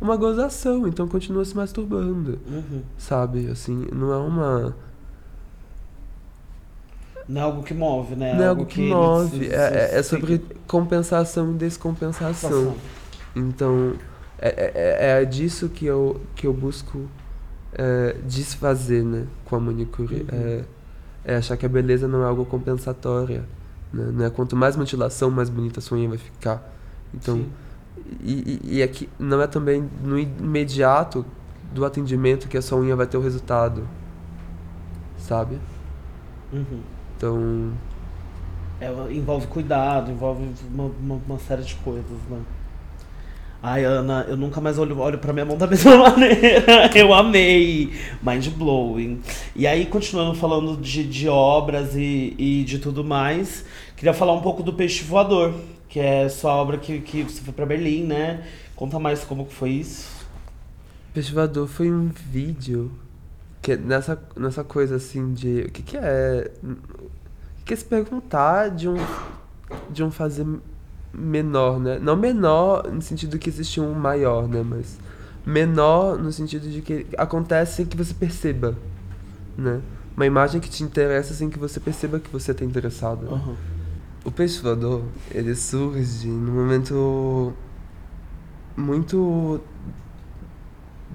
uma 0.00 0.16
gozação, 0.16 0.88
então 0.88 1.06
continua 1.06 1.44
se 1.44 1.54
masturbando 1.54 2.38
Uhum. 2.50 2.80
sabe? 2.96 3.48
Assim, 3.50 3.86
não 3.92 4.10
é 4.12 4.16
uma. 4.16 4.74
Não 7.28 7.40
é 7.40 7.44
algo 7.44 7.62
que 7.62 7.74
move, 7.74 8.16
né? 8.16 8.34
Não 8.34 8.42
é 8.44 8.48
algo 8.48 8.64
que, 8.66 8.88
move. 8.88 9.36
ele 9.36 9.46
se- 9.48 9.54
é, 9.54 9.68
se- 9.68 9.76
é- 9.76 9.98
é 9.98 10.02
se- 10.02 10.08
sobre 10.08 10.40
compensação 10.66 11.50
e 11.52 11.54
descompensação. 11.54 12.74
Então, 13.34 13.94
é, 14.38 15.18
é, 15.18 15.22
é 15.22 15.24
disso 15.24 15.68
que 15.68 15.86
eu, 15.86 16.20
que 16.34 16.46
eu 16.46 16.52
busco 16.52 17.08
é, 17.72 18.16
desfazer 18.26 19.04
né, 19.04 19.26
com 19.44 19.56
a 19.56 19.60
manicure. 19.60 20.22
Uhum. 20.22 20.26
É, 20.32 20.64
é 21.24 21.36
achar 21.36 21.56
que 21.56 21.66
a 21.66 21.68
beleza 21.68 22.08
não 22.08 22.22
é 22.22 22.26
algo 22.26 22.44
compensatória. 22.44 23.44
Né? 23.92 24.10
Não 24.12 24.24
é 24.24 24.30
quanto 24.30 24.56
mais 24.56 24.76
mutilação, 24.76 25.30
mais 25.30 25.48
bonita 25.48 25.80
a 25.80 25.82
sua 25.82 25.98
unha 25.98 26.08
vai 26.08 26.18
ficar. 26.18 26.62
Então, 27.12 27.36
Sim. 27.36 27.52
e, 28.20 28.60
e, 28.64 28.76
e 28.78 28.82
aqui 28.82 29.08
não 29.18 29.40
é 29.42 29.46
também 29.46 29.88
no 30.02 30.18
imediato 30.18 31.24
do 31.72 31.84
atendimento 31.84 32.48
que 32.48 32.56
a 32.56 32.62
sua 32.62 32.78
unha 32.78 32.96
vai 32.96 33.06
ter 33.06 33.16
o 33.16 33.20
resultado. 33.20 33.86
Sabe? 35.18 35.58
Uhum. 36.52 36.82
Então, 37.16 37.72
É, 38.80 38.90
envolve 39.12 39.46
cuidado, 39.46 40.10
envolve 40.10 40.54
uma, 40.72 40.84
uma, 40.84 41.20
uma 41.26 41.38
série 41.38 41.62
de 41.62 41.74
coisas, 41.76 42.18
né? 42.30 42.40
Ai, 43.62 43.84
Ana, 43.84 44.24
eu 44.26 44.38
nunca 44.38 44.58
mais 44.58 44.78
olho, 44.78 44.98
olho 44.98 45.18
pra 45.18 45.34
minha 45.34 45.44
mão 45.44 45.58
da 45.58 45.66
mesma 45.68 45.96
maneira. 45.96 46.90
Eu 46.96 47.12
amei. 47.12 47.92
Mind 48.22 48.48
blowing. 48.48 49.20
E 49.54 49.66
aí, 49.66 49.84
continuando 49.84 50.34
falando 50.34 50.80
de, 50.80 51.04
de 51.04 51.28
obras 51.28 51.94
e, 51.94 52.34
e 52.38 52.64
de 52.64 52.78
tudo 52.78 53.04
mais, 53.04 53.64
queria 53.96 54.14
falar 54.14 54.32
um 54.32 54.40
pouco 54.40 54.62
do 54.62 54.72
Peixe 54.72 55.04
Voador, 55.04 55.54
que 55.90 56.00
é 56.00 56.26
sua 56.30 56.54
obra 56.54 56.78
que, 56.78 57.00
que 57.00 57.22
você 57.24 57.42
foi 57.42 57.52
pra 57.52 57.66
Berlim, 57.66 58.04
né? 58.04 58.46
Conta 58.74 58.98
mais 58.98 59.24
como 59.24 59.44
que 59.44 59.52
foi 59.52 59.70
isso. 59.70 60.08
Festivalador 61.12 61.66
foi 61.66 61.90
um 61.90 62.08
vídeo 62.08 62.90
que 63.60 63.76
nessa, 63.76 64.18
nessa 64.36 64.64
coisa 64.64 64.96
assim 64.96 65.34
de 65.34 65.62
o 65.62 65.70
que, 65.70 65.82
que 65.82 65.96
é. 65.98 66.50
O 66.64 67.64
que 67.64 67.74
é 67.74 67.76
se 67.76 67.84
perguntar 67.84 68.70
de 68.70 68.88
um, 68.88 68.96
de 69.90 70.02
um 70.02 70.10
fazer 70.10 70.46
menor, 71.12 71.78
né? 71.80 71.98
Não 72.00 72.16
menor 72.16 72.90
no 72.90 73.02
sentido 73.02 73.38
que 73.38 73.48
existe 73.48 73.80
um 73.80 73.92
maior, 73.94 74.48
né? 74.48 74.62
Mas 74.62 74.98
menor 75.44 76.18
no 76.18 76.30
sentido 76.32 76.68
de 76.68 76.82
que 76.82 77.06
acontece 77.16 77.76
sem 77.76 77.86
que 77.86 77.96
você 77.96 78.14
perceba, 78.14 78.76
né? 79.56 79.80
Uma 80.16 80.26
imagem 80.26 80.60
que 80.60 80.68
te 80.68 80.82
interessa 80.84 81.32
sem 81.34 81.48
que 81.48 81.58
você 81.58 81.80
perceba 81.80 82.18
que 82.20 82.30
você 82.30 82.52
está 82.52 82.64
interessado. 82.64 83.22
né? 83.22 83.32
Aham. 83.32 83.56
O 84.24 84.30
peixe 84.30 84.60
voador, 84.60 85.02
ele 85.30 85.54
surge 85.54 86.28
num 86.28 86.52
momento 86.52 87.54
muito 88.76 89.60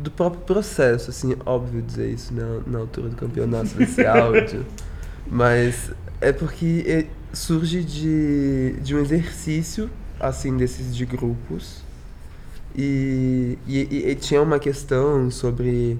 do 0.02 0.12
próprio 0.12 0.42
processo, 0.42 1.10
assim, 1.10 1.36
óbvio 1.46 1.82
dizer 1.82 2.10
isso 2.10 2.34
na, 2.34 2.60
na 2.68 2.80
altura 2.80 3.10
do 3.10 3.16
campeonato 3.16 3.70
desse 3.76 4.04
áudio, 4.06 4.66
mas 5.30 5.92
é 6.20 6.32
porque 6.34 6.84
é- 6.88 7.08
surge 7.36 7.84
de, 7.84 8.74
de 8.82 8.96
um 8.96 9.00
exercício, 9.00 9.90
assim, 10.20 10.56
desses 10.58 10.96
de 10.96 11.06
grupos, 11.06 11.84
e, 12.76 13.58
e, 13.68 14.10
e- 14.12 14.16
tinha 14.16 14.42
uma 14.42 14.60
questão 14.60 15.32
sobre 15.32 16.00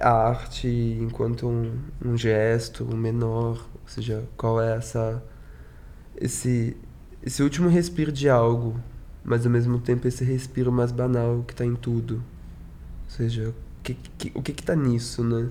a 0.00 0.10
arte 0.10 0.68
enquanto 1.00 1.46
um, 1.48 1.72
um 2.04 2.16
gesto, 2.16 2.84
um 2.84 2.96
menor, 2.96 3.58
ou 3.82 3.88
seja, 3.88 4.24
qual 4.36 4.60
é 4.60 4.76
essa 4.76 5.22
esse 6.16 6.76
esse 7.22 7.42
último 7.42 7.68
respiro 7.68 8.12
de 8.12 8.28
algo, 8.28 8.80
mas 9.24 9.44
ao 9.46 9.52
mesmo 9.52 9.80
tempo 9.80 10.06
esse 10.08 10.24
respiro 10.24 10.70
mais 10.72 10.92
banal 10.92 11.42
que 11.46 11.52
está 11.54 11.64
em 11.64 11.74
tudo. 11.74 12.16
Ou 12.16 13.10
seja, 13.10 13.50
o 13.50 13.82
que, 13.82 13.94
que, 14.18 14.32
o 14.34 14.42
que 14.42 14.52
que 14.52 14.62
tá 14.62 14.76
nisso, 14.76 15.24
né? 15.24 15.48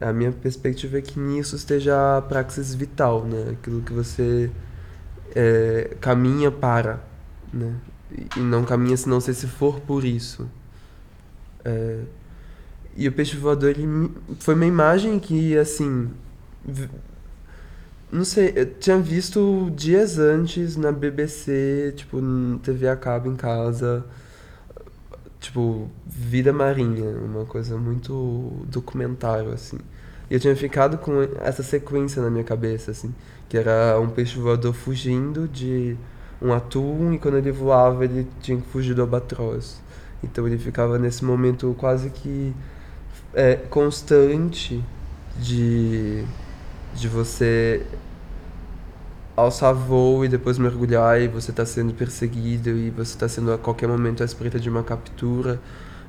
A 0.00 0.12
minha 0.12 0.32
perspectiva 0.32 0.98
é 0.98 1.02
que 1.02 1.18
nisso 1.18 1.56
esteja 1.56 2.18
a 2.18 2.22
praxis 2.22 2.74
vital, 2.74 3.24
né? 3.24 3.50
Aquilo 3.52 3.82
que 3.82 3.92
você 3.92 4.50
é, 5.34 5.96
caminha 6.00 6.50
para, 6.50 7.00
né? 7.52 7.74
E- 8.36 8.40
não 8.40 8.64
caminha 8.64 8.96
se 8.96 9.08
não 9.08 9.20
se 9.20 9.34
for 9.46 9.80
por 9.80 10.04
isso. 10.04 10.48
É, 11.64 12.00
e 12.96 13.08
o 13.08 13.12
peixe 13.12 13.36
voador, 13.36 13.70
ele 13.70 13.86
foi 14.40 14.54
uma 14.54 14.66
imagem 14.66 15.18
que, 15.18 15.56
assim, 15.58 16.10
não 18.12 18.24
sei, 18.24 18.52
eu 18.56 18.66
tinha 18.74 18.98
visto 18.98 19.70
dias 19.74 20.18
antes 20.18 20.76
na 20.76 20.90
BBC, 20.90 21.92
tipo, 21.96 22.20
TV 22.62 22.88
a 22.88 22.96
cabo 22.96 23.30
em 23.30 23.36
casa, 23.36 24.04
tipo, 25.40 25.88
vida 26.06 26.52
marinha, 26.52 27.08
uma 27.10 27.44
coisa 27.44 27.76
muito 27.76 28.64
documentário, 28.66 29.52
assim. 29.52 29.78
E 30.30 30.34
eu 30.34 30.40
tinha 30.40 30.54
ficado 30.54 30.98
com 30.98 31.22
essa 31.40 31.62
sequência 31.62 32.22
na 32.22 32.30
minha 32.30 32.44
cabeça, 32.44 32.90
assim, 32.92 33.12
que 33.48 33.56
era 33.56 33.98
um 33.98 34.08
peixe 34.08 34.38
voador 34.38 34.74
fugindo 34.74 35.48
de 35.48 35.96
um 36.40 36.52
atum 36.52 37.12
e 37.12 37.18
quando 37.18 37.36
ele 37.36 37.50
voava 37.50 38.04
ele 38.04 38.26
tinha 38.40 38.58
que 38.60 38.66
fugir 38.68 38.94
do 38.94 39.02
albatroz. 39.02 39.80
Então 40.22 40.46
ele 40.46 40.58
ficava 40.58 40.98
nesse 40.98 41.24
momento 41.24 41.74
quase 41.78 42.10
que 42.10 42.54
é, 43.34 43.56
constante 43.56 44.82
de, 45.38 46.24
de 46.94 47.08
você 47.08 47.84
alçar 49.44 49.74
voo 49.74 50.24
e 50.24 50.28
depois 50.28 50.58
mergulhar 50.58 51.20
e 51.20 51.28
você 51.28 51.50
está 51.50 51.64
sendo 51.66 51.94
perseguido 51.94 52.70
e 52.70 52.90
você 52.90 53.14
está 53.14 53.28
sendo 53.28 53.52
a 53.52 53.58
qualquer 53.58 53.88
momento 53.88 54.22
à 54.22 54.26
espreita 54.26 54.58
de 54.60 54.68
uma 54.70 54.82
captura, 54.82 55.60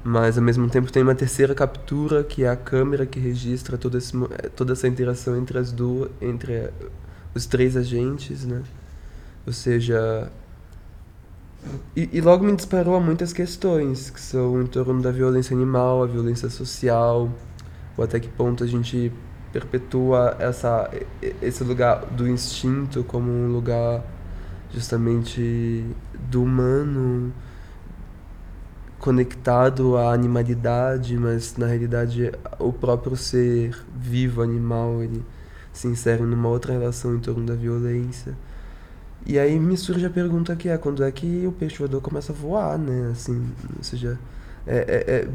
mas 0.04 0.38
ao 0.38 0.44
mesmo 0.44 0.70
tempo 0.70 0.92
tem 0.92 1.04
uma 1.04 1.16
terceira 1.16 1.54
captura 1.56 2.24
que 2.24 2.44
é 2.44 2.50
a 2.50 2.56
câmera 2.56 3.06
que 3.06 3.20
registra 3.20 3.78
todo 3.78 3.98
esse, 3.98 4.16
mo- 4.16 4.30
eh, 4.32 4.50
toda 4.50 4.74
essa 4.74 4.88
interação 4.88 5.38
entre 5.38 5.58
as 5.60 5.72
duas, 5.72 6.10
entre 6.22 6.54
eh, 6.54 6.74
os 7.36 7.46
três 7.46 7.78
agentes, 7.78 8.46
né? 8.46 8.64
Ou 9.48 9.54
seja, 9.54 10.32
e, 11.96 12.10
e 12.14 12.22
logo 12.22 12.44
me 12.44 12.56
disparou 12.56 12.96
a 12.96 13.00
muitas 13.00 13.34
questões 13.34 14.10
que 14.10 14.20
são 14.20 14.62
em 14.62 14.66
torno 14.66 15.02
da 15.02 15.12
violência 15.12 15.56
animal, 15.56 16.04
a 16.04 16.08
violência 16.08 16.50
social, 16.50 17.30
ou 17.98 18.04
até 18.04 18.20
que 18.20 18.30
ponto 18.30 18.64
a 18.64 18.68
gente 18.68 19.12
perpetua 19.52 20.36
essa 20.40 20.90
esse 21.42 21.64
lugar 21.64 22.06
do 22.08 22.28
instinto 22.28 23.04
como 23.04 23.32
um 23.32 23.52
lugar 23.52 24.04
justamente 24.74 25.86
do 26.30 26.44
humano 26.44 27.34
conectado 29.00 29.98
à 29.98 30.14
animalidade, 30.14 31.18
mas 31.18 31.56
na 31.58 31.66
realidade 31.66 32.32
o 32.60 32.72
próprio 32.72 33.16
ser 33.18 33.76
vivo 33.96 34.42
animal 34.42 35.02
ele 35.02 35.24
se 35.74 35.88
insere 35.88 36.22
numa 36.24 36.50
outra 36.50 36.74
relação 36.74 37.16
em 37.16 37.20
torno 37.20 37.46
da 37.46 37.56
violência. 37.56 38.36
E 39.26 39.40
aí 39.40 39.60
me 39.60 39.78
surge 39.78 40.06
a 40.06 40.10
pergunta 40.10 40.56
que 40.56 40.70
é 40.70 40.78
quando 40.78 41.04
é 41.04 41.12
que 41.12 41.46
o 41.48 41.52
peixe 41.52 41.78
voador 41.80 42.02
começa 42.02 42.34
a 42.34 42.36
voar, 42.36 42.78
né? 42.78 43.12
Assim, 43.12 43.50
ou 43.78 43.84
seja, 43.84 44.20
é, 44.68 44.78
é- 44.78 45.16
é 45.24 45.30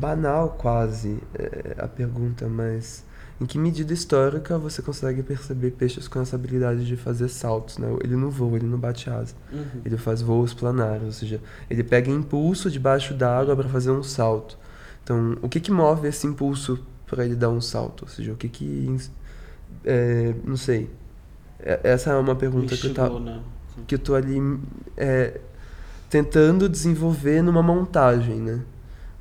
banal 0.00 0.56
quase 0.58 1.18
é, 1.34 1.76
a 1.78 1.86
pergunta, 1.86 2.48
mas 2.48 3.04
em 3.40 3.46
que 3.46 3.58
medida 3.58 3.92
histórica 3.92 4.58
você 4.58 4.82
consegue 4.82 5.22
perceber 5.22 5.70
peixes 5.72 6.08
com 6.08 6.20
essa 6.20 6.36
habilidade 6.36 6.86
de 6.86 6.96
fazer 6.96 7.28
saltos, 7.28 7.78
né? 7.78 7.86
Ele 8.02 8.16
não 8.16 8.30
voa, 8.30 8.56
ele 8.56 8.66
não 8.66 8.78
bate 8.78 9.08
asa. 9.08 9.34
Uhum. 9.52 9.80
Ele 9.84 9.96
faz 9.96 10.20
voos 10.20 10.52
planares, 10.52 11.04
ou 11.04 11.12
seja, 11.12 11.40
ele 11.68 11.82
pega 11.82 12.10
impulso 12.10 12.70
debaixo 12.70 13.14
d'água 13.14 13.54
para 13.56 13.68
fazer 13.68 13.90
um 13.90 14.02
salto. 14.02 14.58
Então, 15.02 15.36
o 15.42 15.48
que 15.48 15.60
que 15.60 15.70
move 15.70 16.08
esse 16.08 16.26
impulso 16.26 16.78
para 17.06 17.24
ele 17.24 17.34
dar 17.34 17.48
um 17.48 17.60
salto? 17.60 18.02
Ou 18.02 18.08
seja, 18.08 18.32
o 18.32 18.36
que 18.36 18.48
que 18.48 18.94
é, 19.84 20.34
não 20.44 20.56
sei. 20.56 20.90
É- 21.58 21.80
Essa 21.84 22.10
é 22.10 22.16
uma 22.16 22.34
pergunta 22.36 22.76
que 22.76 22.86
eu 22.86 22.90
Instigou, 22.90 23.20
né? 23.20 23.40
que 23.86 23.94
eu 23.94 23.98
tô 23.98 24.14
ali 24.14 24.38
é, 24.96 25.40
tentando 26.08 26.68
desenvolver 26.68 27.42
numa 27.42 27.62
montagem, 27.62 28.36
né? 28.36 28.60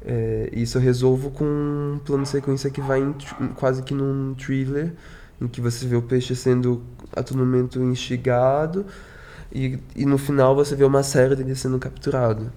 É, 0.06 0.50
isso 0.54 0.78
eu 0.78 0.82
resolvo 0.82 1.30
com 1.32 1.46
um 1.46 2.00
plano 2.04 2.24
de 2.24 2.30
sequência 2.30 2.70
que 2.70 2.82
vai 2.82 3.02
em 3.02 3.14
quase 3.56 3.84
que 3.84 3.94
num 3.94 4.34
thriller, 4.36 4.94
em 5.42 5.48
que 5.48 5.60
você 5.60 5.86
vê 5.86 5.96
o 5.96 6.02
peixe 6.02 6.36
sendo 6.36 6.82
a 7.16 7.22
todo 7.22 7.38
momento 7.38 7.82
instigado 7.82 8.86
e, 9.52 9.80
e 9.96 10.06
no 10.06 10.18
final 10.18 10.56
você 10.56 10.76
vê 10.76 10.84
uma 10.86 11.04
série 11.04 11.36
dele 11.36 11.56
sendo 11.56 11.78
capturado. 11.80 12.52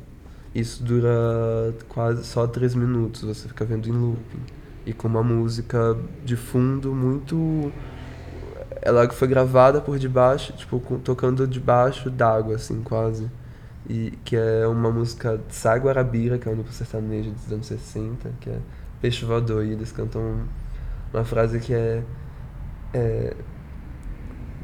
Isso 0.55 0.83
dura 0.85 1.75
quase 1.89 2.25
só 2.25 2.47
três 2.47 2.75
minutos, 2.75 3.23
você 3.23 3.49
fica 3.49 3.65
vendo 3.65 3.89
em 3.89 3.93
looping. 3.93 4.41
E 4.85 4.93
com 4.93 5.09
uma 5.09 5.23
música 5.23 5.97
de 6.25 6.37
fundo 6.37 6.95
muito 6.95 7.73
ela 8.83 9.09
foi 9.11 9.29
gravada 9.29 9.81
por 9.81 9.97
debaixo, 9.99 10.53
tipo, 10.55 10.81
tocando 10.99 11.47
debaixo 11.47 12.11
d'água, 12.11 12.57
assim, 12.57 12.83
quase. 12.83 13.31
E 13.89 14.13
que 14.25 14.37
é 14.37 14.67
uma 14.67 14.91
música 14.91 15.39
de 15.49 15.55
Sá 15.55 15.75
Guarabira, 15.77 16.39
que 16.39 16.49
é 16.49 16.53
um 16.53 16.57
duplo 16.57 16.73
sertanejo 16.73 17.31
dos 17.31 17.53
anos 17.53 17.67
60, 17.67 18.31
que 18.41 18.51
é 18.51 18.59
Peixe 19.01 19.25
Voador, 19.25 19.65
e 19.65 19.73
eles 19.73 19.91
cantam 19.91 20.43
uma 21.13 21.25
frase 21.25 21.59
que 21.59 21.75
é, 21.75 22.03
é 22.95 23.37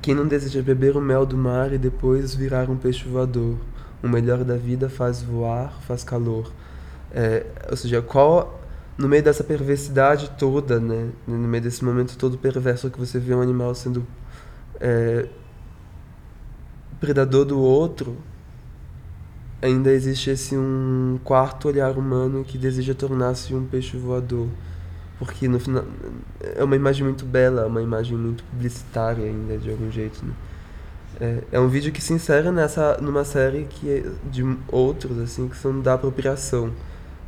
Quem 0.00 0.14
não 0.14 0.26
deseja 0.26 0.62
beber 0.62 0.96
o 0.96 1.00
mel 1.00 1.26
do 1.26 1.36
mar 1.36 1.72
e 1.72 1.78
depois 1.78 2.34
virar 2.34 2.70
um 2.70 2.76
peixe 2.76 3.08
voador? 3.08 3.56
O 4.02 4.08
melhor 4.08 4.44
da 4.44 4.56
vida 4.56 4.88
faz 4.88 5.20
voar, 5.20 5.72
faz 5.82 6.04
calor. 6.04 6.52
É, 7.10 7.44
ou 7.68 7.76
seja, 7.76 8.00
qual 8.00 8.60
no 8.96 9.08
meio 9.08 9.22
dessa 9.22 9.44
perversidade 9.44 10.30
toda, 10.38 10.80
né? 10.80 11.10
No 11.26 11.36
meio 11.36 11.62
desse 11.62 11.84
momento 11.84 12.16
todo 12.16 12.38
perverso 12.38 12.90
que 12.90 12.98
você 12.98 13.18
vê 13.18 13.34
um 13.34 13.40
animal 13.40 13.74
sendo 13.74 14.06
é, 14.80 15.28
predador 17.00 17.44
do 17.44 17.58
outro, 17.60 18.16
ainda 19.60 19.90
existe 19.90 20.30
esse 20.30 20.56
um 20.56 21.18
quarto 21.24 21.68
olhar 21.68 21.96
humano 21.96 22.44
que 22.44 22.56
deseja 22.56 22.94
tornar-se 22.94 23.54
um 23.54 23.64
peixe 23.64 23.96
voador. 23.96 24.48
Porque 25.18 25.48
no 25.48 25.58
final 25.58 25.84
é 26.40 26.62
uma 26.62 26.76
imagem 26.76 27.04
muito 27.04 27.24
bela, 27.24 27.66
uma 27.66 27.82
imagem 27.82 28.16
muito 28.16 28.44
publicitária 28.44 29.24
ainda 29.24 29.58
de 29.58 29.70
algum 29.70 29.90
jeito, 29.90 30.24
né? 30.24 30.32
É, 31.20 31.42
é 31.52 31.60
um 31.60 31.68
vídeo 31.68 31.90
que 31.90 32.00
se 32.00 32.12
insere 32.12 32.50
nessa 32.52 32.98
numa 32.98 33.24
série 33.24 33.64
que 33.64 33.90
é 33.90 34.04
de 34.30 34.44
outros 34.68 35.18
assim 35.18 35.48
que 35.48 35.56
são 35.56 35.80
da 35.80 35.94
apropriação 35.94 36.72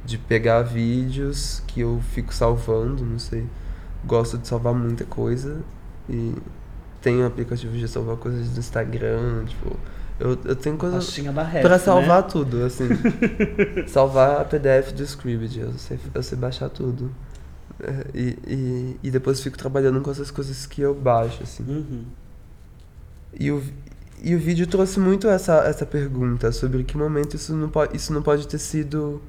de 0.05 0.17
pegar 0.17 0.63
vídeos 0.63 1.63
que 1.67 1.81
eu 1.81 2.01
fico 2.13 2.33
salvando, 2.33 3.05
não 3.05 3.19
sei. 3.19 3.47
Gosto 4.05 4.39
de 4.39 4.47
salvar 4.47 4.73
muita 4.75 5.05
coisa 5.05 5.61
e 6.09 6.35
tenho 7.03 7.27
aplicativos 7.27 7.79
de 7.79 7.89
salvar 7.89 8.17
coisas 8.17 8.51
do 8.51 8.61
Instagram, 8.61 9.45
tipo, 9.47 9.77
eu, 10.21 10.39
eu 10.45 10.55
tenho 10.55 10.77
coisas 10.77 11.19
para 11.63 11.79
salvar 11.79 12.23
né? 12.23 12.29
tudo, 12.31 12.63
assim. 12.63 12.89
salvar 13.89 14.43
a 14.43 14.45
PDF 14.45 14.93
do 14.93 15.03
Scribd, 15.03 15.61
eu 15.61 15.73
sei, 15.73 15.99
eu 16.15 16.23
sei 16.23 16.37
baixar 16.37 16.69
tudo. 16.69 17.11
E, 18.15 18.37
e, 18.47 18.97
e 19.03 19.11
depois 19.11 19.41
fico 19.41 19.57
trabalhando 19.57 19.99
com 20.03 20.11
essas 20.11 20.31
coisas 20.31 20.67
que 20.67 20.83
eu 20.83 20.95
baixo, 20.95 21.43
assim. 21.43 21.65
Uhum. 21.67 22.05
E 23.33 23.51
o, 23.51 23.63
e 24.23 24.35
o 24.35 24.39
vídeo 24.39 24.67
trouxe 24.67 25.01
muito 25.01 25.27
essa, 25.27 25.65
essa 25.65 25.87
pergunta 25.87 26.53
sobre 26.53 26.85
que 26.85 26.99
momento 26.99 27.37
isso 27.37 27.55
não, 27.55 27.71
pode, 27.71 27.97
isso 27.97 28.13
não 28.13 28.23
pode 28.23 28.47
ter 28.47 28.59
sido 28.59 29.23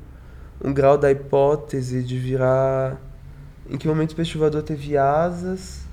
um 0.61 0.73
grau 0.73 0.97
da 0.97 1.09
hipótese 1.09 2.03
de 2.03 2.19
virar. 2.19 2.99
Em 3.69 3.77
que 3.77 3.87
momento 3.87 4.11
o 4.11 4.15
pestivador 4.15 4.61
teve 4.61 4.97
asas 4.97 5.85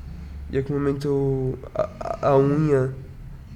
e 0.50 0.58
em 0.58 0.62
que 0.64 0.72
momento 0.72 1.56
a, 1.72 2.30
a 2.30 2.36
unha 2.36 2.92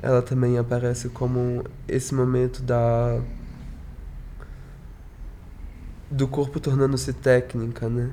ela 0.03 0.21
também 0.21 0.59
aparece 0.59 1.09
como 1.09 1.65
esse 1.87 2.13
momento 2.15 2.61
da 2.63 3.21
do 6.11 6.29
corpo 6.29 6.61
tornando-se 6.61 7.13
técnica, 7.13 7.89
né? 7.89 8.11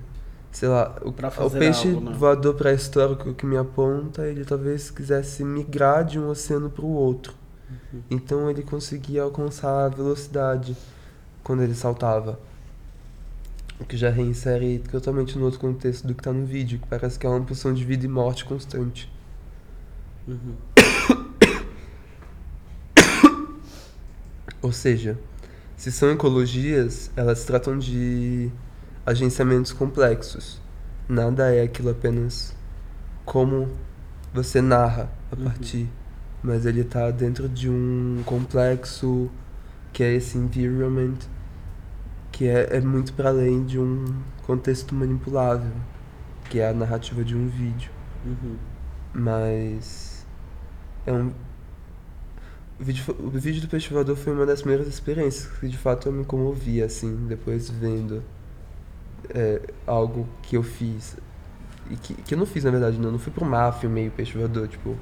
Sei 0.51 0.69
lá, 0.69 0.95
o, 1.03 1.09
o 1.09 1.51
peixe 1.51 1.89
algo, 1.89 2.09
né? 2.09 2.15
voador 2.15 2.55
pré-histórico 2.55 3.33
que 3.33 3.45
me 3.45 3.57
aponta, 3.57 4.25
ele 4.25 4.45
talvez 4.45 4.89
quisesse 4.89 5.43
migrar 5.43 6.05
de 6.05 6.17
um 6.17 6.29
oceano 6.29 6.69
para 6.69 6.85
o 6.85 6.89
outro. 6.89 7.33
Uhum. 7.69 8.01
Então 8.09 8.49
ele 8.49 8.63
conseguia 8.63 9.23
alcançar 9.23 9.85
a 9.85 9.89
velocidade 9.89 10.77
quando 11.43 11.61
ele 11.61 11.75
saltava. 11.75 12.39
O 13.79 13.85
que 13.85 13.97
já 13.97 14.09
reinsere 14.09 14.79
totalmente 14.79 15.37
no 15.37 15.45
outro 15.45 15.59
contexto 15.59 16.07
do 16.07 16.13
que 16.13 16.21
está 16.21 16.33
no 16.33 16.45
vídeo, 16.45 16.79
que 16.79 16.87
parece 16.87 17.17
que 17.19 17.25
é 17.25 17.29
uma 17.29 17.41
pulsão 17.41 17.73
de 17.73 17.83
vida 17.83 18.05
e 18.05 18.09
morte 18.09 18.43
constante. 18.45 19.11
Uhum. 20.27 20.55
Ou 24.61 24.71
seja, 24.71 25.17
se 25.77 25.91
são 25.91 26.11
ecologias, 26.11 27.11
elas 27.15 27.45
tratam 27.45 27.77
de 27.77 28.51
agenciamentos 29.05 29.71
complexos. 29.71 30.61
Nada 31.07 31.53
é 31.53 31.63
aquilo 31.63 31.89
apenas 31.89 32.55
como 33.25 33.69
você 34.33 34.61
narra 34.61 35.09
a 35.31 35.35
Uhum. 35.35 35.43
partir, 35.43 35.89
mas 36.43 36.65
ele 36.65 36.81
está 36.81 37.09
dentro 37.11 37.47
de 37.49 37.69
um 37.69 38.21
complexo 38.25 39.29
que 39.93 40.03
é 40.03 40.13
esse 40.13 40.37
environment 40.37 41.17
que 42.31 42.47
é, 42.47 42.77
é 42.77 42.81
muito 42.81 43.13
para 43.13 43.29
além 43.29 43.65
de 43.65 43.79
um 43.79 44.05
contexto 44.45 44.93
manipulável, 44.95 45.71
que 46.49 46.59
é 46.59 46.69
a 46.69 46.73
narrativa 46.73 47.23
de 47.23 47.35
um 47.35 47.47
vídeo. 47.47 47.91
Uhum. 48.25 48.57
Mas 49.13 50.25
é 51.05 51.11
um 51.13 51.31
o 52.79 52.83
vídeo, 52.83 53.15
o 53.19 53.29
vídeo 53.29 53.67
do 53.67 53.79
Voador 53.89 54.15
foi 54.15 54.33
uma 54.33 54.45
das 54.45 54.61
primeiras 54.61 54.87
experiências 54.87 55.51
que 55.57 55.67
de 55.67 55.77
fato 55.77 56.07
eu 56.07 56.13
me 56.13 56.23
comovi 56.23 56.81
assim, 56.81 57.27
depois 57.27 57.69
vendo 57.69 58.23
é, 59.29 59.61
algo 59.85 60.27
que 60.41 60.55
eu 60.55 60.63
fiz 60.63 61.17
e 61.89 61.95
que, 61.95 62.13
que 62.13 62.33
eu 62.33 62.37
não 62.37 62.45
fiz 62.45 62.63
na 62.63 62.71
verdade, 62.71 62.97
não, 62.97 63.11
não 63.11 63.19
fui 63.19 63.33
pro 63.33 63.43
mar, 63.43 63.71
filmei 63.73 64.07
o 64.07 64.11
Peixe 64.11 64.37
Voador, 64.37 64.67
tipo, 64.67 64.95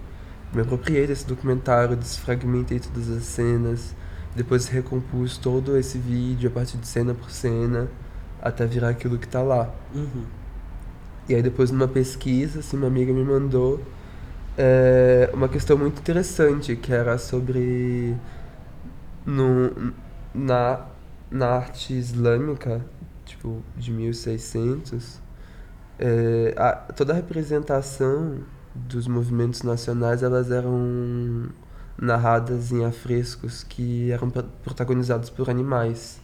me 0.53 0.61
apropriei 0.61 1.05
desse 1.05 1.27
documentário, 1.27 1.95
desfragmentei 1.95 2.79
todas 2.79 3.09
as 3.09 3.23
cenas, 3.23 3.95
depois 4.35 4.67
recompus 4.67 5.37
todo 5.37 5.77
esse 5.77 5.97
vídeo 5.97 6.49
a 6.49 6.51
partir 6.51 6.77
de 6.77 6.87
cena 6.87 7.13
por 7.13 7.29
cena 7.29 7.89
até 8.41 8.65
virar 8.65 8.89
aquilo 8.89 9.17
que 9.17 9.27
tá 9.27 9.41
lá. 9.41 9.73
Uhum. 9.93 10.23
E 11.27 11.35
aí 11.35 11.41
depois 11.41 11.69
numa 11.69 11.87
pesquisa, 11.87 12.59
assim, 12.59 12.77
uma 12.77 12.87
amiga 12.87 13.11
me 13.11 13.23
mandou 13.23 13.81
é, 14.57 15.29
uma 15.33 15.47
questão 15.49 15.77
muito 15.77 15.99
interessante, 15.99 16.75
que 16.75 16.91
era 16.93 17.17
sobre 17.17 18.15
no, 19.25 19.93
na, 20.33 20.85
na 21.29 21.47
arte 21.47 21.93
islâmica, 21.93 22.85
tipo, 23.25 23.61
de 23.75 23.91
1600, 23.91 25.19
é, 25.99 26.53
a, 26.57 26.73
toda 26.93 27.13
a 27.13 27.15
representação 27.15 28.39
dos 28.75 29.07
movimentos 29.07 29.63
nacionais, 29.63 30.21
elas 30.23 30.51
eram 30.51 31.49
narradas 31.99 32.71
em 32.71 32.85
afrescos 32.85 33.63
que 33.63 34.11
eram 34.11 34.29
pro- 34.29 34.43
protagonizados 34.63 35.29
por 35.29 35.49
animais. 35.49 36.19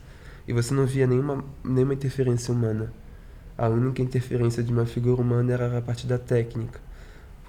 E 0.47 0.53
você 0.53 0.73
não 0.73 0.85
via 0.85 1.07
nenhuma, 1.07 1.43
nenhuma 1.63 1.93
interferência 1.93 2.53
humana. 2.53 2.93
A 3.57 3.69
única 3.69 4.01
interferência 4.01 4.63
de 4.63 4.71
uma 4.73 4.85
figura 4.85 5.21
humana 5.21 5.53
era 5.53 5.77
a 5.77 5.81
parte 5.81 6.07
da 6.07 6.17
técnica, 6.17 6.79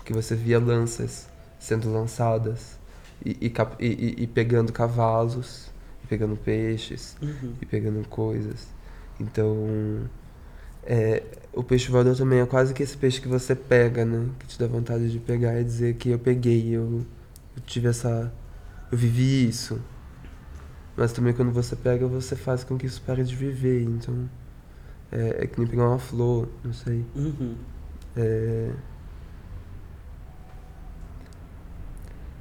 porque 0.05 0.13
você 0.13 0.35
via 0.37 0.59
lanças 0.61 1.27
sendo 1.59 1.91
lançadas 1.91 2.79
e, 3.25 3.31
e- 3.41 3.53
e- 3.81 4.23
e 4.25 4.27
pegando 4.27 4.71
cavalos, 4.71 5.71
e 6.03 6.07
pegando 6.07 6.37
peixes, 6.37 7.17
Uhum. 7.23 7.55
e 7.63 7.65
pegando 7.65 8.07
coisas. 8.09 8.67
Então, 9.19 10.03
é, 10.85 11.23
o 11.55 11.63
peixe 11.63 11.91
voador 11.91 12.15
também 12.15 12.41
é 12.41 12.45
quase 12.47 12.75
que 12.75 12.83
esse 12.83 12.99
peixe 12.99 13.19
que 13.19 13.29
você 13.29 13.55
pega, 13.55 14.05
né? 14.05 14.29
Que 14.41 14.47
te 14.47 14.59
dá 14.59 14.67
vontade 14.67 15.11
de 15.11 15.19
pegar 15.19 15.59
e 15.59 15.65
dizer 15.65 15.95
que 15.95 16.11
eu 16.11 16.19
peguei, 16.19 16.69
eu, 16.77 17.01
eu 17.57 17.63
tive 17.65 17.89
essa. 17.89 18.31
Eu 18.93 18.99
vivi 18.99 19.49
isso. 19.49 19.81
Mas 20.95 21.15
também 21.15 21.33
quando 21.33 21.51
você 21.51 21.75
pega, 21.75 22.07
você 22.07 22.37
faz 22.37 22.63
com 22.63 22.77
que 22.77 22.85
isso 22.85 23.01
pare 23.01 23.25
de 23.25 23.35
viver. 23.35 23.85
Então, 23.85 24.29
é, 25.11 25.45
é 25.45 25.47
que 25.47 25.59
nem 25.59 25.67
pegar 25.67 25.89
uma 25.89 25.99
flor, 25.99 26.47
não 26.63 26.75
sei. 26.75 27.03
Uhum. 27.17 27.55
É... 28.15 28.71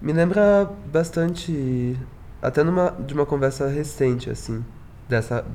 Me 0.04 0.12
lembra 0.12 0.70
bastante, 0.91 1.97
até 2.41 2.62
numa, 2.62 2.91
de 2.91 3.14
uma 3.14 3.26
conversa 3.26 3.70
recente, 3.70 4.30
assim, 4.30 4.62
dessa, 5.08 5.45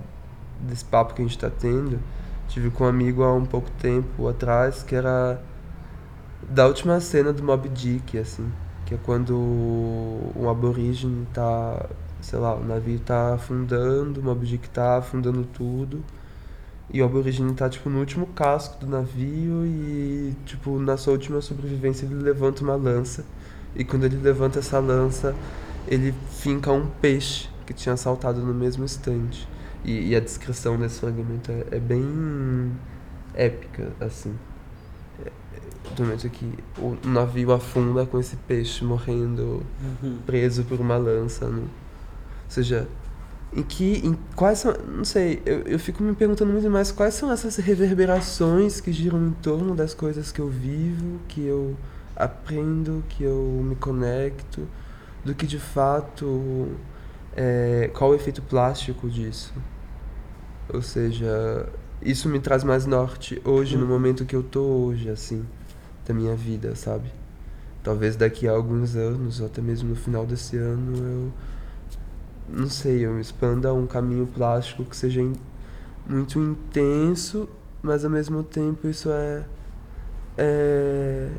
desse 0.63 0.87
papo 0.87 1.13
que 1.13 1.21
a 1.21 1.25
gente 1.27 1.39
tá 1.39 1.51
tendo. 1.51 1.99
Tive 2.49 2.71
com 2.71 2.85
um 2.85 2.87
amigo 2.87 3.23
há 3.23 3.35
um 3.35 3.45
pouco 3.45 3.71
tempo 3.73 4.27
atrás, 4.27 4.83
que 4.83 4.95
era 4.95 5.39
da 6.49 6.67
última 6.67 6.99
cena 6.99 7.31
do 7.31 7.43
Mob 7.43 7.69
Dick, 7.69 8.17
assim, 8.17 8.51
que 8.87 8.95
é 8.95 8.99
quando 9.05 9.37
um 10.35 10.49
aborígene 10.49 11.27
tá, 11.35 11.85
sei 12.23 12.39
lá, 12.39 12.55
o 12.55 12.65
navio 12.65 12.99
tá 13.01 13.35
afundando, 13.35 14.19
o 14.19 14.25
Mob 14.25 14.47
Dick 14.47 14.67
tá 14.71 14.97
afundando 14.97 15.45
tudo. 15.45 16.03
E 16.91 17.03
o 17.03 17.05
aborígene 17.05 17.53
tá, 17.53 17.69
tipo, 17.69 17.91
no 17.91 17.99
último 17.99 18.27
casco 18.29 18.81
do 18.81 18.87
navio 18.87 19.67
e, 19.67 20.35
tipo, 20.47 20.79
na 20.79 20.97
sua 20.97 21.13
última 21.13 21.43
sobrevivência 21.43 22.07
ele 22.07 22.15
levanta 22.15 22.65
uma 22.65 22.77
lança. 22.77 23.27
E 23.77 23.85
quando 23.85 24.05
ele 24.05 24.17
levanta 24.17 24.59
essa 24.59 24.79
lança, 24.79 25.35
ele 25.87 26.15
finca 26.31 26.73
um 26.73 26.87
peixe 26.87 27.49
que 27.67 27.73
tinha 27.73 27.97
saltado 27.97 28.41
no 28.41 28.53
mesmo 28.55 28.85
instante. 28.85 29.49
E, 29.85 30.09
e 30.11 30.17
a 30.17 30.21
descrição 30.21 30.77
desse 30.79 31.01
fragmento 31.01 31.51
é, 31.53 31.77
é 31.77 31.79
bem 31.79 32.73
épica, 33.35 33.93
assim. 34.01 34.35
É, 35.25 35.29
é, 35.29 35.95
do 35.95 36.03
momento 36.03 36.29
que 36.31 36.53
o 36.79 36.97
navio 37.05 37.53
afunda 37.53 38.05
com 38.05 38.19
esse 38.19 38.37
peixe 38.37 38.85
morrendo 38.85 39.63
Uhum. 40.03 40.19
preso 40.27 40.65
por 40.65 40.81
uma 40.81 40.97
lança. 40.97 41.47
Né? 41.49 41.61
Ou 41.63 41.69
seja, 42.51 42.89
em 43.55 43.63
que. 43.63 44.05
Em 44.05 44.17
quais 44.35 44.59
são. 44.59 44.75
Não 44.87 45.05
sei, 45.05 45.41
eu, 45.47 45.61
eu 45.61 45.79
fico 45.79 46.03
me 46.03 46.15
perguntando 46.15 46.53
muito 46.53 46.69
mais 46.69 46.91
quais 46.91 47.15
são 47.15 47.31
essas 47.31 47.57
reverberações 47.57 48.81
que 48.81 48.93
giram 48.93 49.25
em 49.27 49.31
torno 49.31 49.75
das 49.75 49.95
coisas 49.95 50.33
que 50.33 50.41
eu 50.41 50.49
vivo, 50.49 51.21
que 51.29 51.45
eu 51.45 51.77
aprendo, 52.19 53.05
que 53.09 53.23
eu 53.25 53.61
me 53.65 53.77
conecto, 53.77 54.69
do 55.25 55.35
que 55.35 55.47
de 55.47 55.59
fato. 55.59 56.69
É, 57.37 57.91
qual 57.95 58.11
o 58.11 58.15
efeito 58.15 58.43
plástico 58.43 59.09
disso? 59.09 59.55
Ou 60.73 60.83
seja, 60.83 61.69
isso 62.03 62.29
me 62.29 62.41
traz 62.41 62.65
mais 62.65 62.85
norte 62.87 63.41
hoje, 63.45 63.77
no 63.77 63.85
Uhum. 63.85 63.89
momento 63.91 64.25
que 64.25 64.35
eu 64.37 64.43
tô 64.43 64.61
hoje, 64.63 65.09
assim, 65.09 65.45
da 66.07 66.13
minha 66.13 66.35
vida, 66.35 66.75
sabe? 66.75 67.11
Talvez 67.83 68.17
daqui 68.17 68.49
a 68.49 68.53
alguns 68.53 68.97
anos, 68.97 69.41
ou 69.41 69.47
até 69.47 69.63
mesmo 69.63 69.91
no 69.91 69.97
final 69.97 70.27
desse 70.27 70.57
ano, 70.57 70.97
eu. 70.97 71.33
Não 72.49 72.69
sei, 72.69 73.05
eu 73.05 73.21
expanda 73.21 73.73
um 73.75 73.87
caminho 73.87 74.27
plástico 74.27 74.85
que 74.85 74.97
seja 74.97 75.21
in- 75.21 75.37
muito 76.07 76.39
intenso 76.41 77.49
mas 77.83 78.05
ao 78.05 78.11
mesmo 78.11 78.43
tempo 78.43 78.89
isso 78.89 79.11
é, 79.11 79.45
é, 80.37 81.31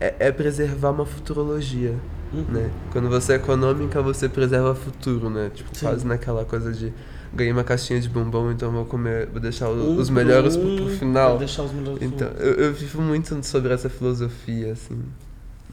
é, 0.00 0.14
é 0.18 0.32
preservar 0.32 0.90
uma 0.90 1.06
futurologia. 1.06 1.94
Uhum. 2.32 2.44
Né? 2.44 2.70
Quando 2.90 3.08
você 3.08 3.34
é 3.34 3.36
econômica, 3.36 4.00
você 4.00 4.28
preserva 4.28 4.70
o 4.70 4.74
futuro, 4.74 5.28
né? 5.28 5.50
Tipo, 5.52 5.70
Sim. 5.76 5.86
quase 5.86 6.06
naquela 6.06 6.44
coisa 6.44 6.72
de 6.72 6.92
ganhei 7.32 7.52
uma 7.52 7.64
caixinha 7.64 8.00
de 8.00 8.08
bombom, 8.08 8.50
então 8.50 8.70
vou 8.72 8.84
comer, 8.84 9.26
vou 9.26 9.40
deixar 9.40 9.68
os 9.68 10.08
por 10.08 10.14
melhores 10.14 10.56
pro, 10.56 10.76
pro 10.76 10.88
final. 10.88 11.30
vou 11.30 11.38
deixar 11.38 11.62
os 11.62 11.72
melhores 11.72 12.02
Então, 12.02 12.28
eu, 12.38 12.54
eu 12.54 12.72
vivo 12.72 13.00
muito 13.00 13.44
sobre 13.46 13.72
essa 13.72 13.88
filosofia, 13.88 14.72
assim. 14.72 15.00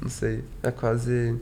Não 0.02 0.10
sei, 0.10 0.44
é 0.62 0.72
quase. 0.72 1.36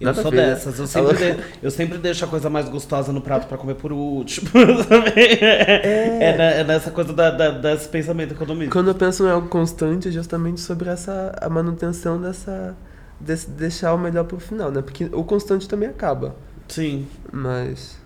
Eu 0.00 0.06
Nada 0.06 0.22
sou 0.22 0.30
dessas, 0.30 0.78
eu 0.78 0.86
sempre, 0.88 1.32
de- 1.34 1.44
eu 1.62 1.70
sempre 1.70 1.98
deixo 1.98 2.24
a 2.24 2.28
coisa 2.28 2.50
mais 2.50 2.68
gostosa 2.68 3.12
no 3.12 3.20
prato 3.20 3.46
pra 3.46 3.56
comer 3.56 3.74
por 3.76 3.92
último. 3.92 4.48
é, 5.16 6.36
ne- 6.36 6.60
é 6.60 6.64
nessa 6.64 6.90
coisa 6.90 7.12
da, 7.12 7.30
da- 7.30 7.50
desse 7.50 7.88
pensamento 7.88 8.32
economista. 8.34 8.72
Quando 8.72 8.88
eu 8.88 8.94
penso 8.94 9.24
em 9.24 9.30
algo 9.30 9.48
constante, 9.48 10.08
é 10.08 10.10
justamente 10.10 10.60
sobre 10.60 10.88
essa 10.90 11.32
a 11.40 11.48
manutenção 11.48 12.20
dessa. 12.20 12.74
Desse, 13.20 13.48
deixar 13.48 13.94
o 13.94 13.98
melhor 13.98 14.24
pro 14.24 14.38
final, 14.40 14.70
né? 14.70 14.82
Porque 14.82 15.08
o 15.12 15.22
constante 15.24 15.68
também 15.68 15.88
acaba. 15.88 16.34
Sim. 16.68 17.06
Mas. 17.32 17.96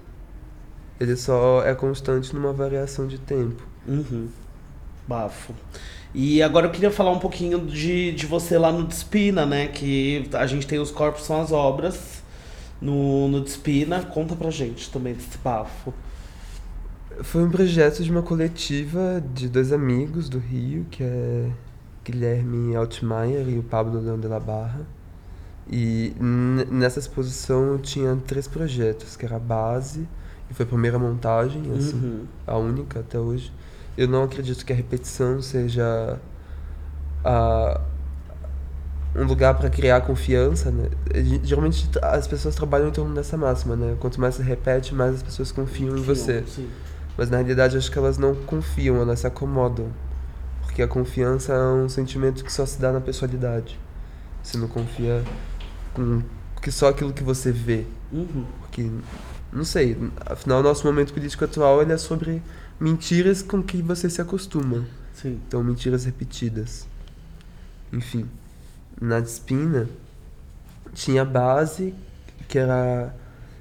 Ele 1.00 1.16
só 1.16 1.62
é 1.64 1.74
constante 1.74 2.34
numa 2.34 2.52
variação 2.52 3.06
de 3.06 3.18
tempo. 3.18 3.62
Uhum. 3.86 4.28
Bafo. 5.06 5.54
E 6.14 6.42
agora 6.42 6.66
eu 6.66 6.70
queria 6.70 6.90
falar 6.90 7.10
um 7.12 7.18
pouquinho 7.18 7.58
de, 7.66 8.12
de 8.12 8.26
você 8.26 8.58
lá 8.58 8.72
no 8.72 8.84
Despina, 8.86 9.44
né? 9.44 9.68
Que 9.68 10.28
a 10.32 10.46
gente 10.46 10.66
tem 10.66 10.78
os 10.78 10.90
corpos 10.90 11.24
são 11.24 11.40
as 11.40 11.52
obras 11.52 12.22
no, 12.80 13.28
no 13.28 13.40
Despina. 13.42 14.02
Conta 14.02 14.34
pra 14.34 14.50
gente 14.50 14.90
também 14.90 15.14
desse 15.14 15.36
bafo. 15.38 15.92
Foi 17.22 17.42
um 17.44 17.50
projeto 17.50 18.02
de 18.02 18.10
uma 18.10 18.22
coletiva 18.22 19.22
de 19.34 19.48
dois 19.48 19.72
amigos 19.72 20.28
do 20.28 20.38
Rio, 20.38 20.86
que 20.90 21.02
é 21.02 21.50
Guilherme 22.04 22.74
Altmaier 22.76 23.48
e 23.48 23.58
o 23.58 23.62
Pablo 23.62 24.00
Leão 24.00 24.18
de 24.18 24.28
la 24.28 24.40
Barra. 24.40 24.86
E 25.70 26.14
nessa 26.70 26.98
exposição 26.98 27.72
eu 27.72 27.78
tinha 27.78 28.16
três 28.26 28.48
projetos, 28.48 29.16
que 29.16 29.26
era 29.26 29.36
a 29.36 29.40
base, 29.40 30.08
e 30.50 30.54
foi 30.54 30.64
a 30.64 30.68
primeira 30.68 30.98
montagem, 30.98 31.60
assim, 31.76 31.96
Uhum. 31.96 32.24
a 32.46 32.56
única 32.56 33.00
até 33.00 33.18
hoje. 33.18 33.52
Eu 33.98 34.06
não 34.06 34.22
acredito 34.22 34.64
que 34.64 34.72
a 34.72 34.76
repetição 34.76 35.42
seja 35.42 36.20
a, 37.24 37.80
um 39.16 39.24
lugar 39.24 39.54
para 39.54 39.68
criar 39.68 40.00
confiança, 40.02 40.70
né? 40.70 40.88
Geralmente 41.42 41.90
as 42.00 42.28
pessoas 42.28 42.54
trabalham 42.54 42.90
em 42.90 42.92
torno 42.92 43.12
dessa 43.12 43.36
máxima, 43.36 43.74
né? 43.74 43.96
Quanto 43.98 44.20
mais 44.20 44.36
você 44.36 44.44
repete, 44.44 44.94
mais 44.94 45.16
as 45.16 45.22
pessoas 45.24 45.50
confiam 45.50 45.98
em 45.98 46.02
você. 46.02 46.44
Sim. 46.46 46.68
Mas 47.16 47.28
na 47.28 47.38
realidade 47.38 47.76
acho 47.76 47.90
que 47.90 47.98
elas 47.98 48.18
não 48.18 48.36
confiam, 48.36 49.02
elas 49.02 49.18
se 49.18 49.26
acomodam. 49.26 49.88
Porque 50.62 50.80
a 50.80 50.86
confiança 50.86 51.52
é 51.52 51.72
um 51.72 51.88
sentimento 51.88 52.44
que 52.44 52.52
só 52.52 52.64
se 52.64 52.80
dá 52.80 52.92
na 52.92 53.00
pessoalidade. 53.00 53.80
Você 54.44 54.56
não 54.58 54.68
confia 54.68 55.24
com 55.92 56.22
que 56.62 56.70
só 56.70 56.86
aquilo 56.86 57.12
que 57.12 57.24
você 57.24 57.50
vê. 57.50 57.84
Uhum. 58.12 58.46
Porque, 58.60 58.88
não 59.52 59.64
sei, 59.64 59.98
afinal, 60.24 60.60
o 60.60 60.62
nosso 60.62 60.86
momento 60.86 61.12
político 61.12 61.44
atual 61.44 61.82
ele 61.82 61.92
é 61.92 61.98
sobre 61.98 62.40
mentiras 62.80 63.42
com 63.42 63.62
que 63.62 63.82
você 63.82 64.08
se 64.08 64.20
acostuma. 64.20 64.86
Sim. 65.14 65.40
Então, 65.46 65.62
mentiras 65.62 66.04
repetidas. 66.04 66.86
Enfim, 67.92 68.28
na 69.00 69.20
Despina 69.20 69.88
tinha 70.94 71.22
a 71.22 71.24
base, 71.24 71.94
que 72.48 72.58
era 72.58 73.14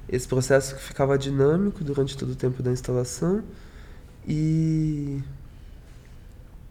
esse 0.08 0.26
processo 0.26 0.74
que 0.74 0.82
ficava 0.82 1.18
dinâmico 1.18 1.84
durante 1.84 2.16
todo 2.16 2.32
o 2.32 2.36
tempo 2.36 2.62
da 2.62 2.70
instalação. 2.70 3.42
E 4.26 5.22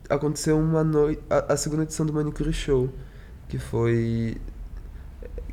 aconteceu 0.10 0.58
uma 0.58 0.84
noite, 0.84 1.22
a, 1.30 1.54
a 1.54 1.58
segunda 1.58 1.84
edição 1.84 2.06
do 2.06 2.14
Manicure 2.14 2.54
Show, 2.54 2.90
que 3.48 3.58
foi 3.58 4.38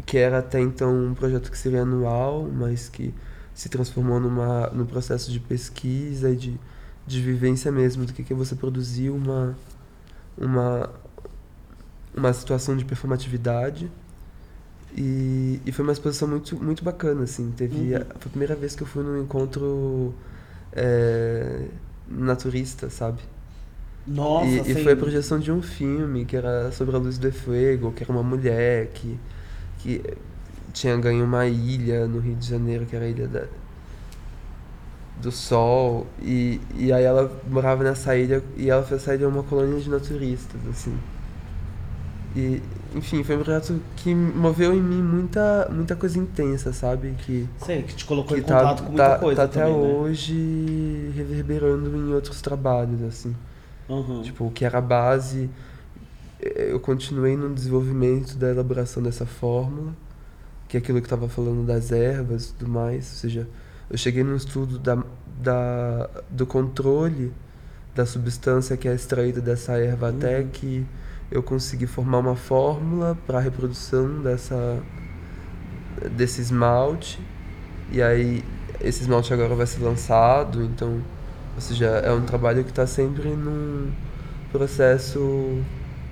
que 0.06 0.18
era 0.18 0.38
até 0.38 0.60
então 0.60 0.94
um 1.06 1.14
projeto 1.14 1.50
que 1.50 1.56
seria 1.56 1.82
anual, 1.82 2.48
mas 2.52 2.88
que 2.88 3.14
se 3.54 3.68
transformou 3.68 4.20
numa 4.20 4.68
num 4.68 4.84
processo 4.84 5.30
de 5.30 5.40
pesquisa 5.40 6.30
e 6.30 6.36
de, 6.36 6.60
de 7.06 7.20
vivência 7.22 7.70
mesmo 7.72 8.06
do 8.06 8.12
que 8.12 8.22
que 8.24 8.34
você 8.34 8.54
produzir 8.56 9.10
uma 9.10 9.56
uma 10.38 10.90
uma 12.14 12.32
situação 12.32 12.76
de 12.76 12.84
performatividade. 12.84 13.90
E, 14.96 15.60
e 15.66 15.72
foi 15.72 15.82
uma 15.84 15.92
exposição 15.92 16.28
muito 16.28 16.56
muito 16.62 16.84
bacana 16.84 17.24
assim. 17.24 17.50
Teve 17.52 17.94
Uhum. 17.94 17.96
a, 17.96 18.00
foi 18.00 18.26
a 18.26 18.30
primeira 18.30 18.54
vez 18.54 18.76
que 18.76 18.82
eu 18.82 18.86
fui 18.86 19.02
num 19.02 19.20
encontro 19.22 20.14
é, 20.72 21.68
naturista 22.08 22.90
sabe? 22.90 23.22
Nossa, 24.06 24.62
e, 24.66 24.72
e 24.72 24.76
foi 24.76 24.92
a 24.92 24.96
projeção 24.96 25.38
de 25.38 25.50
um 25.52 25.62
filme 25.62 26.24
que 26.24 26.36
era 26.36 26.70
sobre 26.72 26.94
a 26.96 26.98
luz 26.98 27.18
do 27.18 27.32
fuego, 27.32 27.92
que 27.92 28.02
era 28.02 28.12
uma 28.12 28.22
mulher 28.22 28.88
que, 28.92 29.18
que 29.78 30.02
tinha 30.72 30.96
ganho 30.98 31.24
uma 31.24 31.46
ilha 31.46 32.06
no 32.08 32.20
Rio 32.20 32.36
de 32.36 32.48
Janeiro, 32.48 32.86
que 32.86 32.96
era 32.96 33.06
a 33.06 33.08
ilha 33.08 33.28
da, 33.28 33.46
do 35.20 35.30
Sol, 35.30 36.06
e, 36.20 36.60
e 36.74 36.92
aí 36.92 37.04
ela 37.04 37.30
morava 37.48 37.82
nessa 37.84 38.16
ilha 38.16 38.42
e 38.56 38.68
ela 38.68 38.82
fez 38.82 39.02
essa 39.02 39.14
ilha 39.14 39.28
uma 39.28 39.42
colônia 39.42 39.80
de 39.80 39.88
naturistas, 39.88 40.60
assim. 40.68 40.96
E, 42.36 42.60
enfim, 42.94 43.22
foi 43.22 43.36
um 43.36 43.42
projeto 43.42 43.80
que 43.96 44.12
moveu 44.14 44.74
em 44.74 44.82
mim 44.82 45.00
muita, 45.02 45.68
muita 45.70 45.94
coisa 45.94 46.18
intensa, 46.18 46.72
sabe? 46.72 47.14
Que, 47.18 47.48
Sei, 47.58 47.82
que 47.82 47.94
te 47.94 48.04
colocou 48.04 48.34
que 48.36 48.40
em 48.40 48.42
contato 48.42 48.82
com 48.82 48.88
muita 48.88 49.10
tá, 49.10 49.18
coisa 49.18 49.36
tá 49.36 49.44
até 49.44 49.64
também, 49.64 49.82
né? 49.82 49.94
hoje 49.94 51.12
reverberando 51.14 51.96
em 51.96 52.12
outros 52.12 52.42
trabalhos, 52.42 53.02
assim. 53.02 53.34
Uhum. 53.88 54.22
Tipo, 54.22 54.46
o 54.46 54.50
que 54.50 54.64
era 54.64 54.78
a 54.78 54.80
base, 54.80 55.48
eh, 56.40 56.72
eu 56.72 56.80
continuei 56.80 57.36
no 57.36 57.54
desenvolvimento 57.54 58.36
da 58.36 58.50
elaboração 58.50 59.02
dessa 59.02 59.26
fórmula, 59.26 59.92
que 60.68 60.76
é 60.76 60.80
aquilo 60.80 60.98
que 60.98 61.04
eu 61.04 61.14
estava 61.14 61.28
falando 61.28 61.64
das 61.64 61.92
ervas 61.92 62.46
e 62.46 62.54
tudo 62.54 62.70
mais. 62.70 63.10
Ou 63.10 63.16
seja, 63.18 63.48
eu 63.90 63.98
cheguei 63.98 64.24
no 64.24 64.36
estudo 64.36 64.78
da, 64.78 65.02
da, 65.40 66.10
do 66.30 66.46
controle 66.46 67.32
da 67.94 68.04
substância 68.04 68.76
que 68.76 68.88
é 68.88 68.94
extraída 68.94 69.40
dessa 69.40 69.78
erva 69.78 70.08
até 70.08 70.40
Uhum. 70.40 70.48
que 70.48 70.86
eu 71.30 71.42
consegui 71.42 71.86
formar 71.86 72.18
uma 72.18 72.36
fórmula 72.36 73.16
para 73.26 73.38
a 73.38 73.40
reprodução 73.40 74.22
dessa, 74.22 74.82
desse 76.16 76.40
esmalte. 76.40 77.20
E 77.90 78.02
aí, 78.02 78.44
esse 78.80 79.02
esmalte 79.02 79.32
agora 79.32 79.54
vai 79.54 79.66
ser 79.66 79.82
lançado, 79.82 80.62
então 80.62 81.00
ou 81.54 81.60
seja, 81.60 81.86
é 81.86 82.12
um 82.12 82.22
trabalho 82.22 82.64
que 82.64 82.70
está 82.70 82.86
sempre 82.86 83.28
num 83.30 83.92
processo 84.50 85.62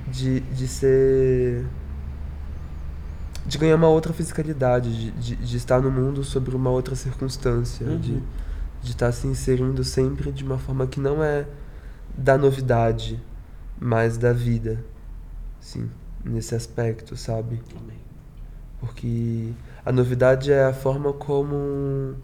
de, 0.09 0.41
de 0.41 0.69
ser. 0.69 1.65
De 3.47 3.59
ganhar 3.59 3.77
uma 3.77 3.89
outra 3.89 4.13
fisicalidade, 4.13 4.91
de, 4.97 5.11
de, 5.13 5.37
de 5.37 5.57
estar 5.57 5.81
no 5.81 5.91
mundo 5.91 6.23
sobre 6.25 6.55
uma 6.55 6.71
outra 6.71 6.95
circunstância, 6.95 7.87
Uhum. 7.87 7.99
de 7.99 8.23
de 8.83 8.91
estar 8.91 9.13
se 9.13 9.29
inserindo 9.29 9.85
sempre 9.85 10.33
de 10.33 10.43
uma 10.43 10.59
forma 10.59 10.89
que 10.89 10.99
não 10.99 11.23
é 11.23 11.47
da 12.19 12.37
novidade, 12.37 13.23
mas 13.81 14.19
da 14.19 14.33
vida. 14.33 14.85
Sim, 15.61 15.89
nesse 16.25 16.53
aspecto, 16.57 17.17
sabe? 17.17 17.63
Porque 18.81 19.53
a 19.85 19.93
novidade 19.93 20.51
é 20.51 20.65
a 20.65 20.73
forma 20.75 21.13
como 21.13 22.17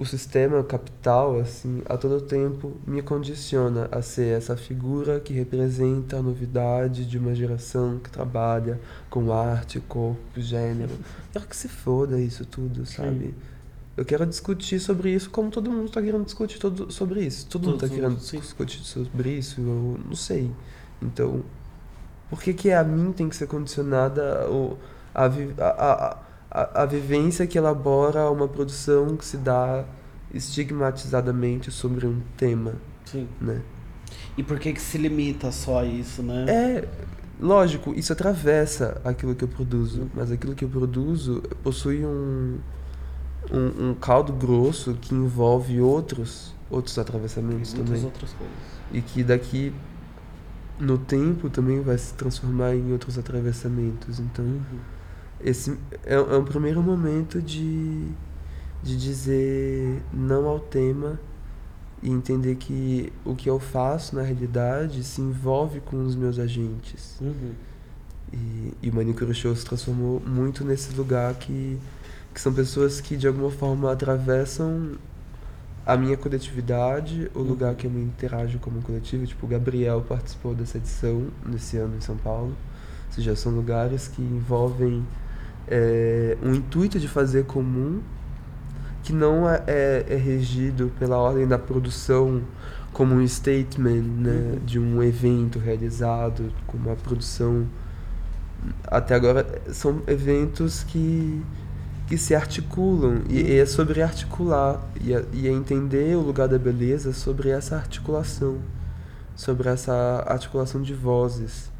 o 0.00 0.06
sistema 0.06 0.64
capital, 0.64 1.38
assim, 1.38 1.82
a 1.86 1.96
todo 1.96 2.20
tempo 2.22 2.72
me 2.86 3.02
condiciona 3.02 3.86
a 3.92 4.00
ser 4.00 4.36
essa 4.36 4.56
figura 4.56 5.20
que 5.20 5.32
representa 5.34 6.16
a 6.16 6.22
novidade 6.22 7.04
de 7.04 7.18
uma 7.18 7.34
geração 7.34 7.98
que 7.98 8.10
trabalha 8.10 8.80
com 9.10 9.30
arte, 9.30 9.78
corpo, 9.78 10.18
gênero. 10.40 10.92
Quero 11.32 11.46
que 11.46 11.54
se 11.54 11.68
foda 11.68 12.18
isso 12.18 12.46
tudo, 12.46 12.86
sabe? 12.86 13.34
Eu 13.94 14.04
quero 14.06 14.24
discutir 14.24 14.80
sobre 14.80 15.10
isso 15.10 15.28
como 15.28 15.50
todo 15.50 15.70
mundo 15.70 15.84
está 15.88 16.00
querendo 16.00 16.24
discutir 16.24 16.58
todo, 16.58 16.90
sobre 16.90 17.20
isso. 17.20 17.46
Todo 17.46 17.64
mundo 17.66 17.74
está 17.74 17.86
Todo- 17.88 17.96
querendo 17.96 18.18
sim. 18.20 18.40
discutir 18.40 18.80
sobre 18.82 19.30
isso, 19.32 19.60
eu 19.60 20.00
não 20.08 20.16
sei. 20.16 20.50
Então, 21.02 21.42
por 22.30 22.40
que, 22.40 22.54
que 22.54 22.72
a 22.72 22.82
mim 22.82 23.12
tem 23.12 23.28
que 23.28 23.36
ser 23.36 23.46
condicionada 23.48 24.46
a, 25.14 25.28
vi- 25.28 25.52
a, 25.58 25.66
a, 25.66 26.16
a, 26.50 26.82
a 26.82 26.86
vivência 26.86 27.46
que 27.46 27.56
elabora 27.58 28.30
uma 28.30 28.48
produção 28.48 29.16
que 29.16 29.24
se 29.24 29.36
dá 29.36 29.84
estigmatizadamente 30.32 31.70
sobre 31.70 32.06
um 32.06 32.20
tema, 32.36 32.74
Sim. 33.04 33.28
né? 33.40 33.60
E 34.36 34.42
por 34.42 34.58
que 34.58 34.72
que 34.72 34.80
se 34.80 34.98
limita 34.98 35.50
só 35.52 35.80
a 35.80 35.84
isso, 35.84 36.22
né? 36.22 36.44
É, 36.48 36.88
lógico, 37.40 37.92
isso 37.94 38.12
atravessa 38.12 39.00
aquilo 39.04 39.34
que 39.34 39.44
eu 39.44 39.48
produzo, 39.48 40.10
mas 40.14 40.30
aquilo 40.30 40.54
que 40.54 40.64
eu 40.64 40.68
produzo 40.68 41.42
possui 41.62 42.04
um, 42.04 42.58
um, 43.50 43.90
um 43.90 43.94
caldo 43.94 44.32
grosso 44.32 44.94
que 45.00 45.14
envolve 45.14 45.80
outros, 45.80 46.54
outros 46.70 46.98
atravessamentos 46.98 47.74
Muitas 47.74 47.88
também. 47.90 48.04
outras 48.04 48.32
coisas. 48.32 48.56
E 48.92 49.00
que 49.00 49.22
daqui 49.22 49.72
no 50.78 50.96
tempo 50.96 51.50
também 51.50 51.80
vai 51.80 51.98
se 51.98 52.14
transformar 52.14 52.74
em 52.74 52.92
outros 52.92 53.18
atravessamentos. 53.18 54.18
Então, 54.18 54.44
Uhum. 54.44 54.60
Esse 55.44 55.76
é, 56.04 56.14
é 56.14 56.36
um 56.36 56.44
primeiro 56.44 56.82
momento 56.82 57.40
de, 57.42 58.08
de 58.82 58.96
dizer 58.96 60.02
não 60.12 60.46
ao 60.46 60.60
tema 60.60 61.18
e 62.02 62.10
entender 62.10 62.56
que 62.56 63.12
o 63.24 63.34
que 63.34 63.48
eu 63.50 63.58
faço 63.60 64.16
na 64.16 64.22
realidade 64.22 65.04
se 65.04 65.20
envolve 65.20 65.80
com 65.80 66.04
os 66.04 66.14
meus 66.16 66.38
agentes. 66.38 67.20
Uhum. 67.20 67.52
E, 68.32 68.72
e 68.82 68.90
o 68.90 68.94
Manicure 68.94 69.34
Show 69.34 69.54
se 69.56 69.64
transformou 69.64 70.20
muito 70.26 70.64
nesse 70.64 70.94
lugar 70.94 71.34
que, 71.34 71.78
que 72.32 72.40
são 72.40 72.52
pessoas 72.52 73.00
que 73.00 73.16
de 73.16 73.26
alguma 73.26 73.50
forma 73.50 73.92
atravessam 73.92 74.92
a 75.84 75.96
minha 75.96 76.16
coletividade, 76.16 77.30
o 77.34 77.40
Uhum. 77.40 77.44
lugar 77.44 77.74
que 77.74 77.86
eu 77.86 77.90
me 77.90 78.02
interajo 78.02 78.58
como 78.58 78.80
coletivo. 78.82 79.26
Tipo, 79.26 79.46
o 79.46 79.48
Gabriel 79.48 80.02
participou 80.08 80.54
dessa 80.54 80.78
edição 80.78 81.28
nesse 81.44 81.76
ano 81.76 81.96
em 81.96 82.00
São 82.00 82.16
Paulo. 82.16 82.56
Ou 83.08 83.12
seja, 83.14 83.34
são 83.36 83.52
lugares 83.52 84.08
que 84.08 84.22
envolvem 84.22 85.04
é, 85.68 86.36
um 86.42 86.54
intuito 86.54 86.98
de 86.98 87.08
fazer 87.08 87.44
comum 87.44 88.00
que 89.02 89.12
não 89.12 89.48
é, 89.48 89.62
é, 89.66 90.06
é 90.10 90.16
regido 90.16 90.92
pela 90.98 91.16
ordem 91.16 91.46
da 91.46 91.58
produção 91.58 92.42
como 92.92 93.14
um 93.14 93.26
statement 93.26 94.02
né, 94.02 94.30
Uhum. 94.30 94.64
de 94.64 94.78
um 94.78 95.02
evento 95.02 95.58
realizado, 95.58 96.52
como 96.66 96.88
uma 96.88 96.96
produção. 96.96 97.66
Até 98.86 99.14
agora 99.14 99.46
são 99.72 100.02
eventos 100.06 100.84
que, 100.84 101.42
que 102.06 102.18
se 102.18 102.34
articulam 102.34 103.22
e, 103.28 103.40
e 103.40 103.58
é 103.58 103.64
sobre 103.64 104.02
articular 104.02 104.80
e 105.00 105.14
é, 105.14 105.24
e 105.32 105.48
é 105.48 105.50
entender 105.50 106.14
o 106.16 106.20
lugar 106.20 106.48
da 106.48 106.58
beleza 106.58 107.12
sobre 107.12 107.48
essa 107.48 107.76
articulação, 107.76 108.58
sobre 109.34 109.68
essa 109.68 110.24
articulação 110.26 110.82
de 110.82 110.92
vozes, 110.92 111.70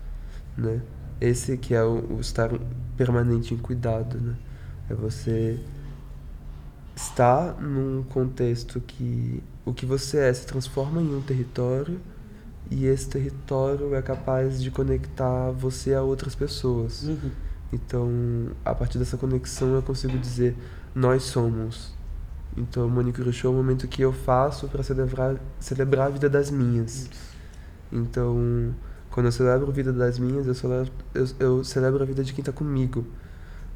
né? 0.57 0.81
Esse 1.21 1.59
que 1.59 1.75
é 1.75 1.83
o, 1.85 2.17
o 2.17 2.21
estar 2.21 2.51
permanente 3.01 3.55
em 3.55 3.57
cuidado, 3.57 4.21
né? 4.21 4.35
É 4.91 4.95
você 4.95 5.59
estar 6.95 7.59
num 7.59 8.03
contexto 8.03 8.79
que 8.79 9.43
o 9.65 9.73
que 9.73 9.87
você 9.87 10.19
é 10.19 10.35
se 10.35 10.47
transforma 10.47 11.01
em 11.01 11.15
um 11.17 11.23
território 11.23 11.99
e 12.71 12.85
esse 12.85 13.09
território 13.09 13.95
é 13.95 14.03
capaz 14.03 14.63
de 14.63 14.71
conectar 14.71 15.51
você 15.53 15.95
a 15.95 16.03
outras 16.03 16.35
pessoas. 16.35 17.05
Uhum. 17.05 17.31
Então, 17.73 18.11
a 18.63 18.75
partir 18.75 18.99
dessa 18.99 19.17
conexão 19.17 19.73
eu 19.75 19.83
consigo 19.83 20.19
dizer 20.19 20.55
nós 20.95 21.23
somos. 21.23 21.95
Então, 22.55 22.87
o 22.87 22.91
Manicure 22.91 23.33
Show 23.33 23.51
é 23.51 23.55
o 23.55 23.57
momento 23.57 23.89
que 23.89 24.03
eu 24.03 24.13
faço 24.13 24.69
para 24.69 24.83
celebrar, 24.83 25.37
celebrar 25.59 26.09
a 26.09 26.11
vida 26.11 26.29
das 26.29 26.51
minhas. 26.51 27.09
Então, 27.91 28.75
quando 29.11 29.27
eu 29.27 29.33
celebro 29.33 29.69
a 29.69 29.73
vida 29.73 29.93
das 29.93 30.19
minhas, 30.19 30.47
eu 30.47 30.55
celebro, 30.55 30.93
eu, 31.15 31.27
eu 31.39 31.65
celebro 31.65 32.03
a 32.03 32.07
vida 32.07 32.23
de 32.23 32.33
quem 32.33 32.43
está 32.43 32.53
comigo. 32.53 33.05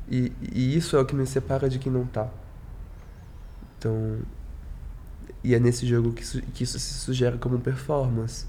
E, 0.09 0.33
e 0.41 0.77
isso 0.77 0.97
é 0.97 1.01
o 1.01 1.05
que 1.05 1.15
me 1.15 1.27
separa 1.27 1.69
de 1.69 1.79
quem 1.79 1.91
não 1.91 2.05
tá. 2.07 2.29
Então, 3.79 4.19
e 5.43 5.55
é 5.55 5.61
nesse 5.61 5.87
jogo 5.87 6.13
que 6.13 6.23
isso, 6.23 6.41
que 6.55 6.65
isso 6.65 6.79
se 6.79 6.95
sugere 6.95 7.37
como 7.39 7.59
performance. 7.59 8.47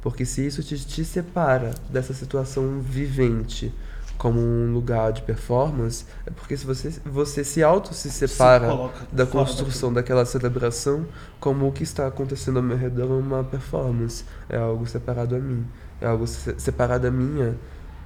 Porque 0.00 0.24
se 0.24 0.46
isso 0.46 0.62
te, 0.62 0.78
te 0.78 1.04
separa 1.04 1.74
dessa 1.90 2.14
situação 2.14 2.80
vivente 2.80 3.72
como 4.16 4.40
um 4.40 4.72
lugar 4.72 5.12
de 5.12 5.22
performance, 5.22 6.04
é 6.26 6.30
porque 6.30 6.56
se 6.56 6.66
você, 6.66 6.90
você 7.04 7.44
se 7.44 7.62
auto 7.62 7.94
se 7.94 8.10
separa 8.10 8.68
coloca 8.68 9.06
da 9.12 9.24
construção 9.26 9.92
daquela 9.92 10.24
celebração 10.24 11.06
como 11.38 11.68
o 11.68 11.72
que 11.72 11.84
está 11.84 12.06
acontecendo 12.08 12.56
ao 12.56 12.62
meu 12.62 12.76
redor 12.76 13.04
é 13.04 13.22
uma 13.22 13.44
performance. 13.44 14.24
É 14.48 14.56
algo 14.56 14.86
separado 14.86 15.36
a 15.36 15.38
mim. 15.38 15.64
É 16.00 16.06
algo 16.06 16.26
se- 16.26 16.58
separado 16.58 17.04
da 17.04 17.10
minha 17.10 17.56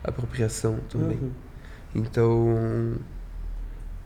apropriação 0.03 0.79
também. 0.89 1.19
Uhum. 1.19 1.31
Então. 1.95 2.97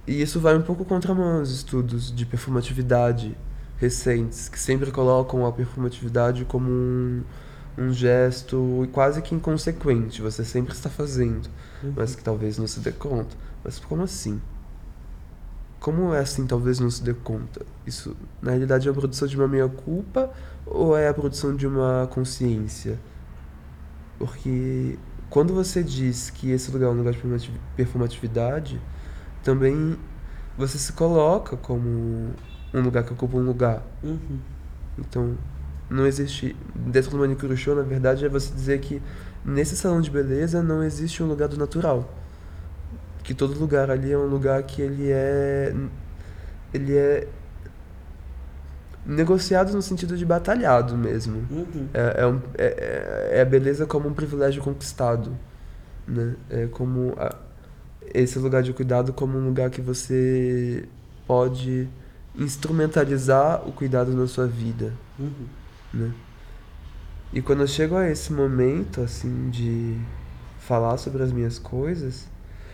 E 0.06 0.20
isso 0.22 0.40
vai 0.40 0.56
um 0.56 0.62
pouco 0.62 0.84
contra 0.84 1.12
os 1.12 1.50
estudos 1.50 2.14
de 2.14 2.24
performatividade 2.24 3.36
recentes, 3.78 4.48
que 4.48 4.58
sempre 4.58 4.90
colocam 4.90 5.44
a 5.44 5.52
performatividade 5.52 6.44
como 6.44 6.68
um, 6.70 7.22
um 7.76 7.92
gesto 7.92 8.88
quase 8.92 9.20
que 9.20 9.34
inconsequente, 9.34 10.22
você 10.22 10.44
sempre 10.44 10.72
está 10.72 10.88
fazendo, 10.88 11.48
mas 11.94 12.14
que 12.14 12.22
talvez 12.22 12.56
não 12.56 12.66
se 12.66 12.80
dê 12.80 12.92
conta. 12.92 13.36
Mas 13.64 13.78
como 13.78 14.02
assim? 14.02 14.40
Como 15.80 16.12
é 16.14 16.20
assim, 16.20 16.46
talvez 16.46 16.80
não 16.80 16.90
se 16.90 17.02
dê 17.02 17.12
conta? 17.14 17.64
Isso, 17.86 18.16
na 18.40 18.50
realidade, 18.52 18.88
é 18.88 18.90
a 18.90 18.94
produção 18.94 19.28
de 19.28 19.36
uma 19.36 19.46
meia-culpa 19.46 20.30
ou 20.64 20.96
é 20.96 21.08
a 21.08 21.14
produção 21.14 21.54
de 21.54 21.66
uma 21.66 22.08
consciência? 22.10 22.98
Porque 24.18 24.98
quando 25.28 25.52
você 25.52 25.82
diz 25.82 26.30
que 26.30 26.50
esse 26.50 26.70
lugar 26.70 26.86
é 26.86 26.90
um 26.90 26.96
lugar 26.96 27.12
de 27.12 27.18
performati- 27.18 27.60
performatividade, 27.76 28.80
também 29.42 29.98
você 30.56 30.78
se 30.78 30.92
coloca 30.92 31.56
como 31.56 32.30
um 32.72 32.80
lugar 32.80 33.04
que 33.04 33.12
ocupa 33.12 33.36
um 33.36 33.44
lugar. 33.44 33.82
Uhum. 34.02 34.38
Então, 34.98 35.36
não 35.90 36.06
existe. 36.06 36.56
Dentro 36.74 37.10
do 37.10 37.18
manicure 37.18 37.56
show, 37.56 37.74
na 37.74 37.82
verdade, 37.82 38.24
é 38.24 38.28
você 38.28 38.52
dizer 38.52 38.80
que 38.80 39.02
nesse 39.44 39.76
salão 39.76 40.00
de 40.00 40.10
beleza 40.10 40.62
não 40.62 40.82
existe 40.82 41.22
um 41.22 41.26
lugar 41.26 41.48
do 41.48 41.56
natural. 41.56 42.12
Que 43.22 43.34
todo 43.34 43.58
lugar 43.58 43.90
ali 43.90 44.12
é 44.12 44.18
um 44.18 44.26
lugar 44.26 44.62
que 44.62 44.80
ele 44.80 45.10
é. 45.10 45.74
Ele 46.72 46.96
é. 46.96 47.28
Negociado 49.06 49.72
no 49.72 49.80
sentido 49.82 50.16
de 50.16 50.24
batalhado 50.26 50.96
mesmo. 50.96 51.46
Uhum. 51.50 51.88
É, 51.94 52.22
é, 52.22 52.26
um, 52.26 52.40
é, 52.58 53.30
é- 53.32 53.38
é 53.38 53.40
a 53.42 53.44
beleza 53.44 53.86
como 53.86 54.08
um 54.08 54.14
privilégio 54.14 54.62
conquistado. 54.62 55.36
Né? 56.06 56.34
É 56.50 56.66
como 56.66 57.14
a- 57.18 57.34
esse 58.14 58.38
lugar 58.38 58.62
de 58.62 58.72
cuidado 58.72 59.12
como 59.12 59.38
um 59.38 59.44
lugar 59.46 59.70
que 59.70 59.80
você 59.80 60.88
pode 61.26 61.88
instrumentalizar 62.34 63.66
o 63.68 63.72
cuidado 63.72 64.12
na 64.12 64.26
sua 64.26 64.46
vida. 64.46 64.92
Uhum. 65.18 65.46
Né? 65.94 66.12
E 67.32 67.42
quando 67.42 67.60
eu 67.62 67.66
chego 67.66 67.96
a 67.96 68.08
esse 68.08 68.32
momento 68.32 69.00
assim 69.00 69.50
de 69.50 69.98
falar 70.60 70.96
sobre 70.96 71.22
as 71.22 71.32
minhas 71.32 71.58
coisas, 71.58 72.28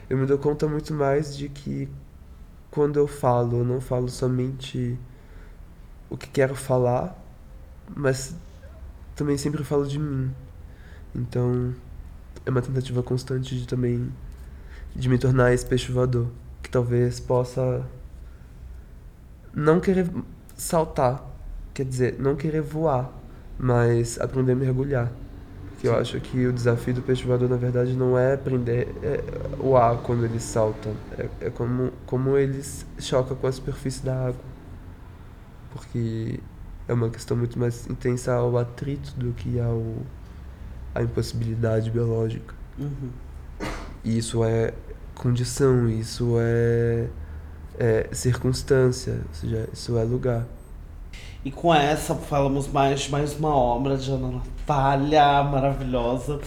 eu 0.09 0.17
me 0.19 0.27
dou 0.27 0.39
conta 0.39 0.67
muito 0.69 0.93
mais 0.95 1.37
de 1.37 1.49
que 1.49 1.89
quando 2.71 2.99
eu 2.99 3.07
falo, 3.07 3.59
eu 3.59 3.65
não 3.65 3.81
falo 3.81 4.09
somente 4.09 4.99
o 6.13 6.17
que 6.17 6.29
quero 6.29 6.55
falar, 6.55 7.19
mas 7.97 8.37
também 9.17 9.39
sempre 9.39 9.65
falo 9.65 9.87
de 9.87 9.99
mim. 9.99 10.31
Então, 11.15 11.75
é 12.45 12.51
uma 12.51 12.61
tentativa 12.61 13.03
constante 13.03 13.59
de 13.59 13.67
também 13.67 14.13
de 14.95 15.09
me 15.09 15.17
tornar 15.17 15.55
esse 15.55 15.65
peixe 15.65 15.91
voador, 15.91 16.27
que 16.63 16.69
talvez 16.69 17.19
possa 17.19 17.83
não 19.55 19.81
querer 19.81 20.07
saltar, 20.55 21.25
quer 21.73 21.87
dizer, 21.87 22.17
não 22.19 22.37
querer 22.37 22.61
voar, 22.61 23.11
mas 23.59 24.21
aprender 24.21 24.53
a 24.53 24.57
mergulhar. 24.57 25.11
Porque 25.71 25.89
eu 25.89 25.97
acho 25.97 26.21
que 26.21 26.47
o 26.47 26.53
desafio 26.53 26.93
do 26.93 27.01
peixe 27.01 27.25
voador, 27.25 27.49
na 27.49 27.57
verdade, 27.57 27.95
não 27.95 28.19
é 28.19 28.35
aprender 28.35 28.95
é, 29.03 29.25
o 29.59 29.79
ar 29.79 29.97
quando 30.03 30.27
ele 30.27 30.39
salta, 30.39 30.91
é, 31.19 31.47
é 31.47 31.51
como, 31.51 31.91
como 32.05 32.37
ele 32.37 32.63
choca 32.99 33.35
com 33.35 33.47
a 33.47 33.53
superfície 33.53 34.05
da 34.05 34.27
água. 34.27 34.52
Porque 35.73 36.41
é 36.87 36.93
uma 36.93 37.09
questão 37.09 37.37
muito 37.37 37.59
mais 37.59 37.87
intensa 37.89 38.35
ao 38.35 38.57
atrito 38.59 39.15
do 39.17 39.33
que 39.33 39.59
ao 39.59 39.83
à 40.95 41.03
impossibilidade 41.03 41.91
biológica. 41.91 42.55
Uhum. 42.79 43.11
E 44.05 44.19
isso 44.19 44.45
é 44.45 44.75
condição, 45.15 45.89
isso 45.89 46.37
é, 46.39 47.07
é 47.79 48.09
circunstância, 48.13 49.21
ou 49.29 49.35
seja, 49.35 49.69
isso 49.73 49.97
é 49.97 50.05
lugar. 50.05 50.47
E 51.45 51.51
com 51.51 51.75
essa 51.75 52.15
falamos 52.15 52.69
mais 52.69 53.01
de 53.01 53.11
mais 53.11 53.37
uma 53.37 53.55
obra 53.55 53.97
de 53.97 54.11
Ana 54.11 54.31
Natália, 54.31 55.43
maravilhosa. 55.43 56.41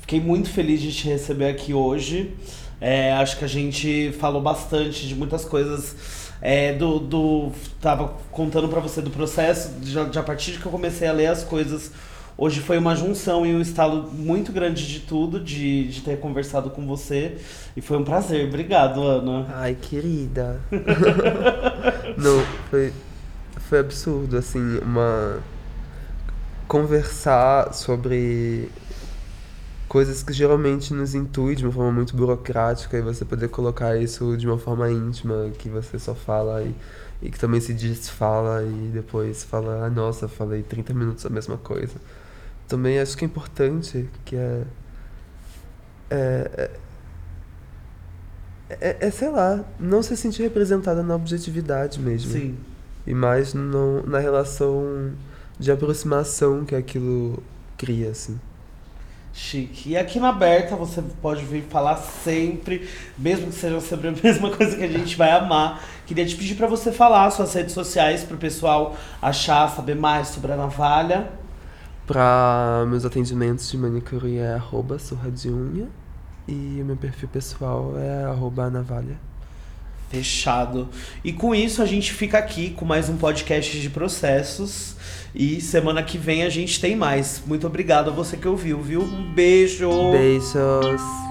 Fiquei 0.00 0.20
muito 0.20 0.48
feliz 0.48 0.80
de 0.80 0.92
te 0.92 1.08
receber 1.08 1.48
aqui 1.48 1.74
hoje. 1.74 2.34
É, 2.80 3.12
acho 3.14 3.38
que 3.38 3.44
a 3.44 3.48
gente 3.48 4.12
falou 4.20 4.40
bastante 4.40 5.08
de 5.08 5.14
muitas 5.14 5.44
coisas. 5.44 6.25
É, 6.40 6.72
do, 6.74 6.98
do. 6.98 7.52
Tava 7.80 8.14
contando 8.30 8.68
pra 8.68 8.80
você 8.80 9.00
do 9.00 9.10
processo, 9.10 9.70
de, 9.80 9.92
de 10.10 10.18
a 10.18 10.22
partir 10.22 10.52
de 10.52 10.58
que 10.58 10.66
eu 10.66 10.72
comecei 10.72 11.08
a 11.08 11.12
ler 11.12 11.26
as 11.26 11.42
coisas. 11.42 11.90
Hoje 12.38 12.60
foi 12.60 12.76
uma 12.76 12.94
junção 12.94 13.46
e 13.46 13.54
um 13.54 13.62
estalo 13.62 14.10
muito 14.12 14.52
grande 14.52 14.86
de 14.86 15.00
tudo, 15.00 15.40
de, 15.40 15.88
de 15.88 16.02
ter 16.02 16.20
conversado 16.20 16.68
com 16.68 16.86
você. 16.86 17.38
E 17.74 17.80
foi 17.80 17.96
um 17.96 18.04
prazer. 18.04 18.46
Obrigado, 18.46 19.02
Ana. 19.02 19.46
Ai, 19.54 19.74
querida. 19.74 20.60
Não, 22.18 22.44
foi, 22.68 22.92
foi 23.68 23.78
absurdo, 23.78 24.36
assim, 24.36 24.78
uma. 24.82 25.38
Conversar 26.68 27.72
sobre 27.72 28.68
coisas 29.88 30.22
que 30.22 30.32
geralmente 30.32 30.92
nos 30.92 31.14
intui 31.14 31.54
de 31.54 31.64
uma 31.64 31.72
forma 31.72 31.92
muito 31.92 32.16
burocrática 32.16 32.96
e 32.96 33.02
você 33.02 33.24
poder 33.24 33.48
colocar 33.48 33.96
isso 33.96 34.36
de 34.36 34.46
uma 34.46 34.58
forma 34.58 34.90
íntima, 34.90 35.50
que 35.58 35.68
você 35.68 35.98
só 35.98 36.14
fala 36.14 36.62
e, 36.62 36.74
e 37.22 37.30
que 37.30 37.38
também 37.38 37.60
se 37.60 37.72
desfala 37.72 38.62
e 38.62 38.90
depois 38.92 39.44
fala, 39.44 39.86
ah, 39.86 39.90
nossa, 39.90 40.28
falei 40.28 40.62
30 40.62 40.92
minutos 40.92 41.24
a 41.24 41.30
mesma 41.30 41.56
coisa. 41.56 41.94
Também 42.66 42.98
acho 42.98 43.16
que 43.16 43.24
é 43.24 43.26
importante, 43.26 44.08
que 44.24 44.36
é. 44.36 44.62
É, 46.10 46.70
é, 48.68 48.96
é, 49.00 49.10
sei 49.10 49.30
lá, 49.30 49.64
não 49.78 50.02
se 50.02 50.16
sentir 50.16 50.42
representada 50.42 51.02
na 51.02 51.14
objetividade 51.14 52.00
mesmo. 52.00 52.32
Sim. 52.32 52.56
E 53.06 53.14
mais 53.14 53.54
no, 53.54 54.04
na 54.04 54.18
relação 54.18 55.12
de 55.58 55.70
aproximação 55.70 56.64
que 56.64 56.74
aquilo 56.74 57.40
cria, 57.76 58.10
assim. 58.10 58.38
Chique. 59.36 59.90
E 59.90 59.96
aqui 59.98 60.18
na 60.18 60.30
Aberta 60.30 60.74
você 60.74 61.02
pode 61.20 61.44
vir 61.44 61.62
falar 61.64 61.96
sempre, 61.96 62.88
mesmo 63.18 63.48
que 63.48 63.54
seja 63.54 63.82
sobre 63.82 64.08
a 64.08 64.12
mesma 64.24 64.50
coisa 64.50 64.74
que 64.74 64.82
a 64.82 64.88
gente 64.88 65.14
vai 65.14 65.30
amar. 65.30 65.84
Queria 66.06 66.24
te 66.24 66.34
pedir 66.34 66.54
para 66.54 66.66
você 66.66 66.90
falar 66.90 67.30
suas 67.30 67.52
redes 67.52 67.74
sociais 67.74 68.24
para 68.24 68.34
o 68.34 68.38
pessoal 68.38 68.96
achar, 69.20 69.68
saber 69.68 69.94
mais 69.94 70.28
sobre 70.28 70.52
a 70.52 70.56
navalha. 70.56 71.30
Para 72.06 72.86
meus 72.88 73.04
atendimentos 73.04 73.70
de 73.70 73.76
manicure 73.76 74.38
é 74.38 74.54
arroba 74.54 74.98
surra 74.98 75.30
de 75.30 75.50
unha 75.50 75.86
e 76.48 76.80
o 76.80 76.84
meu 76.86 76.96
perfil 76.96 77.28
pessoal 77.28 77.92
é 77.98 78.24
arroba 78.24 78.70
navalha. 78.70 79.18
Fechado. 80.10 80.88
E 81.24 81.32
com 81.32 81.54
isso 81.54 81.82
a 81.82 81.86
gente 81.86 82.12
fica 82.12 82.38
aqui 82.38 82.70
com 82.70 82.84
mais 82.84 83.08
um 83.08 83.16
podcast 83.16 83.78
de 83.78 83.90
processos. 83.90 84.94
E 85.34 85.60
semana 85.60 86.02
que 86.02 86.16
vem 86.16 86.44
a 86.44 86.48
gente 86.48 86.80
tem 86.80 86.96
mais. 86.96 87.42
Muito 87.46 87.66
obrigado 87.66 88.10
a 88.10 88.12
você 88.12 88.36
que 88.36 88.48
ouviu, 88.48 88.80
viu? 88.80 89.02
Um 89.02 89.34
beijo! 89.34 89.90
Beijos! 90.12 91.25